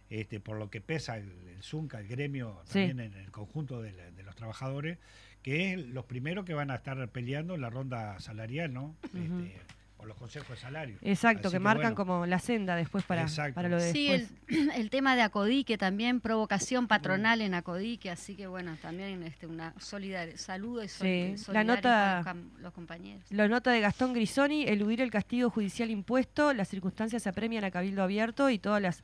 este, 0.08 0.38
por 0.38 0.56
lo 0.56 0.70
que 0.70 0.80
pesa 0.80 1.16
el, 1.18 1.28
el 1.48 1.62
Zunca, 1.64 1.98
el 1.98 2.06
gremio, 2.06 2.62
Sí. 2.66 2.74
también 2.86 3.00
en 3.00 3.14
el 3.14 3.32
conjunto 3.32 3.82
de, 3.82 3.92
la- 3.92 4.10
de 4.12 4.22
los 4.22 4.36
trabajadores, 4.36 4.98
que 5.46 5.74
es 5.74 5.86
los 5.86 6.04
primeros 6.06 6.44
que 6.44 6.54
van 6.54 6.72
a 6.72 6.74
estar 6.74 7.08
peleando 7.10 7.54
en 7.54 7.60
la 7.60 7.70
ronda 7.70 8.18
salarial, 8.18 8.72
¿no? 8.74 8.96
Ujú. 9.14 9.44
Este, 9.44 9.60
o 9.98 10.04
los 10.04 10.16
consejos 10.18 10.48
de 10.50 10.56
salario. 10.56 10.96
exacto, 11.02 11.50
que 11.52 11.60
marcan 11.60 11.94
bueno, 11.94 11.96
como 12.12 12.26
la 12.26 12.40
senda 12.40 12.74
después 12.74 13.04
para, 13.04 13.22
Exacto. 13.22 13.54
para 13.54 13.68
lo 13.68 13.76
de 13.80 13.92
Sí, 13.92 14.08
el, 14.08 14.28
el 14.74 14.90
tema 14.90 15.14
de 15.14 15.22
Acodique 15.22 15.78
también, 15.78 16.20
provocación 16.20 16.88
patronal 16.88 17.40
en 17.40 17.54
Acodique, 17.54 18.10
así 18.10 18.34
que 18.34 18.48
bueno, 18.48 18.76
también 18.82 19.22
este, 19.22 19.46
una 19.46 19.72
solidar 19.78 20.36
saludo 20.36 20.82
y 20.82 20.88
Sí, 20.88 21.38
sol- 21.38 21.54
la 21.54 21.62
nota- 21.62 22.22
con 22.24 22.50
los, 22.60 22.72
compañeros. 22.74 23.22
La 23.30 23.46
nota 23.46 23.70
de 23.70 23.80
Gastón 23.80 24.14
Grisoni, 24.14 24.64
eludir 24.64 25.00
el 25.00 25.12
castigo 25.12 25.48
judicial 25.48 25.90
impuesto, 25.90 26.52
las 26.54 26.66
circunstancias 26.68 27.24
apremian 27.28 27.62
a 27.62 27.70
Cabildo 27.70 28.02
Abierto 28.02 28.50
y 28.50 28.58
todas 28.58 28.82
las 28.82 29.02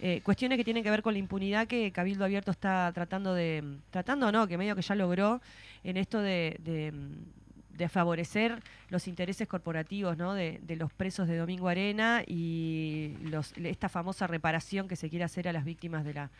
eh, 0.00 0.20
cuestiones 0.22 0.56
que 0.58 0.64
tienen 0.64 0.84
que 0.84 0.90
ver 0.92 1.02
con 1.02 1.14
la 1.14 1.18
impunidad 1.18 1.66
que 1.66 1.90
Cabildo 1.90 2.24
Abierto 2.26 2.52
está 2.52 2.92
tratando 2.94 3.34
de, 3.34 3.64
tratando 3.90 4.28
o 4.28 4.32
no, 4.32 4.46
que 4.46 4.56
medio 4.58 4.76
que 4.76 4.82
ya 4.82 4.94
logró 4.94 5.40
en 5.84 5.96
esto 5.96 6.20
de, 6.20 6.56
de, 6.60 6.92
de 7.76 7.88
favorecer 7.88 8.60
los 8.90 9.08
intereses 9.08 9.48
corporativos 9.48 10.16
¿no? 10.16 10.34
de, 10.34 10.60
de 10.62 10.76
los 10.76 10.92
presos 10.92 11.28
de 11.28 11.36
Domingo 11.36 11.68
Arena 11.68 12.22
y 12.26 13.14
los, 13.22 13.52
esta 13.56 13.88
famosa 13.88 14.26
reparación 14.26 14.88
que 14.88 14.96
se 14.96 15.08
quiere 15.08 15.24
hacer 15.24 15.48
a 15.48 15.52
las 15.52 15.64
víctimas 15.64 16.04
de 16.04 16.14
la 16.14 16.30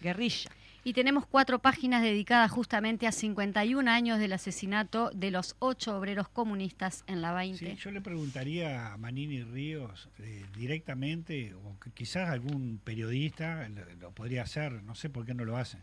guerrilla. 0.00 0.50
Y 0.84 0.92
tenemos 0.92 1.26
cuatro 1.26 1.58
páginas 1.58 2.02
dedicadas 2.02 2.50
justamente 2.50 3.06
a 3.06 3.12
51 3.12 3.90
años 3.90 4.18
del 4.18 4.32
asesinato 4.32 5.10
de 5.10 5.30
los 5.30 5.56
ocho 5.58 5.96
obreros 5.98 6.28
comunistas 6.28 7.04
en 7.06 7.20
la 7.20 7.32
20. 7.32 7.58
Sí, 7.58 7.76
yo 7.76 7.90
le 7.90 8.00
preguntaría 8.00 8.92
a 8.92 8.96
Manini 8.96 9.42
Ríos 9.42 10.08
eh, 10.20 10.44
directamente, 10.56 11.52
o 11.54 11.78
que 11.80 11.90
quizás 11.90 12.30
algún 12.30 12.80
periodista 12.82 13.68
lo, 13.68 13.84
lo 14.00 14.12
podría 14.12 14.42
hacer, 14.42 14.82
no 14.84 14.94
sé 14.94 15.10
por 15.10 15.26
qué 15.26 15.34
no 15.34 15.44
lo 15.44 15.56
hacen. 15.56 15.80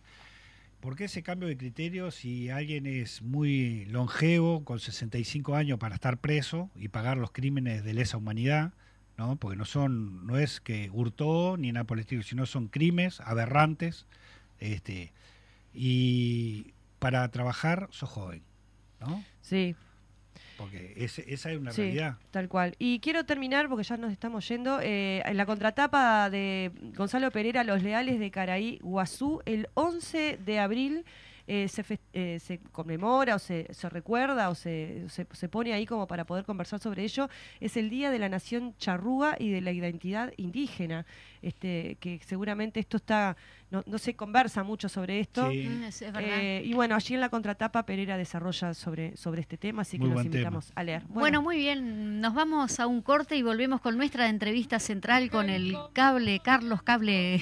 ¿Por 0.85 0.95
qué 0.95 1.05
ese 1.05 1.23
cambio 1.23 1.49
de 1.49 1.57
criterio 1.57 2.11
si 2.11 2.51
alguien 2.51 2.85
es 2.85 3.23
muy 3.23 3.85
longevo, 3.85 4.63
con 4.63 4.79
65 4.79 5.55
años 5.55 5.79
para 5.79 5.95
estar 5.95 6.19
preso 6.19 6.69
y 6.75 6.89
pagar 6.89 7.17
los 7.17 7.31
crímenes 7.31 7.83
de 7.83 7.95
lesa 7.95 8.17
humanidad? 8.17 8.71
¿no? 9.17 9.35
Porque 9.35 9.57
no 9.57 9.65
son, 9.65 10.27
no 10.27 10.37
es 10.37 10.61
que 10.61 10.91
hurtó 10.93 11.57
ni 11.57 11.71
nada 11.71 11.85
por 11.85 11.97
el 11.97 12.01
estilo, 12.01 12.21
sino 12.21 12.45
son 12.45 12.67
crímenes 12.67 13.19
aberrantes. 13.21 14.05
Este, 14.59 15.11
y 15.73 16.75
para 16.99 17.27
trabajar 17.31 17.87
sos 17.89 18.11
joven, 18.11 18.43
¿no? 18.99 19.23
Sí, 19.41 19.75
Porque 20.57 20.93
ese- 20.95 21.25
esa 21.33 21.51
es 21.51 21.57
una 21.59 21.71
Sí, 21.71 21.81
realidad. 21.81 22.17
tal 22.31 22.47
cual. 22.47 22.75
Y 22.79 22.99
quiero 22.99 23.25
terminar, 23.25 23.67
porque 23.67 23.83
ya 23.83 23.97
nos 23.97 24.11
estamos 24.11 24.47
yendo, 24.47 24.79
eh, 24.81 25.21
en 25.25 25.37
la 25.37 25.45
contratapa 25.45 26.29
de 26.29 26.71
Gonzalo 26.95 27.29
Pereira, 27.31 27.63
Los 27.63 27.83
Leales 27.83 28.19
de 28.19 28.31
Caraí, 28.31 28.79
Guazú, 28.81 29.41
el 29.45 29.67
11 29.73 30.37
de 30.45 30.59
abril 30.59 31.05
eh, 31.47 31.67
se, 31.67 31.83
eh, 32.13 32.39
se 32.39 32.57
conmemora 32.71 33.35
o 33.35 33.39
se, 33.39 33.67
se 33.71 33.87
recuerda 33.87 34.49
o 34.49 34.55
se, 34.55 35.07
se, 35.09 35.27
se 35.31 35.47
pone 35.47 35.73
ahí 35.73 35.85
como 35.85 36.07
para 36.07 36.25
poder 36.25 36.43
conversar 36.43 36.79
sobre 36.79 37.03
ello. 37.03 37.29
Es 37.59 37.77
el 37.77 37.91
Día 37.91 38.09
de 38.09 38.17
la 38.17 38.29
Nación 38.29 38.73
Charrúa 38.79 39.35
y 39.37 39.51
de 39.51 39.61
la 39.61 39.71
Identidad 39.71 40.33
Indígena, 40.37 41.05
este, 41.43 41.97
que 41.99 42.19
seguramente 42.25 42.79
esto 42.79 42.97
está, 42.97 43.37
no, 43.75 43.83
no 43.85 43.97
se 43.97 44.15
conversa 44.15 44.63
mucho 44.63 44.87
sobre 44.87 45.19
esto. 45.19 45.49
Sí. 45.51 45.67
Mm, 45.67 45.83
es, 45.83 46.01
es 46.01 46.13
verdad. 46.13 46.29
Eh, 46.39 46.61
y 46.65 46.73
bueno, 46.73 46.95
allí 46.95 47.13
en 47.13 47.19
la 47.19 47.29
contratapa 47.29 47.85
Pereira 47.85 48.17
desarrolla 48.17 48.73
sobre, 48.73 49.15
sobre 49.17 49.41
este 49.41 49.57
tema, 49.57 49.81
así 49.81 49.97
que 49.97 50.05
Muy 50.05 50.13
los 50.13 50.23
tema. 50.23 50.35
invitamos 50.35 50.71
a 50.75 50.83
leer. 50.83 51.03
Bueno, 51.09 51.41
muy 51.41 51.57
bien, 51.57 52.21
nos 52.21 52.33
vamos 52.33 52.79
a 52.79 52.87
un 52.87 53.01
corte 53.01 53.35
y 53.35 53.41
volvemos 53.43 53.81
con 53.81 53.97
nuestra 53.97 54.29
entrevista 54.29 54.79
central 54.79 55.29
con 55.29 55.49
el 55.49 55.75
cable, 55.93 56.39
Carlos 56.39 56.81
Cable 56.83 57.41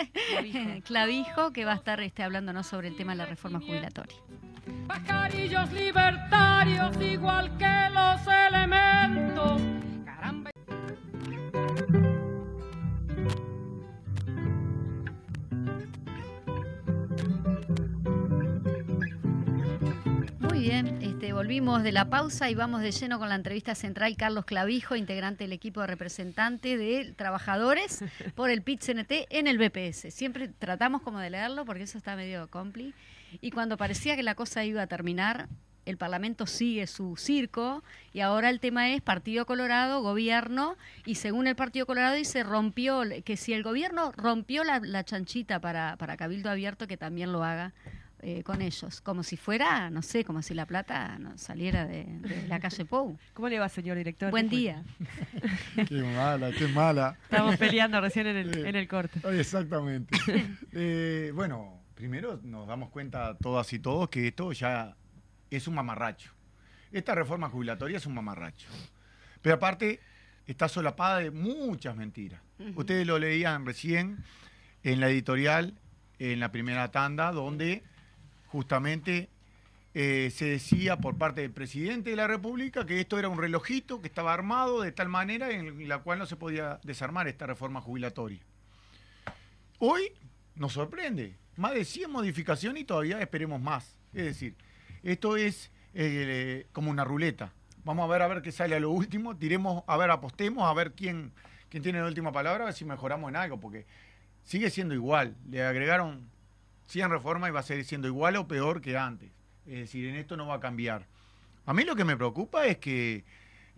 Clavijo, 0.84 1.52
que 1.52 1.64
va 1.64 1.72
a 1.72 1.76
estar 1.76 2.00
este, 2.00 2.22
hablándonos 2.22 2.66
sobre 2.66 2.88
el 2.88 2.96
tema 2.96 3.12
de 3.12 3.18
la 3.18 3.26
reforma 3.26 3.60
jubilatoria. 3.60 4.16
Pajarillos 4.86 5.72
libertarios 5.72 6.96
igual 7.00 7.56
que 7.56 7.88
los 7.94 8.20
elementos. 8.48 9.60
Bien, 20.62 21.02
este, 21.02 21.32
volvimos 21.32 21.82
de 21.82 21.90
la 21.90 22.08
pausa 22.08 22.48
y 22.48 22.54
vamos 22.54 22.82
de 22.82 22.92
lleno 22.92 23.18
con 23.18 23.28
la 23.28 23.34
entrevista 23.34 23.74
central. 23.74 24.16
Carlos 24.16 24.44
Clavijo, 24.44 24.94
integrante 24.94 25.42
del 25.42 25.52
equipo 25.52 25.80
de 25.80 25.88
representante 25.88 26.78
de 26.78 27.14
trabajadores 27.16 28.04
por 28.36 28.48
el 28.48 28.62
PIT-CNT 28.62 29.26
en 29.30 29.48
el 29.48 29.58
BPS. 29.58 30.14
Siempre 30.14 30.46
tratamos 30.46 31.02
como 31.02 31.18
de 31.18 31.30
leerlo 31.30 31.64
porque 31.64 31.82
eso 31.82 31.98
está 31.98 32.14
medio 32.14 32.46
compli. 32.48 32.94
Y 33.40 33.50
cuando 33.50 33.76
parecía 33.76 34.14
que 34.14 34.22
la 34.22 34.36
cosa 34.36 34.64
iba 34.64 34.82
a 34.82 34.86
terminar, 34.86 35.48
el 35.84 35.96
Parlamento 35.96 36.46
sigue 36.46 36.86
su 36.86 37.16
circo 37.16 37.82
y 38.12 38.20
ahora 38.20 38.48
el 38.48 38.60
tema 38.60 38.90
es 38.90 39.02
Partido 39.02 39.46
Colorado, 39.46 40.00
gobierno, 40.00 40.76
y 41.04 41.16
según 41.16 41.48
el 41.48 41.56
Partido 41.56 41.86
Colorado 41.86 42.14
dice 42.14 42.44
rompió, 42.44 43.02
que 43.24 43.36
si 43.36 43.52
el 43.52 43.64
gobierno 43.64 44.12
rompió 44.12 44.62
la, 44.62 44.78
la 44.78 45.02
chanchita 45.02 45.58
para, 45.58 45.96
para 45.96 46.16
Cabildo 46.16 46.50
Abierto, 46.50 46.86
que 46.86 46.96
también 46.96 47.32
lo 47.32 47.42
haga 47.42 47.72
eh, 48.22 48.42
con 48.44 48.62
ellos, 48.62 49.00
como 49.00 49.22
si 49.24 49.36
fuera, 49.36 49.90
no 49.90 50.00
sé, 50.00 50.24
como 50.24 50.42
si 50.42 50.54
la 50.54 50.64
plata 50.64 51.18
no 51.18 51.36
saliera 51.36 51.86
de, 51.86 52.04
de 52.04 52.46
la 52.48 52.60
calle 52.60 52.84
Pou. 52.84 53.18
¿Cómo 53.34 53.48
le 53.48 53.58
va, 53.58 53.68
señor 53.68 53.96
director? 53.96 54.30
Buen 54.30 54.48
día. 54.48 54.84
Qué 55.88 56.02
mala, 56.02 56.50
qué 56.52 56.68
mala. 56.68 57.16
Estábamos 57.24 57.56
peleando 57.56 58.00
recién 58.00 58.26
en 58.28 58.36
el, 58.36 58.54
Sí. 58.54 58.60
en 58.60 58.76
el 58.76 58.86
corte. 58.88 59.20
Exactamente. 59.38 60.16
Eh, 60.74 61.32
bueno, 61.34 61.82
primero 61.94 62.40
nos 62.42 62.66
damos 62.66 62.90
cuenta 62.90 63.36
todas 63.38 63.70
y 63.72 63.78
todos 63.78 64.08
que 64.08 64.28
esto 64.28 64.52
ya 64.52 64.96
es 65.50 65.66
un 65.68 65.74
mamarracho. 65.74 66.30
Esta 66.92 67.14
reforma 67.14 67.48
jubilatoria 67.50 67.96
es 67.98 68.06
un 68.06 68.14
mamarracho. 68.14 68.68
Pero 69.42 69.56
aparte 69.56 70.00
está 70.46 70.68
solapada 70.68 71.18
de 71.18 71.30
muchas 71.30 71.96
mentiras. 71.96 72.40
Ustedes 72.74 73.06
lo 73.06 73.18
leían 73.18 73.66
recién 73.66 74.18
en 74.82 75.00
la 75.00 75.08
editorial, 75.08 75.74
en 76.18 76.38
la 76.40 76.52
primera 76.52 76.90
tanda, 76.90 77.32
donde 77.32 77.82
justamente 78.52 79.30
eh, 79.94 80.30
se 80.30 80.44
decía 80.44 80.98
por 80.98 81.16
parte 81.16 81.40
del 81.40 81.52
presidente 81.52 82.10
de 82.10 82.16
la 82.16 82.26
República 82.26 82.84
que 82.84 83.00
esto 83.00 83.18
era 83.18 83.30
un 83.30 83.38
relojito 83.38 84.02
que 84.02 84.08
estaba 84.08 84.34
armado 84.34 84.82
de 84.82 84.92
tal 84.92 85.08
manera 85.08 85.50
en 85.50 85.88
la 85.88 85.98
cual 86.00 86.18
no 86.18 86.26
se 86.26 86.36
podía 86.36 86.78
desarmar 86.84 87.28
esta 87.28 87.46
reforma 87.46 87.80
jubilatoria. 87.80 88.40
Hoy 89.78 90.12
nos 90.54 90.74
sorprende, 90.74 91.34
más 91.56 91.72
de 91.72 91.86
100 91.86 92.10
modificaciones 92.10 92.82
y 92.82 92.84
todavía 92.84 93.20
esperemos 93.20 93.58
más. 93.58 93.96
Es 94.12 94.26
decir, 94.26 94.54
esto 95.02 95.38
es 95.38 95.70
eh, 95.94 96.66
como 96.72 96.90
una 96.90 97.04
ruleta. 97.04 97.54
Vamos 97.84 98.04
a 98.04 98.12
ver 98.12 98.20
a 98.20 98.28
ver 98.28 98.42
qué 98.42 98.52
sale 98.52 98.76
a 98.76 98.80
lo 98.80 98.90
último, 98.90 99.34
tiremos, 99.36 99.82
a 99.86 99.96
ver, 99.96 100.10
apostemos, 100.10 100.64
a 100.64 100.74
ver 100.74 100.92
quién, 100.92 101.32
quién 101.70 101.82
tiene 101.82 102.00
la 102.00 102.06
última 102.06 102.32
palabra, 102.32 102.64
a 102.64 102.66
ver 102.66 102.74
si 102.74 102.84
mejoramos 102.84 103.30
en 103.30 103.36
algo, 103.36 103.58
porque 103.58 103.86
sigue 104.44 104.68
siendo 104.68 104.94
igual. 104.94 105.36
Le 105.48 105.62
agregaron 105.62 106.31
100 106.86 107.10
reformas 107.10 107.48
y 107.50 107.52
va 107.52 107.60
a 107.60 107.64
seguir 107.64 107.84
siendo 107.84 108.08
igual 108.08 108.36
o 108.36 108.46
peor 108.46 108.80
que 108.80 108.96
antes. 108.96 109.30
Es 109.66 109.74
decir, 109.80 110.06
en 110.06 110.16
esto 110.16 110.36
no 110.36 110.46
va 110.46 110.56
a 110.56 110.60
cambiar. 110.60 111.06
A 111.66 111.72
mí 111.72 111.84
lo 111.84 111.94
que 111.96 112.04
me 112.04 112.16
preocupa 112.16 112.66
es 112.66 112.78
que 112.78 113.24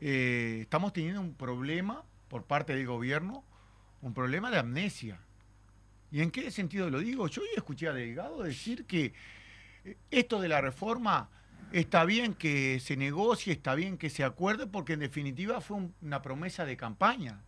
eh, 0.00 0.58
estamos 0.62 0.92
teniendo 0.92 1.20
un 1.20 1.34
problema 1.34 2.02
por 2.28 2.44
parte 2.44 2.74
del 2.74 2.86
gobierno, 2.86 3.44
un 4.02 4.14
problema 4.14 4.50
de 4.50 4.58
amnesia. 4.58 5.18
¿Y 6.10 6.20
en 6.22 6.30
qué 6.30 6.50
sentido 6.50 6.90
lo 6.90 7.00
digo? 7.00 7.28
Yo 7.28 7.42
hoy 7.42 7.48
escuché 7.56 7.88
a 7.88 7.92
Delgado 7.92 8.42
decir 8.42 8.86
que 8.86 9.12
eh, 9.84 9.96
esto 10.10 10.40
de 10.40 10.48
la 10.48 10.60
reforma 10.60 11.28
está 11.72 12.04
bien 12.04 12.34
que 12.34 12.78
se 12.80 12.96
negocie, 12.96 13.52
está 13.52 13.74
bien 13.74 13.98
que 13.98 14.08
se 14.10 14.24
acuerde, 14.24 14.66
porque 14.66 14.94
en 14.94 15.00
definitiva 15.00 15.60
fue 15.60 15.76
un- 15.76 15.94
una 16.02 16.22
promesa 16.22 16.64
de 16.64 16.76
campaña, 16.76 17.42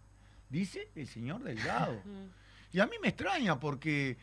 dice 0.50 0.88
el 0.94 1.06
señor 1.06 1.42
Delgado. 1.44 2.00
Y 2.72 2.80
a 2.80 2.86
mí 2.86 2.96
me 3.00 3.08
extraña 3.08 3.58
porque 3.60 4.16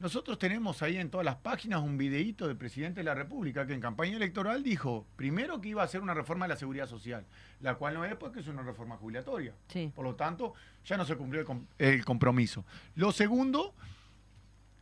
nosotros 0.00 0.38
tenemos 0.38 0.82
ahí 0.82 0.96
en 0.96 1.10
todas 1.10 1.24
las 1.24 1.36
páginas 1.36 1.80
un 1.82 1.96
videíto 1.98 2.48
del 2.48 2.56
presidente 2.56 3.00
de 3.00 3.04
la 3.04 3.14
República 3.14 3.66
que 3.66 3.74
en 3.74 3.80
campaña 3.80 4.16
electoral 4.16 4.62
dijo, 4.62 5.06
primero 5.16 5.60
que 5.60 5.68
iba 5.68 5.82
a 5.82 5.84
hacer 5.84 6.00
una 6.00 6.14
reforma 6.14 6.46
de 6.46 6.54
la 6.54 6.56
seguridad 6.56 6.86
social, 6.88 7.24
la 7.60 7.74
cual 7.74 7.94
no 7.94 8.04
es 8.04 8.14
porque 8.16 8.40
es 8.40 8.48
una 8.48 8.62
reforma 8.62 8.96
jubilatoria. 8.96 9.54
Sí. 9.68 9.92
Por 9.94 10.04
lo 10.04 10.14
tanto, 10.14 10.54
ya 10.86 10.96
no 10.96 11.04
se 11.04 11.16
cumplió 11.16 11.40
el, 11.42 11.46
com- 11.46 11.66
el 11.78 12.04
compromiso. 12.04 12.64
Lo 12.96 13.12
segundo, 13.12 13.74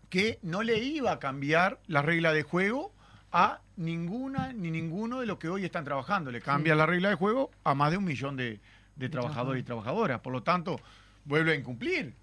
que 0.09 0.39
no 0.43 0.63
le 0.63 0.79
iba 0.79 1.13
a 1.13 1.19
cambiar 1.19 1.81
la 1.87 2.01
regla 2.03 2.33
de 2.33 2.43
juego 2.43 2.93
a 3.31 3.61
ninguna 3.77 4.53
ni 4.55 4.71
ninguno 4.71 5.21
de 5.21 5.27
los 5.27 5.39
que 5.39 5.49
hoy 5.49 5.65
están 5.65 5.85
trabajando. 5.85 6.31
Le 6.31 6.41
cambia 6.41 6.75
la 6.75 6.87
regla 6.87 7.11
de 7.11 7.15
juego 7.17 7.51
a 7.65 7.75
más 7.75 7.91
de 7.91 7.99
un 7.99 8.05
millón 8.05 8.37
de, 8.37 8.61
de 8.97 9.09
trabajadores 9.09 9.61
y 9.61 9.65
trabajadoras. 9.65 10.21
Por 10.21 10.33
lo 10.33 10.43
tanto, 10.43 10.81
vuelve 11.25 11.53
a 11.53 11.55
incumplir. 11.57 12.15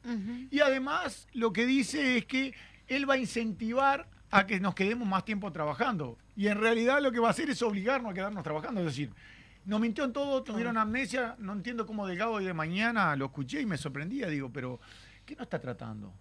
Y 0.49 0.61
además, 0.61 1.27
lo 1.33 1.53
que 1.53 1.65
dice 1.67 2.17
es 2.17 2.25
que 2.25 2.55
él 2.87 3.09
va 3.09 3.15
a 3.15 3.17
incentivar 3.17 4.07
a 4.31 4.45
que 4.45 4.59
nos 4.59 4.75
quedemos 4.75 5.07
más 5.07 5.25
tiempo 5.25 5.51
trabajando. 5.51 6.17
Y 6.35 6.47
en 6.47 6.59
realidad 6.59 7.01
lo 7.01 7.11
que 7.11 7.19
va 7.19 7.29
a 7.29 7.31
hacer 7.31 7.49
es 7.49 7.61
obligarnos 7.61 8.11
a 8.11 8.13
quedarnos 8.13 8.43
trabajando. 8.43 8.81
Es 8.81 8.87
decir, 8.87 9.11
nos 9.65 9.79
mintió 9.79 10.03
en 10.03 10.13
todo, 10.13 10.43
tuvieron 10.43 10.77
amnesia. 10.77 11.35
No 11.39 11.53
entiendo 11.53 11.85
cómo 11.85 12.05
Delgado 12.05 12.33
hoy 12.33 12.45
de 12.45 12.53
mañana 12.53 13.15
lo 13.15 13.25
escuché 13.25 13.61
y 13.61 13.65
me 13.65 13.77
sorprendía. 13.77 14.27
Digo, 14.27 14.51
pero 14.51 14.79
¿qué 15.25 15.35
nos 15.35 15.43
está 15.43 15.59
tratando? 15.59 16.13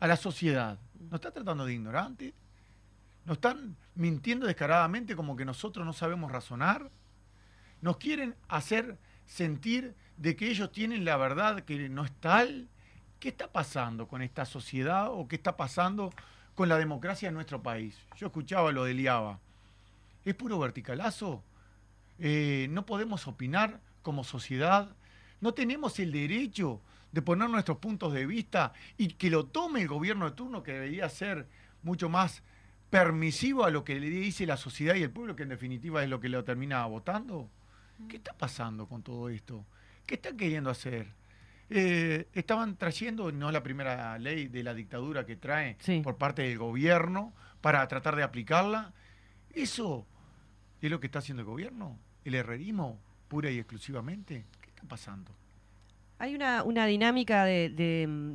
A 0.00 0.06
la 0.06 0.16
sociedad. 0.16 0.78
¿Nos 0.98 1.14
está 1.14 1.30
tratando 1.30 1.64
de 1.64 1.74
ignorantes? 1.74 2.34
¿Nos 3.24 3.36
están 3.38 3.76
mintiendo 3.94 4.46
descaradamente 4.46 5.16
como 5.16 5.36
que 5.36 5.44
nosotros 5.44 5.86
no 5.86 5.92
sabemos 5.92 6.30
razonar? 6.30 6.90
¿Nos 7.80 7.96
quieren 7.96 8.34
hacer 8.48 8.98
sentir 9.24 9.94
de 10.16 10.36
que 10.36 10.48
ellos 10.48 10.70
tienen 10.70 11.04
la 11.04 11.16
verdad 11.16 11.60
que 11.60 11.88
no 11.88 12.04
es 12.04 12.12
tal? 12.20 12.68
¿Qué 13.26 13.30
está 13.30 13.50
pasando 13.50 14.06
con 14.06 14.22
esta 14.22 14.44
sociedad 14.44 15.08
o 15.10 15.26
qué 15.26 15.34
está 15.34 15.56
pasando 15.56 16.12
con 16.54 16.68
la 16.68 16.78
democracia 16.78 17.26
en 17.26 17.34
nuestro 17.34 17.60
país? 17.60 17.98
Yo 18.16 18.28
escuchaba 18.28 18.70
lo 18.70 18.84
de 18.84 18.94
Liaba. 18.94 19.40
¿Es 20.24 20.32
puro 20.36 20.60
verticalazo? 20.60 21.42
Eh, 22.20 22.68
¿No 22.70 22.86
podemos 22.86 23.26
opinar 23.26 23.80
como 24.02 24.22
sociedad? 24.22 24.94
¿No 25.40 25.54
tenemos 25.54 25.98
el 25.98 26.12
derecho 26.12 26.80
de 27.10 27.20
poner 27.20 27.50
nuestros 27.50 27.78
puntos 27.78 28.12
de 28.12 28.26
vista 28.26 28.72
y 28.96 29.08
que 29.08 29.28
lo 29.28 29.46
tome 29.46 29.82
el 29.82 29.88
gobierno 29.88 30.26
de 30.26 30.36
turno, 30.36 30.62
que 30.62 30.74
debería 30.74 31.08
ser 31.08 31.48
mucho 31.82 32.08
más 32.08 32.44
permisivo 32.90 33.64
a 33.64 33.70
lo 33.70 33.82
que 33.82 33.98
le 33.98 34.08
dice 34.08 34.46
la 34.46 34.56
sociedad 34.56 34.94
y 34.94 35.02
el 35.02 35.10
pueblo, 35.10 35.34
que 35.34 35.42
en 35.42 35.48
definitiva 35.48 36.00
es 36.04 36.08
lo 36.08 36.20
que 36.20 36.28
lo 36.28 36.44
termina 36.44 36.86
votando? 36.86 37.50
¿Qué 38.08 38.18
está 38.18 38.34
pasando 38.34 38.86
con 38.86 39.02
todo 39.02 39.30
esto? 39.30 39.64
¿Qué 40.06 40.14
están 40.14 40.36
queriendo 40.36 40.70
hacer? 40.70 41.08
Eh, 41.68 42.28
estaban 42.32 42.76
trayendo, 42.76 43.32
no 43.32 43.48
es 43.48 43.52
la 43.52 43.62
primera 43.62 44.18
ley 44.18 44.46
de 44.48 44.62
la 44.62 44.72
dictadura 44.74 45.26
que 45.26 45.36
trae 45.36 45.76
Sí. 45.80 46.00
por 46.02 46.16
parte 46.16 46.42
del 46.42 46.58
gobierno 46.58 47.32
para 47.60 47.86
tratar 47.88 48.14
de 48.16 48.22
aplicarla. 48.22 48.92
¿Eso 49.50 50.06
es 50.80 50.90
lo 50.90 51.00
que 51.00 51.06
está 51.06 51.18
haciendo 51.18 51.42
el 51.42 51.46
gobierno? 51.46 51.98
¿El 52.24 52.34
herrerismo 52.36 53.00
pura 53.28 53.50
y 53.50 53.58
exclusivamente? 53.58 54.44
¿Qué 54.60 54.68
está 54.70 54.84
pasando? 54.84 55.32
Hay 56.18 56.34
una, 56.34 56.62
una 56.62 56.86
dinámica 56.86 57.44
de, 57.44 57.68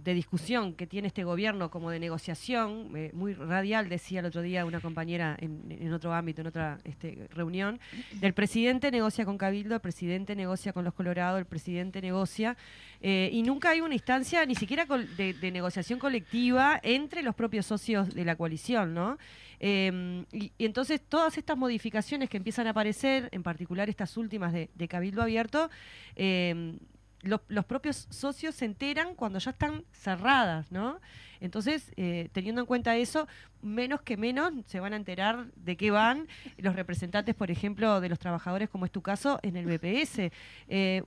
de, 0.04 0.14
discusión 0.14 0.76
que 0.76 0.86
tiene 0.86 1.08
este 1.08 1.24
gobierno 1.24 1.72
como 1.72 1.90
de 1.90 2.00
negociación, 2.00 2.92
eh, 2.96 3.10
muy 3.14 3.34
radial, 3.34 3.90
decía 3.90 4.20
el 4.20 4.28
otro 4.28 4.44
día 4.44 4.66
una 4.66 4.80
compañera 4.80 5.36
en, 5.40 5.64
en 5.68 5.92
otro 5.92 6.14
ámbito, 6.14 6.42
en 6.42 6.48
otra 6.48 6.78
este, 6.84 7.28
reunión. 7.32 7.80
El 8.22 8.34
presidente 8.34 8.92
negocia 8.92 9.26
con 9.26 9.40
Cabildo, 9.40 9.74
el 9.74 9.82
presidente 9.82 10.36
negocia 10.36 10.74
con 10.74 10.86
los 10.86 10.94
Colorados, 10.94 11.40
el 11.40 11.48
presidente 11.48 12.02
negocia, 12.02 12.56
eh, 13.02 13.32
y 13.34 13.42
nunca 13.42 13.72
hay 13.72 13.82
una 13.82 13.96
instancia 13.96 14.46
ni 14.46 14.54
siquiera 14.54 14.86
de, 14.86 15.34
de 15.34 15.52
negociación 15.52 15.98
colectiva 15.98 16.80
entre 16.84 17.24
los 17.24 17.34
propios 17.34 17.66
socios 17.66 18.14
de 18.14 18.26
la 18.26 18.36
coalición, 18.36 18.94
¿no? 18.94 19.18
Eh, 19.64 20.24
y, 20.32 20.52
y 20.58 20.66
entonces 20.66 21.02
todas 21.08 21.38
estas 21.38 21.56
modificaciones 21.56 22.30
que 22.30 22.38
empiezan 22.38 22.66
a 22.66 22.72
aparecer, 22.72 23.30
en 23.32 23.44
particular 23.44 23.90
estas 23.90 24.18
últimas 24.18 24.54
de, 24.54 24.88
Cabildo 24.88 25.22
Abierto, 25.22 25.70
eh, 26.16 26.78
los, 27.24 27.42
los 27.48 27.66
propios 27.66 28.08
socios 28.10 28.56
se 28.56 28.66
enteran 28.66 29.16
cuando 29.16 29.40
ya 29.40 29.52
están 29.52 29.84
cerradas, 29.92 30.72
¿no? 30.72 31.00
Entonces, 31.40 31.92
eh, 31.98 32.30
teniendo 32.34 32.62
en 32.62 32.68
cuenta 32.68 32.96
eso, 32.96 33.28
menos 33.62 34.02
que 34.02 34.16
menos 34.16 34.54
se 34.68 34.80
van 34.80 34.94
a 34.94 34.96
enterar 34.96 35.48
de 35.56 35.76
qué 35.76 35.92
van 35.92 36.28
los 36.58 36.76
representantes, 36.76 37.36
por 37.36 37.50
ejemplo, 37.52 38.00
de 38.00 38.10
los 38.10 38.20
trabajadores, 38.20 38.70
como 38.70 38.86
es 38.86 38.92
tu 38.92 39.02
caso, 39.02 39.40
en 39.42 39.58
el 39.58 39.66
BPS. 39.66 40.32
Eh, 40.68 41.04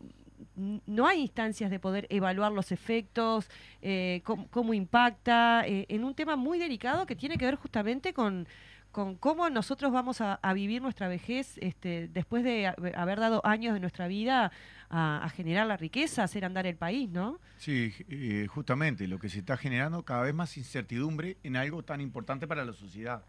no 0.56 1.06
hay 1.06 1.20
instancias 1.20 1.70
de 1.70 1.78
poder 1.78 2.06
evaluar 2.10 2.50
los 2.52 2.72
efectos, 2.72 3.48
eh, 3.80 4.22
cómo, 4.24 4.74
impacta, 4.74 5.62
en 5.64 6.04
un 6.04 6.14
tema 6.14 6.36
muy 6.36 6.58
delicado 6.58 7.06
que 7.06 7.14
tiene 7.14 7.38
que 7.38 7.44
ver 7.44 7.54
justamente 7.54 8.12
con, 8.12 8.46
con 8.94 9.16
cómo 9.16 9.50
nosotros 9.50 9.92
vamos 9.92 10.20
a, 10.20 10.38
vivir 10.54 10.80
nuestra 10.80 11.08
vejez 11.08 11.58
este, 11.58 12.08
después 12.08 12.44
de 12.44 12.68
ha- 12.68 12.76
haber 12.94 13.18
dado 13.18 13.44
años 13.44 13.74
de 13.74 13.80
nuestra 13.80 14.06
vida 14.06 14.52
a, 14.88 15.22
a 15.24 15.28
generar 15.30 15.66
la 15.66 15.76
riqueza, 15.76 16.22
a 16.22 16.26
hacer 16.26 16.44
andar 16.44 16.64
el 16.64 16.76
país, 16.76 17.10
¿no? 17.10 17.40
Sí, 17.58 17.92
eh, 18.08 18.46
justamente 18.48 19.08
lo 19.08 19.18
que 19.18 19.28
se 19.28 19.40
está 19.40 19.56
generando 19.56 20.04
cada 20.04 20.22
vez 20.22 20.32
más 20.32 20.56
incertidumbre 20.56 21.36
en 21.42 21.56
algo 21.56 21.82
tan 21.82 22.00
importante 22.00 22.46
para 22.46 22.64
la 22.64 22.72
sociedad. 22.72 23.24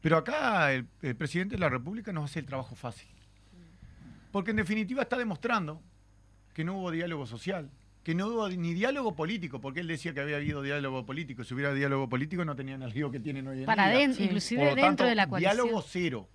Pero 0.00 0.16
acá 0.16 0.72
el, 0.72 0.88
el 1.02 1.14
presidente 1.14 1.54
de 1.54 1.60
la 1.60 1.68
República 1.68 2.12
nos 2.12 2.24
hace 2.24 2.40
el 2.40 2.46
trabajo 2.46 2.74
fácil. 2.74 3.08
Porque 4.32 4.50
en 4.50 4.56
definitiva 4.56 5.02
está 5.02 5.16
demostrando 5.16 5.80
que 6.52 6.64
no 6.64 6.76
hubo 6.76 6.90
diálogo 6.90 7.26
social, 7.26 7.70
que 8.02 8.14
no 8.14 8.28
hubo 8.28 8.48
ni 8.48 8.72
diálogo 8.74 9.14
político, 9.14 9.60
porque 9.60 9.80
él 9.80 9.86
decía 9.86 10.14
que 10.14 10.20
había 10.20 10.36
habido 10.36 10.62
diálogo 10.62 11.04
político. 11.04 11.44
Si 11.44 11.52
hubiera 11.54 11.72
diálogo 11.74 12.08
político 12.08 12.44
no 12.44 12.56
tenían 12.56 12.82
el 12.82 12.90
lío 12.92 13.10
que 13.10 13.20
tienen 13.20 13.46
hoy 13.46 13.60
en 13.60 13.66
Para 13.66 13.88
día. 13.88 13.96
adentro, 13.96 14.16
Sí. 14.18 14.24
inclusive 14.24 14.60
Por 14.60 14.68
lo 14.70 14.74
dentro 14.74 14.86
tanto, 14.88 15.04
de 15.06 15.14
la 15.14 15.28
coalición. 15.28 15.56
Diálogo 15.56 15.82
cero. 15.82 16.28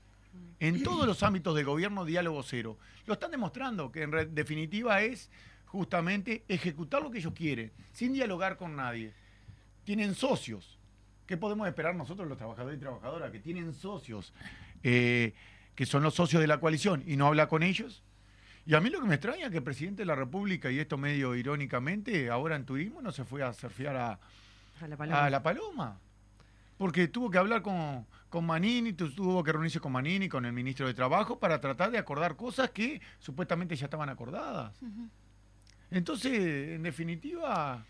En 0.60 0.84
todos 0.84 1.06
los 1.08 1.21
ámbitos 1.23 1.56
del 1.56 1.65
gobierno, 1.65 2.06
diálogo 2.06 2.41
cero. 2.43 2.78
Lo 3.08 3.13
están 3.13 3.32
demostrando, 3.32 3.91
que 3.91 4.04
en 4.04 4.34
definitiva 4.36 5.01
es 5.01 5.30
justamente 5.65 6.43
ejecutar 6.47 7.01
lo 7.01 7.12
que 7.12 7.17
ellos 7.17 7.34
quieren, 7.34 7.71
sin 7.91 8.13
dialogar 8.13 8.58
con 8.58 8.75
nadie. 8.75 9.12
Tienen 9.84 10.13
socios. 10.15 10.78
¿Qué 11.25 11.36
podemos 11.38 11.67
esperar 11.67 11.95
nosotros, 11.95 12.28
los 12.28 12.38
trabajadores 12.38 12.78
y 12.78 12.80
trabajadoras? 12.82 13.32
Que 13.32 13.39
tienen 13.39 13.73
socios, 13.73 14.34
eh, 14.84 15.34
que 15.73 15.86
son 15.86 16.04
los 16.04 16.13
socios 16.13 16.39
de 16.41 16.47
la 16.47 16.60
coalición, 16.60 17.04
y 17.08 17.17
no 17.17 17.28
habla 17.28 17.47
con 17.47 17.63
ellos. 17.63 18.04
Y 18.65 18.73
a 18.73 18.82
mí 18.82 18.89
lo 18.89 18.99
que 18.99 19.08
me 19.08 19.15
extraña 19.15 19.45
es 19.45 19.51
que 19.51 19.58
el 19.58 19.63
presidente 19.63 20.01
de 20.01 20.06
la 20.08 20.15
República, 20.15 20.71
y 20.71 20.80
esto 20.80 20.97
medio 20.97 21.36
irónicamente, 21.36 22.30
ahora 22.32 22.56
en 22.56 22.65
turismo 22.65 23.01
no 23.01 23.12
se 23.12 23.23
fue 23.23 23.43
a 23.43 23.54
surfear 23.54 23.95
a, 23.95 24.19
A 24.82 24.88
la 24.88 24.97
palabra. 24.97 25.25
a 25.25 25.30
la 25.30 25.43
Paloma. 25.43 25.99
Porque 26.78 27.08
tuvo 27.08 27.30
que 27.30 27.38
hablar 27.38 27.62
con, 27.62 28.06
con 28.28 28.45
Manini, 28.45 28.93
tu- 28.93 29.12
tuvo 29.13 29.43
que 29.43 29.51
reunirse 29.51 29.80
con 29.80 29.91
Manini, 29.91 30.28
con 30.28 30.45
el 30.45 30.51
ministro 30.51 30.88
de 30.88 30.93
Trabajo, 30.95 31.38
para 31.39 31.62
tratar 31.62 31.91
de 31.91 31.97
acordar 31.99 32.36
cosas 32.36 32.71
que 32.71 32.99
supuestamente 33.19 33.75
ya 33.75 33.86
estaban 33.86 34.10
acordadas. 34.10 34.73
Entonces, 35.91 36.34
en 36.75 36.84
definitiva, 36.84 37.86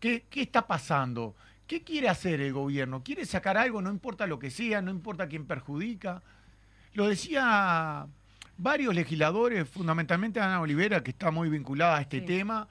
¿qué, 0.00 0.24
qué 0.30 0.42
está 0.42 0.66
pasando? 0.66 1.36
¿Qué 1.66 1.82
quiere 1.82 2.08
hacer 2.08 2.40
el 2.40 2.52
gobierno? 2.54 3.02
¿Quiere 3.04 3.26
sacar 3.26 3.58
algo? 3.58 3.82
No 3.82 3.90
importa 3.90 4.26
lo 4.26 4.38
que 4.38 4.50
sea, 4.50 4.80
no 4.80 4.90
importa 4.90 5.28
quién 5.28 5.46
perjudica. 5.46 6.22
Lo 6.94 7.06
decía 7.06 8.06
varios 8.58 8.94
legisladores, 8.94 9.68
fundamentalmente 9.68 10.40
Ana 10.40 10.60
Olivera, 10.60 11.02
que 11.02 11.12
está 11.12 11.30
muy 11.30 11.48
vinculada 11.48 11.96
a 11.98 12.00
este 12.02 12.20
Sí. 12.20 12.26
tema, 12.26 12.68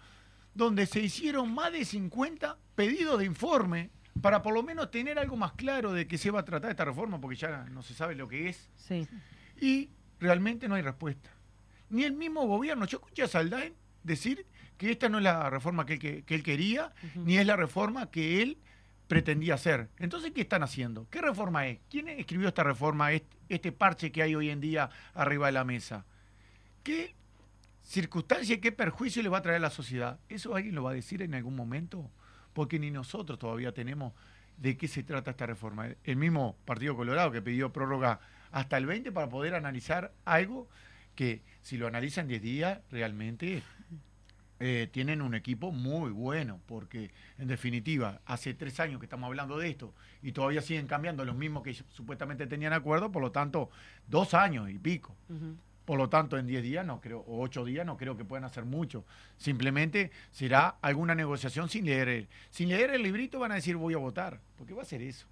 donde 0.54 0.86
se 0.86 1.00
hicieron 1.00 1.54
más 1.54 1.72
de 1.72 1.86
50 1.86 2.58
pedidos 2.76 3.18
de 3.20 3.26
informe 3.26 3.90
para 4.22 4.42
por 4.42 4.54
lo 4.54 4.64
menos 4.64 4.92
tener 4.92 5.18
algo 5.18 5.38
más 5.38 5.54
claro 5.54 5.94
de 5.94 6.08
qué 6.08 6.18
se 6.18 6.32
va 6.32 6.42
a 6.42 6.46
tratar 6.46 6.72
esta 6.72 6.86
reforma, 6.86 7.20
porque 7.22 7.38
ya 7.38 7.66
no 7.72 7.82
se 7.84 7.94
sabe 7.94 8.16
lo 8.16 8.28
que 8.28 8.50
es. 8.50 8.70
Sí. 8.76 9.08
Y 9.62 9.90
realmente 10.20 10.68
no 10.68 10.76
hay 10.76 10.82
respuesta. 10.82 11.30
Ni 11.90 12.04
el 12.04 12.14
mismo 12.14 12.46
gobierno. 12.48 12.86
Yo 12.86 12.98
escuché 12.98 13.24
a 13.24 13.28
Saldain 13.28 13.74
decir 14.04 14.46
que 14.78 14.92
esta 14.92 15.08
no 15.10 15.20
es 15.20 15.24
la 15.24 15.50
reforma 15.50 15.86
que 15.86 15.94
él, 15.94 16.00
que- 16.00 16.24
que 16.24 16.36
él 16.36 16.44
quería, 16.44 16.94
ni 17.16 17.38
es 17.38 17.46
la 17.46 17.56
reforma 17.56 18.10
que 18.12 18.42
él 18.42 18.58
pretendía 19.08 19.56
hacer. 19.56 19.90
Entonces, 19.98 20.32
¿qué 20.32 20.42
están 20.42 20.64
haciendo? 20.64 21.08
¿Qué 21.10 21.22
reforma 21.22 21.68
es? 21.68 21.80
¿Quién 21.90 22.10
escribió 22.10 22.48
esta 22.48 22.64
reforma, 22.64 23.12
este, 23.12 23.72
parche 23.72 24.12
que 24.12 24.22
hay 24.22 24.36
hoy 24.36 24.50
en 24.50 24.60
día 24.60 24.90
arriba 25.14 25.48
de 25.48 25.54
la 25.54 25.64
mesa? 25.64 26.06
¿Qué 26.84 27.16
circunstancia 27.84 28.56
y 28.56 28.60
qué 28.60 28.72
perjuicio 28.72 29.24
le 29.24 29.30
va 29.30 29.40
a 29.40 29.42
traer 29.42 29.58
a 29.58 29.62
la 29.62 29.70
sociedad? 29.70 30.20
¿Eso 30.30 30.56
alguien 30.56 30.76
lo 30.76 30.84
va 30.84 30.92
a 30.92 30.96
decir 30.96 31.22
en 31.22 31.36
algún 31.36 31.56
momento? 31.56 32.10
Porque 32.54 32.80
ni 32.80 32.92
nosotros 32.92 33.40
todavía 33.40 33.74
tenemos 33.74 34.14
de 34.58 34.76
qué 34.76 34.88
se 34.88 35.04
trata 35.04 35.32
esta 35.32 35.46
reforma. 35.46 35.90
El 36.04 36.16
mismo 36.18 36.58
Partido 36.66 36.96
Colorado 36.96 37.32
que 37.32 37.42
pidió 37.42 37.72
prórroga 37.72 38.20
hasta 38.52 38.78
el 38.78 38.86
20 38.86 39.12
para 39.12 39.30
poder 39.30 39.56
analizar 39.56 40.12
algo 40.26 40.68
que 41.16 41.42
si 41.62 41.78
lo 41.78 41.88
analizan 41.88 42.28
10 42.28 42.42
días 42.42 42.80
realmente 42.92 43.64
eh, 44.60 44.90
tienen 44.92 45.22
un 45.22 45.36
equipo 45.36 45.72
muy 45.72 46.12
bueno, 46.12 46.60
porque 46.66 47.12
en 47.38 47.48
definitiva, 47.48 48.22
hace 48.26 48.54
tres 48.54 48.80
años 48.80 49.00
que 49.00 49.06
estamos 49.06 49.28
hablando 49.28 49.58
de 49.58 49.70
esto 49.70 49.94
y 50.22 50.32
todavía 50.32 50.62
siguen 50.62 50.88
cambiando 50.88 51.24
los 51.26 51.36
mismos 51.36 51.64
que 51.64 51.74
supuestamente 51.74 52.48
tenían 52.48 52.74
acuerdo, 52.74 53.12
por 53.12 53.22
lo 53.22 53.32
tanto, 53.32 53.70
dos 54.08 54.34
años 54.34 54.70
y 54.70 54.80
pico. 54.80 55.16
Por 55.86 55.98
lo 55.98 56.10
tanto, 56.10 56.38
en 56.38 56.48
diez 56.48 56.64
días 56.64 56.86
no 56.86 57.00
creo, 57.00 57.20
o 57.20 57.42
ocho 57.42 57.64
días 57.64 57.86
no 57.86 57.96
creo 57.96 58.18
que 58.18 58.26
puedan 58.26 58.44
hacer 58.44 58.66
mucho. 58.66 59.06
Simplemente 59.38 60.12
será 60.32 60.76
alguna 60.82 61.16
negociación 61.16 61.70
sin 61.70 61.86
leer 61.86 62.10
el, 62.10 62.28
sin 62.50 62.70
leer 62.70 62.90
el 62.90 63.04
librito 63.04 63.40
van 63.40 63.54
a 63.54 63.56
decir 63.56 63.78
voy 63.78 63.94
a 63.94 63.98
votar, 63.98 64.42
porque 64.58 64.74
va 64.74 64.82
a 64.82 64.86
ser 64.86 65.02
eso. 65.02 65.28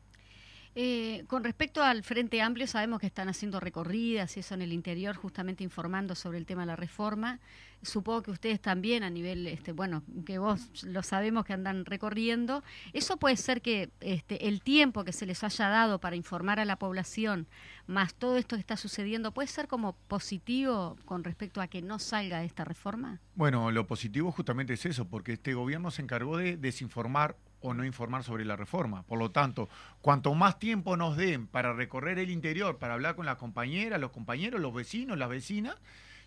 Eh, 0.77 1.23
con 1.27 1.45
respecto 1.45 1.81
al 1.81 2.03
Frente 2.03 2.41
Amplio, 2.41 2.67
sabemos 2.67 2.99
que 2.99 3.07
están 3.07 3.29
haciendo 3.29 3.61
recorridas 3.61 4.35
y 4.35 4.41
eso 4.41 4.55
en 4.55 4.61
el 4.61 4.73
interior, 4.73 5.15
justamente 5.15 5.63
informando 5.63 6.15
sobre 6.15 6.37
el 6.37 6.45
tema 6.45 6.63
de 6.63 6.67
la 6.67 6.75
reforma. 6.75 7.39
Supongo 7.81 8.23
que 8.23 8.31
ustedes 8.31 8.59
también, 8.59 9.03
a 9.03 9.09
nivel, 9.09 9.47
este, 9.47 9.71
bueno, 9.71 10.03
que 10.25 10.37
vos 10.37 10.83
lo 10.83 11.01
sabemos 11.01 11.45
que 11.45 11.53
andan 11.53 11.85
recorriendo. 11.85 12.61
Eso 12.91 13.15
puede 13.15 13.37
ser 13.37 13.61
que 13.61 13.89
este, 14.01 14.49
el 14.49 14.61
tiempo 14.61 15.05
que 15.05 15.13
se 15.13 15.25
les 15.25 15.45
haya 15.45 15.69
dado 15.69 15.99
para 15.99 16.17
informar 16.17 16.59
a 16.59 16.65
la 16.65 16.77
población, 16.77 17.47
más 17.87 18.13
todo 18.13 18.35
esto 18.35 18.57
que 18.57 18.59
está 18.59 18.75
sucediendo, 18.75 19.31
puede 19.31 19.47
ser 19.47 19.69
como 19.69 19.93
positivo 19.93 20.97
con 21.05 21.23
respecto 21.23 21.61
a 21.61 21.67
que 21.67 21.81
no 21.81 21.99
salga 21.99 22.43
esta 22.43 22.65
reforma. 22.65 23.21
Bueno, 23.35 23.71
lo 23.71 23.87
positivo 23.87 24.29
justamente 24.33 24.73
es 24.73 24.85
eso, 24.85 25.05
porque 25.05 25.33
este 25.33 25.53
gobierno 25.53 25.89
se 25.89 26.01
encargó 26.01 26.35
de 26.35 26.57
desinformar 26.57 27.37
o 27.65 27.73
no 27.73 27.83
informar 27.83 28.23
sobre 28.23 28.45
la 28.45 28.55
reforma. 28.55 29.03
Por 29.03 29.19
lo 29.19 29.31
tanto, 29.31 29.69
cuanto 30.01 30.33
más 30.33 30.59
tiempo 30.59 30.95
nos 30.97 31.17
den 31.17 31.47
para 31.47 31.73
recorrer 31.73 32.19
el 32.19 32.29
interior, 32.29 32.77
para 32.77 32.93
hablar 32.93 33.15
con 33.15 33.25
las 33.25 33.37
compañeras, 33.37 33.99
los 33.99 34.11
compañeros, 34.11 34.61
los 34.61 34.73
vecinos, 34.73 35.17
las 35.17 35.29
vecinas, 35.29 35.75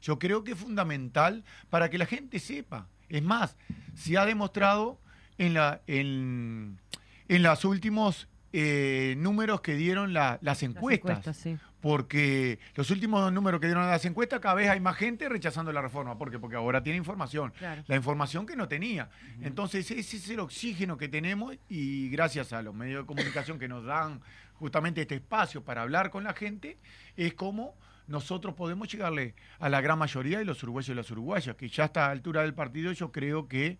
yo 0.02 0.18
creo 0.18 0.44
que 0.44 0.52
es 0.52 0.58
fundamental 0.58 1.44
para 1.70 1.90
que 1.90 1.98
la 1.98 2.06
gente 2.06 2.38
sepa. 2.38 2.86
Es 3.08 3.22
más, 3.22 3.56
se 3.94 4.18
ha 4.18 4.26
demostrado 4.26 4.98
en, 5.38 5.54
la, 5.54 5.80
en, 5.86 6.78
en 7.28 7.42
eh, 8.52 9.14
números 9.18 9.60
que 9.60 9.74
dieron 9.74 10.12
las 10.12 10.62
encuestas. 10.62 11.46
Porque 11.80 12.58
los 12.74 12.90
últimos 12.90 13.32
números 13.32 13.60
que 13.60 13.68
dieron 13.68 13.86
las 13.86 14.04
encuestas, 14.04 14.40
cada 14.40 14.56
vez 14.56 14.68
hay 14.68 14.80
más 14.80 14.96
gente 14.96 15.28
rechazando 15.28 15.72
la 15.72 15.80
reforma. 15.80 16.18
¿Por 16.18 16.30
qué? 16.30 16.38
Porque 16.38 16.56
ahora 16.56 16.82
tiene 16.82 16.96
información. 16.96 17.52
La 17.86 17.94
información 17.94 18.46
que 18.46 18.56
no 18.56 18.66
tenía. 18.66 19.10
Entonces, 19.42 19.90
ese 19.90 20.16
es 20.16 20.30
el 20.30 20.40
oxígeno 20.40 20.96
que 20.96 21.08
tenemos 21.08 21.56
y 21.68 22.08
gracias 22.08 22.52
a 22.52 22.62
los 22.62 22.74
medios 22.74 23.02
de 23.02 23.06
comunicación 23.06 23.58
que 23.58 23.68
nos 23.68 23.84
dan 23.84 24.20
justamente 24.58 25.02
este 25.02 25.14
espacio 25.16 25.62
para 25.62 25.82
hablar 25.82 26.10
con 26.10 26.24
la 26.24 26.34
gente, 26.34 26.78
es 27.16 27.34
como 27.34 27.76
nosotros 28.08 28.54
podemos 28.54 28.90
llegarle 28.90 29.34
a 29.58 29.68
la 29.68 29.80
gran 29.80 29.98
mayoría 29.98 30.38
de 30.38 30.44
los 30.44 30.62
uruguayos 30.62 30.88
y 30.88 30.94
las 30.94 31.10
uruguayas, 31.10 31.56
que 31.56 31.68
ya 31.68 31.84
a 31.84 31.86
esta 31.86 32.10
altura 32.10 32.42
del 32.42 32.54
partido 32.54 32.90
yo 32.92 33.12
creo 33.12 33.46
que 33.46 33.78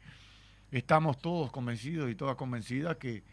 estamos 0.70 1.18
todos 1.18 1.50
convencidos 1.50 2.10
y 2.10 2.14
todas 2.14 2.36
convencidas 2.36 2.96
que 2.96 3.24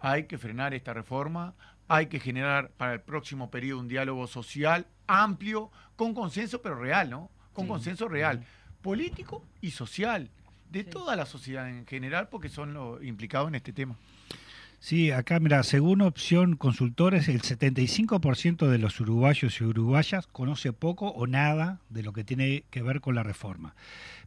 hay 0.00 0.24
que 0.24 0.38
frenar 0.38 0.74
esta 0.74 0.94
reforma, 0.94 1.54
hay 1.88 2.06
que 2.06 2.20
generar 2.20 2.70
para 2.72 2.94
el 2.94 3.00
próximo 3.00 3.50
periodo 3.50 3.80
un 3.80 3.88
diálogo 3.88 4.26
social 4.26 4.86
amplio, 5.06 5.70
con 5.96 6.14
consenso, 6.14 6.62
pero 6.62 6.76
real, 6.76 7.10
¿no? 7.10 7.30
Con 7.52 7.66
consenso 7.66 8.08
real, 8.08 8.44
político 8.80 9.44
y 9.60 9.72
social, 9.72 10.30
de 10.70 10.84
toda 10.84 11.16
la 11.16 11.26
sociedad 11.26 11.68
en 11.68 11.84
general, 11.86 12.28
porque 12.28 12.48
son 12.48 12.72
los 12.72 13.02
implicados 13.02 13.48
en 13.48 13.56
este 13.56 13.72
tema. 13.72 13.96
Sí, 14.82 15.10
acá, 15.10 15.38
mira, 15.40 15.62
según 15.62 16.00
Opción 16.00 16.56
Consultores, 16.56 17.28
el 17.28 17.42
75% 17.42 18.66
de 18.66 18.78
los 18.78 18.98
uruguayos 18.98 19.60
y 19.60 19.64
uruguayas 19.64 20.26
conoce 20.26 20.72
poco 20.72 21.08
o 21.08 21.26
nada 21.26 21.80
de 21.90 22.02
lo 22.02 22.14
que 22.14 22.24
tiene 22.24 22.64
que 22.70 22.80
ver 22.80 23.02
con 23.02 23.14
la 23.14 23.22
reforma. 23.22 23.74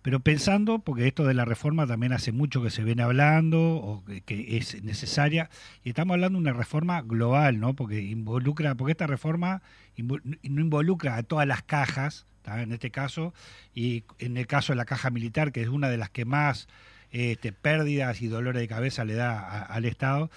Pero 0.04 0.20
pensando, 0.20 0.78
porque 0.78 1.08
esto 1.08 1.26
de 1.26 1.34
la 1.34 1.44
reforma 1.44 1.88
también 1.88 2.14
hace 2.14 2.32
mucho 2.32 2.62
que 2.62 2.70
se 2.70 2.84
viene 2.84 3.02
hablando 3.02 3.60
o 3.60 4.04
que, 4.28 4.58
es 4.58 4.84
necesaria, 4.84 5.50
y 5.84 5.90
estamos 5.90 6.14
hablando 6.14 6.38
de 6.38 6.44
una 6.44 6.54
reforma 6.54 7.02
global, 7.02 7.60
¿no? 7.60 7.74
Porque 7.74 8.04
involucra, 8.04 8.76
porque 8.76 8.92
esta 8.92 9.08
reforma 9.08 9.64
no 9.98 10.62
involucra 10.62 11.16
a 11.16 11.24
todas 11.24 11.48
las 11.48 11.64
cajas, 11.64 12.28
en 12.46 12.74
este 12.74 12.92
caso, 12.92 13.34
y 13.74 14.04
en 14.20 14.38
el 14.38 14.46
caso 14.46 14.74
de 14.74 14.78
la 14.78 14.86
caja 14.86 15.10
militar, 15.10 15.52
que 15.52 15.64
es 15.64 15.70
una 15.70 15.90
de 15.90 15.98
las 15.98 16.12
que 16.12 16.26
más 16.26 16.68
este, 17.14 17.54
pérdidas 17.54 18.22
y 18.22 18.28
dolores 18.28 18.62
de 18.62 18.68
cabeza 18.68 19.06
le 19.06 19.14
da 19.14 19.62
al 19.62 19.86
Estado. 19.86 20.30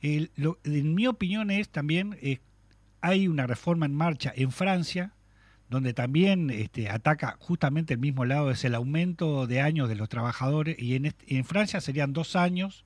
en 0.00 0.94
mi 0.94 1.06
opinión 1.06 1.50
es 1.50 1.68
también, 1.68 2.18
eh, 2.20 2.40
hay 3.00 3.28
una 3.28 3.46
reforma 3.46 3.86
en 3.86 3.94
marcha 3.94 4.32
en 4.34 4.50
Francia, 4.50 5.12
donde 5.68 5.92
también 5.94 6.50
este, 6.50 6.88
ataca 6.88 7.36
justamente 7.38 7.94
el 7.94 8.00
mismo 8.00 8.24
lado, 8.24 8.50
es 8.50 8.64
el 8.64 8.74
aumento 8.74 9.46
de 9.46 9.60
años 9.60 9.88
de 9.88 9.96
los 9.96 10.08
trabajadores, 10.08 10.76
y 10.78 10.96
en, 10.96 11.14
en 11.26 11.44
Francia 11.44 11.80
serían 11.80 12.12
dos 12.12 12.36
años, 12.36 12.84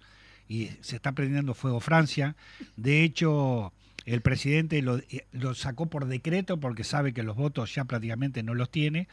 y 0.49 0.71
se 0.81 0.97
está 0.97 1.13
prendiendo 1.13 1.55
fuego 1.55 1.79
Francia. 1.79 2.35
De 2.77 3.05
hecho, 3.05 3.73
el 4.05 4.21
presidente 4.23 4.83
lo, 4.83 4.99
eh, 4.99 5.27
lo, 5.33 5.55
sacó 5.55 5.87
por 5.87 6.07
decreto 6.07 6.59
porque 6.59 6.83
sabe 6.83 7.13
que 7.13 7.23
los 7.23 7.37
votos 7.37 7.75
ya 7.75 7.85
prácticamente 7.85 8.43
no 8.43 8.55
los 8.55 8.71
tiene. 8.71 9.07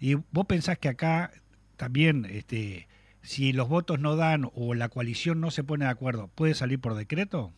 Y 0.00 0.14
vos 0.14 0.46
pensás 0.46 0.78
que 0.78 0.88
acá 0.88 1.30
también, 1.76 2.26
este, 2.26 2.88
si 3.22 3.52
los 3.52 3.68
votos 3.68 4.00
no 4.00 4.16
dan 4.16 4.50
o 4.54 4.74
la 4.74 4.88
coalición 4.88 5.40
no 5.40 5.50
se 5.50 5.64
pone 5.64 5.84
de 5.84 5.90
acuerdo, 5.90 6.28
¿puede 6.28 6.54
salir 6.54 6.80
por 6.80 6.94
decreto? 6.94 7.52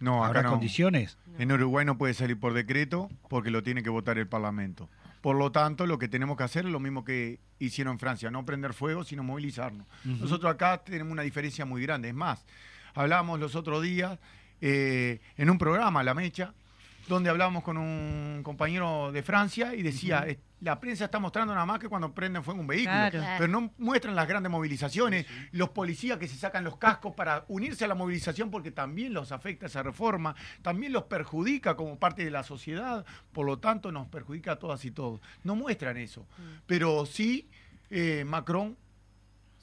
No, 0.00 0.24
acá 0.24 0.40
¿Habrá 0.40 0.50
condiciones? 0.50 1.18
En 1.38 1.50
Uruguay 1.50 1.84
no 1.84 1.98
puede 1.98 2.14
salir 2.14 2.38
por 2.38 2.54
decreto 2.54 3.10
porque 3.28 3.50
lo 3.50 3.62
tiene 3.62 3.82
que 3.82 3.90
votar 3.90 4.18
el 4.18 4.28
Parlamento. 4.28 4.88
Por 5.20 5.36
lo 5.36 5.50
tanto, 5.50 5.86
lo 5.86 5.98
que 5.98 6.08
tenemos 6.08 6.36
que 6.36 6.44
hacer 6.44 6.66
es 6.66 6.72
lo 6.72 6.78
mismo 6.78 7.04
que 7.04 7.40
hicieron 7.58 7.94
en 7.94 7.98
Francia, 7.98 8.30
no 8.30 8.44
prender 8.44 8.72
fuego, 8.72 9.02
sino 9.02 9.24
movilizarnos. 9.24 9.86
Nosotros 10.04 10.52
acá 10.52 10.78
tenemos 10.84 11.12
una 11.12 11.22
diferencia 11.22 11.64
muy 11.64 11.82
grande. 11.82 12.08
Es 12.08 12.14
más, 12.14 12.44
hablábamos 12.94 13.40
los 13.40 13.56
otros 13.56 13.82
días 13.82 14.18
eh, 14.60 15.20
en 15.36 15.50
un 15.50 15.58
programa, 15.58 16.04
La 16.04 16.14
Mecha, 16.14 16.54
donde 17.08 17.30
hablábamos 17.30 17.62
con 17.62 17.76
un 17.76 18.42
compañero 18.42 19.10
de 19.12 19.22
Francia 19.22 19.74
y 19.74 19.82
decía, 19.82 20.26
la 20.60 20.80
prensa 20.80 21.06
está 21.06 21.18
mostrando 21.18 21.54
nada 21.54 21.66
más 21.66 21.78
que 21.78 21.88
cuando 21.88 22.12
prenden 22.12 22.42
fuego 22.42 22.60
un 22.60 22.66
vehículo, 22.66 23.10
pero 23.10 23.48
no 23.48 23.72
muestran 23.78 24.14
las 24.14 24.28
grandes 24.28 24.50
movilizaciones, 24.50 25.26
los 25.52 25.70
policías 25.70 26.18
que 26.18 26.28
se 26.28 26.36
sacan 26.36 26.64
los 26.64 26.76
cascos 26.76 27.14
para 27.14 27.44
unirse 27.48 27.84
a 27.84 27.88
la 27.88 27.94
movilización 27.94 28.50
porque 28.50 28.70
también 28.70 29.14
los 29.14 29.32
afecta 29.32 29.66
esa 29.66 29.82
reforma, 29.82 30.34
también 30.62 30.92
los 30.92 31.04
perjudica 31.04 31.76
como 31.76 31.98
parte 31.98 32.24
de 32.24 32.30
la 32.30 32.42
sociedad, 32.42 33.04
por 33.32 33.46
lo 33.46 33.58
tanto 33.58 33.92
nos 33.92 34.08
perjudica 34.08 34.52
a 34.52 34.56
todas 34.56 34.84
y 34.84 34.90
todos. 34.90 35.20
No 35.44 35.56
muestran 35.56 35.96
eso, 35.96 36.22
mm. 36.22 36.42
pero 36.66 37.06
sí 37.06 37.48
eh, 37.90 38.24
Macron 38.26 38.76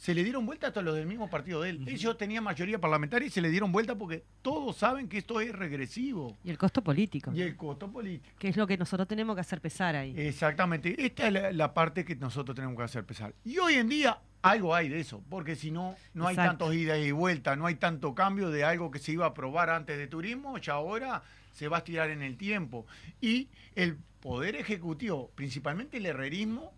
se 0.06 0.14
le 0.14 0.24
dieron 0.24 0.46
vuelta 0.46 0.68
a 0.68 0.72
todos 0.72 0.86
los 0.86 0.96
del 0.96 1.08
mismo 1.08 1.28
partido 1.32 1.64
de 1.64 1.72
él. 1.72 1.84
Ellos 1.88 2.16
tenían 2.16 2.44
mayoría 2.44 2.80
parlamentaria 2.80 3.26
y 3.26 3.32
se 3.32 3.42
le 3.42 3.50
dieron 3.50 3.72
vuelta 3.72 3.96
porque 3.96 4.24
todos 4.44 4.78
saben 4.78 5.10
que 5.10 5.18
esto 5.18 5.42
es 5.42 5.52
regresivo. 5.52 6.38
Y 6.44 6.52
el 6.52 6.60
costo 6.60 6.84
político. 6.84 7.32
Y 7.34 7.42
el 7.42 7.58
costo 7.58 7.92
político. 7.92 8.36
Que 8.38 8.50
es 8.50 8.56
lo 8.56 8.68
que 8.68 8.78
nosotros 8.78 9.08
tenemos 9.08 9.36
que 9.36 9.42
hacer 9.42 9.62
pesar 9.62 9.96
ahí. 9.96 10.14
Exactamente. 10.16 10.96
Esta 11.04 11.28
es 11.28 11.56
la, 11.56 11.74
parte 11.74 12.06
que 12.06 12.16
nosotros 12.16 12.54
tenemos 12.54 12.78
que 12.78 12.84
hacer 12.84 13.04
pesar. 13.04 13.34
Y 13.44 13.58
hoy 13.58 13.74
en 13.74 13.90
día 13.90 14.20
algo 14.44 14.76
hay 14.76 14.90
de 14.90 15.00
eso, 15.00 15.24
porque 15.28 15.56
si 15.56 15.72
no, 15.72 15.96
no 16.14 16.28
hay 16.28 16.36
tantos 16.36 16.76
idas 16.76 17.00
y 17.00 17.12
vueltas, 17.12 17.58
no 17.58 17.66
hay 17.66 17.74
tanto 17.74 18.14
cambio 18.14 18.52
de 18.52 18.64
algo 18.64 18.92
que 18.92 19.00
se 19.00 19.12
iba 19.12 19.26
a 19.26 19.30
aprobar 19.30 19.72
antes 19.72 19.98
de 19.98 20.06
turismo, 20.06 20.60
ya 20.60 20.74
ahora 20.74 21.24
se 21.52 21.68
va 21.68 21.78
a 21.78 21.80
estirar 21.80 22.12
en 22.12 22.22
el 22.22 22.38
tiempo. 22.38 22.86
Y 23.22 23.50
el 23.74 23.98
Poder 24.20 24.56
Ejecutivo, 24.56 25.32
principalmente 25.34 25.98
el 25.98 26.06
herrerismo, 26.06 26.76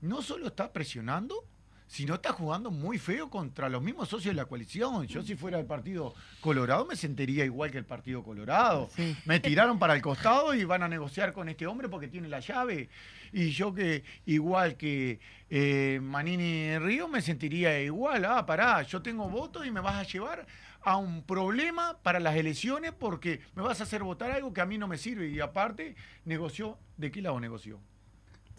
no 0.00 0.22
solo 0.22 0.46
está 0.46 0.72
presionando, 0.72 1.44
si 1.86 2.04
no 2.04 2.14
está 2.14 2.32
jugando 2.32 2.70
muy 2.70 2.98
feo 2.98 3.30
contra 3.30 3.68
los 3.68 3.82
mismos 3.82 4.08
socios 4.08 4.34
de 4.34 4.40
la 4.40 4.46
coalición. 4.46 5.06
Yo 5.06 5.22
si 5.22 5.36
fuera 5.36 5.58
el 5.58 5.66
Partido 5.66 6.14
Colorado 6.40 6.84
me 6.84 6.96
sentiría 6.96 7.44
igual 7.44 7.70
que 7.70 7.78
el 7.78 7.84
Partido 7.84 8.22
Colorado. 8.22 8.88
Me 9.24 9.40
tiraron 9.40 9.78
para 9.78 9.94
el 9.94 10.02
costado 10.02 10.54
y 10.54 10.64
van 10.64 10.82
a 10.82 10.88
negociar 10.88 11.32
con 11.32 11.48
este 11.48 11.66
hombre 11.66 11.88
porque 11.88 12.08
tiene 12.08 12.28
la 12.28 12.40
llave. 12.40 12.88
Y 13.32 13.50
yo 13.50 13.72
que 13.72 14.02
igual 14.24 14.76
que 14.76 15.20
eh, 15.48 16.00
Manini 16.02 16.78
Río 16.78 17.08
me 17.08 17.22
sentiría 17.22 17.80
igual. 17.80 18.24
Ah, 18.24 18.44
pará, 18.44 18.82
yo 18.82 19.00
tengo 19.00 19.28
votos 19.28 19.66
y 19.66 19.70
me 19.70 19.80
vas 19.80 19.94
a 19.94 20.02
llevar 20.02 20.46
a 20.82 20.96
un 20.96 21.22
problema 21.22 21.98
para 22.02 22.20
las 22.20 22.36
elecciones 22.36 22.92
porque 22.92 23.40
me 23.54 23.62
vas 23.62 23.80
a 23.80 23.84
hacer 23.84 24.02
votar 24.02 24.30
algo 24.30 24.52
que 24.52 24.60
a 24.60 24.66
mí 24.66 24.78
no 24.78 24.88
me 24.88 24.98
sirve. 24.98 25.28
Y 25.28 25.40
aparte, 25.40 25.96
negoció, 26.24 26.78
¿de 26.96 27.10
qué 27.10 27.22
lado 27.22 27.38
negoció? 27.40 27.80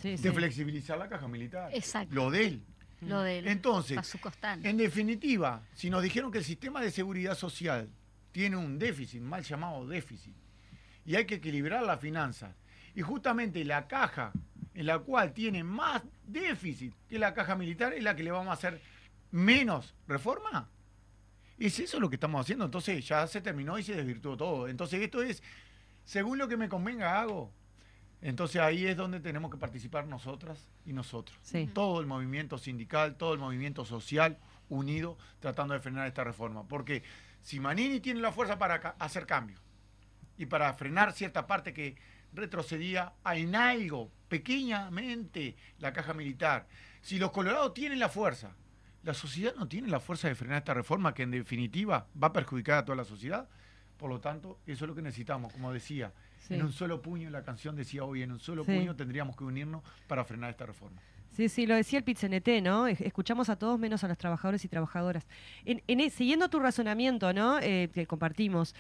de 0.04 0.32
flexibilizar 0.32 0.98
la 0.98 1.10
caja 1.10 1.28
militar. 1.28 1.72
Exacto. 1.74 2.14
Lo 2.14 2.30
de 2.30 2.46
él. 2.46 2.64
Lo 3.02 3.22
del 3.22 3.48
Entonces, 3.48 3.98
en 4.64 4.78
definitiva, 4.78 5.62
si 5.74 5.90
nos 5.90 6.02
dijeron 6.02 6.32
que 6.32 6.40
el 6.40 6.44
sistema 6.44 6.82
de 6.82 6.92
seguridad 6.92 7.36
social 7.36 7.90
tiene 8.32 8.58
un 8.58 8.80
déficit, 8.80 9.22
mal 9.22 9.44
llamado 9.44 9.88
déficit, 9.88 10.36
y 11.06 11.16
hay 11.16 11.26
que 11.26 11.36
equilibrar 11.36 11.84
las 11.84 12.00
finanzas, 12.00 12.56
y 12.96 13.02
justamente 13.02 13.64
la 13.64 13.88
caja 13.88 14.32
en 14.74 14.86
la 14.86 15.00
cual 15.00 15.34
tiene 15.34 15.64
más 15.64 16.04
déficit 16.26 16.94
que 17.08 17.18
la 17.18 17.34
caja 17.34 17.56
militar 17.56 17.94
es 17.94 18.04
la 18.04 18.16
que 18.16 18.24
le 18.24 18.32
vamos 18.32 18.50
a 18.50 18.54
hacer 18.54 18.82
menos 19.32 19.96
reforma. 20.08 20.70
Es 21.58 21.80
eso 21.80 22.00
lo 22.00 22.10
que 22.10 22.16
estamos 22.16 22.42
haciendo. 22.42 22.66
Entonces 22.66 23.08
ya 23.08 23.26
se 23.28 23.42
terminó 23.42 23.80
y 23.80 23.84
se 23.84 23.96
desvirtuó 23.96 24.38
todo. 24.38 24.68
Entonces 24.68 25.02
esto 25.02 25.22
es, 25.24 25.42
según 26.06 26.38
lo 26.38 26.48
que 26.48 26.58
me 26.58 26.70
convenga, 26.70 27.20
hago. 27.20 27.52
Entonces 28.22 28.62
ahí 28.62 28.86
es 28.88 28.98
donde 28.98 29.20
tenemos 29.20 29.52
que 29.52 29.58
participar 29.58 30.08
nosotras 30.08 30.68
y 30.86 30.94
nosotros. 30.94 31.38
Sí. 31.44 31.70
Todo 31.74 32.00
el 32.02 32.08
movimiento 32.08 32.58
sindical, 32.58 33.16
todo 33.16 33.34
el 33.34 33.40
movimiento 33.40 33.86
social 33.86 34.38
unido 34.70 35.18
tratando 35.40 35.74
de 35.74 35.80
frenar 35.80 36.08
esta 36.08 36.24
reforma. 36.24 36.68
Porque 36.68 37.04
si 37.42 37.60
Manini 37.60 38.00
tiene 38.00 38.20
la 38.20 38.32
fuerza 38.32 38.58
para 38.58 38.80
ca- 38.80 38.96
hacer 39.00 39.26
cambios 39.28 39.62
y 40.38 40.46
para 40.48 40.74
frenar 40.74 41.14
cierta 41.14 41.46
parte 41.48 41.74
que 41.74 41.96
retrocedía 42.34 43.14
en 43.34 43.56
algo, 43.56 44.12
pequeñamente, 44.28 45.56
la 45.80 45.94
caja 45.94 46.14
militar, 46.14 46.68
si 47.02 47.20
los 47.20 47.32
colorados 47.32 47.74
tienen 47.74 48.00
la 48.00 48.10
fuerza, 48.10 48.52
la 49.04 49.14
sociedad 49.14 49.54
no 49.56 49.68
tiene 49.68 49.88
la 49.88 50.00
fuerza 50.00 50.28
de 50.28 50.36
frenar 50.36 50.58
esta 50.58 50.74
reforma 50.74 51.14
que 51.14 51.24
en 51.24 51.32
definitiva 51.32 52.08
va 52.22 52.28
a 52.28 52.34
perjudicar 52.34 52.80
a 52.80 52.86
toda 52.86 52.96
la 52.98 53.06
sociedad. 53.06 53.48
Por 53.98 54.10
lo 54.10 54.20
tanto, 54.20 54.60
eso 54.66 54.84
es 54.86 54.90
lo 54.90 54.96
que 54.96 55.02
necesitamos, 55.02 55.54
como 55.54 55.72
decía, 55.72 56.12
Sí. 56.48 56.54
en 56.56 56.64
un 56.64 56.72
solo 56.72 57.02
puño, 57.02 57.30
la 57.30 57.44
canción 57.44 57.76
decía 57.76 58.04
hoy, 58.04 58.22
en 58.24 58.32
un 58.32 58.40
solo 58.40 58.64
Sí. 58.64 58.74
puño 58.74 58.96
tendríamos 58.96 59.36
que 59.36 59.44
unirnos 59.44 59.84
para 60.08 60.24
frenar 60.24 60.50
esta 60.50 60.66
reforma. 60.66 61.02
Sí, 61.32 61.50
sí, 61.50 61.68
lo 61.68 61.76
decía 61.76 62.00
el 62.00 62.04
PITCNT, 62.06 62.62
¿no? 62.64 62.88
Es- 62.88 63.02
Escuchamos 63.02 63.50
a 63.50 63.58
todos 63.58 63.78
menos 63.78 64.04
a 64.04 64.08
los 64.08 64.18
trabajadores 64.18 64.64
y 64.66 64.68
trabajadoras. 64.68 65.28
En, 65.66 65.84
en 65.88 66.00
e- 66.00 66.10
siguiendo 66.10 66.50
tu 66.50 66.60
razonamiento, 66.60 67.32
¿no? 67.34 67.60
Eh, 67.60 67.90
que 67.94 68.08
compartimos, 68.08 68.74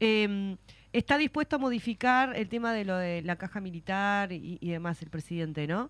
eh, 0.00 0.56
está 0.92 1.16
dispuesto 1.16 1.56
a 1.56 1.58
modificar 1.58 2.36
el 2.36 2.48
tema 2.48 2.72
de 2.74 2.84
lo 2.84 2.96
de 2.96 3.22
la 3.22 3.36
caja 3.36 3.60
militar 3.60 4.32
y, 4.32 4.58
y 4.60 4.70
demás 4.70 5.00
el 5.02 5.08
presidente, 5.10 5.66
¿no? 5.66 5.88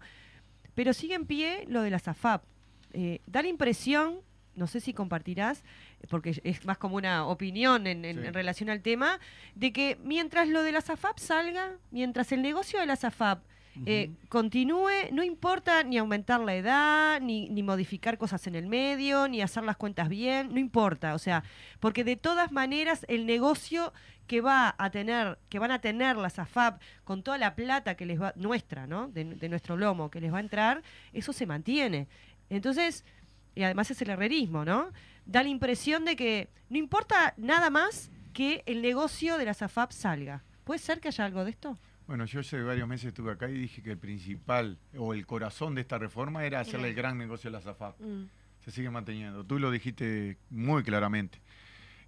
Pero 0.74 0.92
sigue 0.92 1.14
en 1.14 1.26
pie 1.26 1.64
lo 1.68 1.82
de 1.82 1.90
la 1.90 1.98
SAFAP. 1.98 2.44
Eh, 2.92 3.20
da 3.26 3.42
la 3.42 3.48
impresión, 3.48 4.20
no 4.54 4.66
sé 4.66 4.80
si 4.80 4.92
compartirás, 4.92 5.64
porque 6.08 6.40
es 6.44 6.64
más 6.64 6.78
como 6.78 6.96
una 6.96 7.26
opinión 7.26 7.86
en, 7.86 8.04
en- 8.04 8.20
Sí. 8.20 8.26
en 8.26 8.34
relación 8.34 8.70
al 8.70 8.82
tema, 8.82 9.18
de 9.54 9.72
que 9.72 9.98
mientras 10.02 10.48
lo 10.48 10.62
de 10.62 10.72
la 10.72 10.80
SAFAP 10.80 11.18
salga, 11.18 11.72
mientras 11.90 12.32
el 12.32 12.42
negocio 12.42 12.78
de 12.80 12.86
la 12.86 12.96
SAFAP 12.96 13.42
eh, 13.86 14.10
continúe, 14.28 14.90
no 15.12 15.22
importa 15.22 15.82
ni 15.82 15.96
aumentar 15.96 16.40
la 16.40 16.54
edad, 16.54 17.20
ni, 17.22 17.48
ni 17.48 17.62
modificar 17.62 18.18
cosas 18.18 18.46
en 18.46 18.54
el 18.54 18.66
medio, 18.66 19.28
ni 19.28 19.40
hacer 19.40 19.62
las 19.64 19.78
cuentas 19.78 20.10
bien, 20.10 20.52
no 20.52 20.58
importa, 20.60 21.14
o 21.14 21.18
sea, 21.18 21.42
porque 21.80 22.04
de 22.04 22.16
todas 22.16 22.52
maneras 22.52 23.06
el 23.08 23.24
negocio 23.24 23.94
que 24.26 24.42
va 24.42 24.74
a 24.76 24.90
tener, 24.90 25.38
que 25.48 25.58
van 25.58 25.70
a 25.70 25.80
tener 25.80 26.16
las 26.18 26.38
AFAP 26.38 26.82
con 27.04 27.22
toda 27.22 27.38
la 27.38 27.54
plata 27.54 27.94
que 27.94 28.04
les 28.04 28.20
va, 28.20 28.34
nuestra, 28.36 28.86
¿no? 28.86 29.08
De, 29.08 29.24
de 29.24 29.48
nuestro 29.48 29.78
lomo, 29.78 30.10
que 30.10 30.20
les 30.20 30.30
va 30.30 30.36
a 30.36 30.40
entrar, 30.42 30.82
eso 31.14 31.32
se 31.32 31.46
mantiene. 31.46 32.08
Entonces, 32.50 33.06
y 33.54 33.62
además 33.62 33.90
es 33.90 34.02
el 34.02 34.10
herrerismo, 34.10 34.64
¿no? 34.66 34.90
Da 35.26 35.42
la 35.42 35.48
impresión 35.48 36.04
de 36.04 36.16
que 36.16 36.48
no 36.68 36.78
importa 36.78 37.34
nada 37.36 37.70
más 37.70 38.10
que 38.32 38.62
el 38.66 38.82
negocio 38.82 39.38
de 39.38 39.44
las 39.44 39.62
AFAP 39.62 39.92
salga. 39.92 40.42
¿Puede 40.64 40.78
ser 40.78 41.00
que 41.00 41.08
haya 41.08 41.24
algo 41.24 41.44
de 41.44 41.50
esto? 41.50 41.78
Bueno, 42.06 42.24
yo 42.24 42.40
hace 42.40 42.60
varios 42.62 42.88
meses 42.88 43.06
estuve 43.06 43.32
acá 43.32 43.48
y 43.48 43.54
dije 43.54 43.82
que 43.82 43.92
el 43.92 43.98
principal 43.98 44.78
o 44.96 45.14
el 45.14 45.26
corazón 45.26 45.74
de 45.74 45.80
esta 45.80 45.98
reforma 45.98 46.44
era 46.44 46.60
hacerle 46.60 46.88
el 46.88 46.94
gran 46.94 47.16
negocio 47.16 47.48
a 47.48 47.52
la 47.52 47.60
SAFAP. 47.60 47.96
Se 48.64 48.70
sigue 48.70 48.90
manteniendo. 48.90 49.44
Tú 49.44 49.58
lo 49.58 49.70
dijiste 49.70 50.38
muy 50.50 50.82
claramente. 50.82 51.40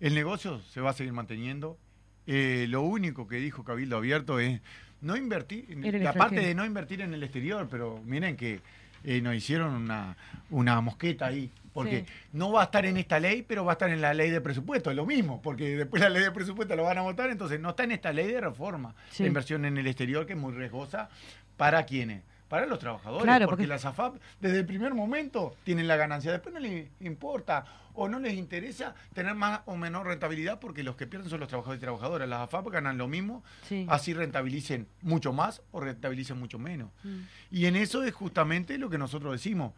El 0.00 0.14
negocio 0.14 0.60
se 0.60 0.80
va 0.80 0.90
a 0.90 0.92
seguir 0.92 1.12
manteniendo. 1.12 1.78
Eh, 2.26 2.66
lo 2.68 2.82
único 2.82 3.26
que 3.26 3.36
dijo 3.36 3.64
Cabildo 3.64 3.96
Abierto 3.96 4.40
es 4.40 4.60
no 5.00 5.16
invertir, 5.16 5.66
la 5.78 6.14
parte 6.14 6.40
de 6.40 6.54
no 6.54 6.64
invertir 6.64 7.02
en 7.02 7.12
el 7.12 7.22
exterior, 7.22 7.68
pero 7.70 8.00
miren 8.04 8.36
que 8.36 8.60
eh, 9.04 9.20
nos 9.20 9.34
hicieron 9.34 9.74
una, 9.74 10.16
una 10.50 10.80
mosqueta 10.80 11.26
ahí, 11.26 11.50
porque 11.74 12.04
Sí. 12.06 12.12
no 12.32 12.52
va 12.52 12.62
a 12.62 12.64
estar 12.64 12.86
en 12.86 12.96
esta 12.96 13.20
ley, 13.20 13.42
pero 13.42 13.64
va 13.64 13.72
a 13.72 13.74
estar 13.74 13.90
en 13.90 14.00
la 14.00 14.14
ley 14.14 14.30
de 14.30 14.40
presupuesto, 14.40 14.88
es 14.90 14.96
lo 14.96 15.04
mismo, 15.04 15.42
porque 15.42 15.76
después 15.76 16.00
la 16.00 16.08
ley 16.08 16.22
de 16.22 16.30
presupuesto 16.30 16.74
lo 16.76 16.84
van 16.84 16.96
a 16.98 17.02
votar, 17.02 17.28
entonces 17.28 17.60
no 17.60 17.70
está 17.70 17.84
en 17.84 17.92
esta 17.92 18.12
ley 18.12 18.28
de 18.28 18.40
reforma, 18.40 18.94
Sí. 19.10 19.24
la 19.24 19.26
inversión 19.26 19.64
en 19.66 19.76
el 19.76 19.86
exterior, 19.86 20.24
que 20.24 20.32
es 20.34 20.38
muy 20.38 20.52
riesgosa, 20.54 21.10
¿para 21.58 21.84
quiénes? 21.84 22.22
Para 22.48 22.66
los 22.66 22.78
trabajadores, 22.78 23.24
Claro, 23.24 23.46
porque, 23.46 23.62
porque- 23.62 23.66
la 23.66 23.78
SAFAP 23.78 24.16
desde 24.40 24.60
el 24.60 24.66
primer 24.66 24.94
momento 24.94 25.56
tienen 25.64 25.88
la 25.88 25.96
ganancia, 25.96 26.30
después 26.30 26.54
no 26.54 26.60
les 26.60 26.88
importa 27.00 27.64
o 27.96 28.08
no 28.08 28.18
les 28.20 28.34
interesa 28.34 28.94
tener 29.12 29.34
más 29.34 29.60
o 29.66 29.76
menor 29.76 30.06
rentabilidad 30.06 30.58
porque 30.60 30.82
los 30.84 30.94
que 30.96 31.06
pierden 31.06 31.30
son 31.30 31.40
los 31.40 31.48
trabajadores 31.48 31.78
y 31.78 31.82
trabajadoras. 31.82 32.28
Las 32.28 32.40
AFAP 32.42 32.68
ganan 32.70 32.98
lo 32.98 33.08
mismo, 33.08 33.42
Sí. 33.68 33.86
así 33.88 34.12
rentabilicen 34.14 34.86
mucho 35.02 35.32
más 35.32 35.62
o 35.72 35.80
rentabilicen 35.80 36.38
mucho 36.38 36.58
menos. 36.58 36.90
Mm. 37.02 37.18
Y 37.52 37.66
en 37.66 37.76
eso 37.76 38.04
es 38.04 38.12
justamente 38.12 38.78
lo 38.78 38.90
que 38.90 38.98
nosotros 38.98 39.32
decimos. 39.32 39.72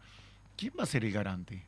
¿Quién 0.55 0.73
va 0.79 0.83
a 0.83 0.87
ser 0.87 1.05
el 1.05 1.11
garante? 1.11 1.63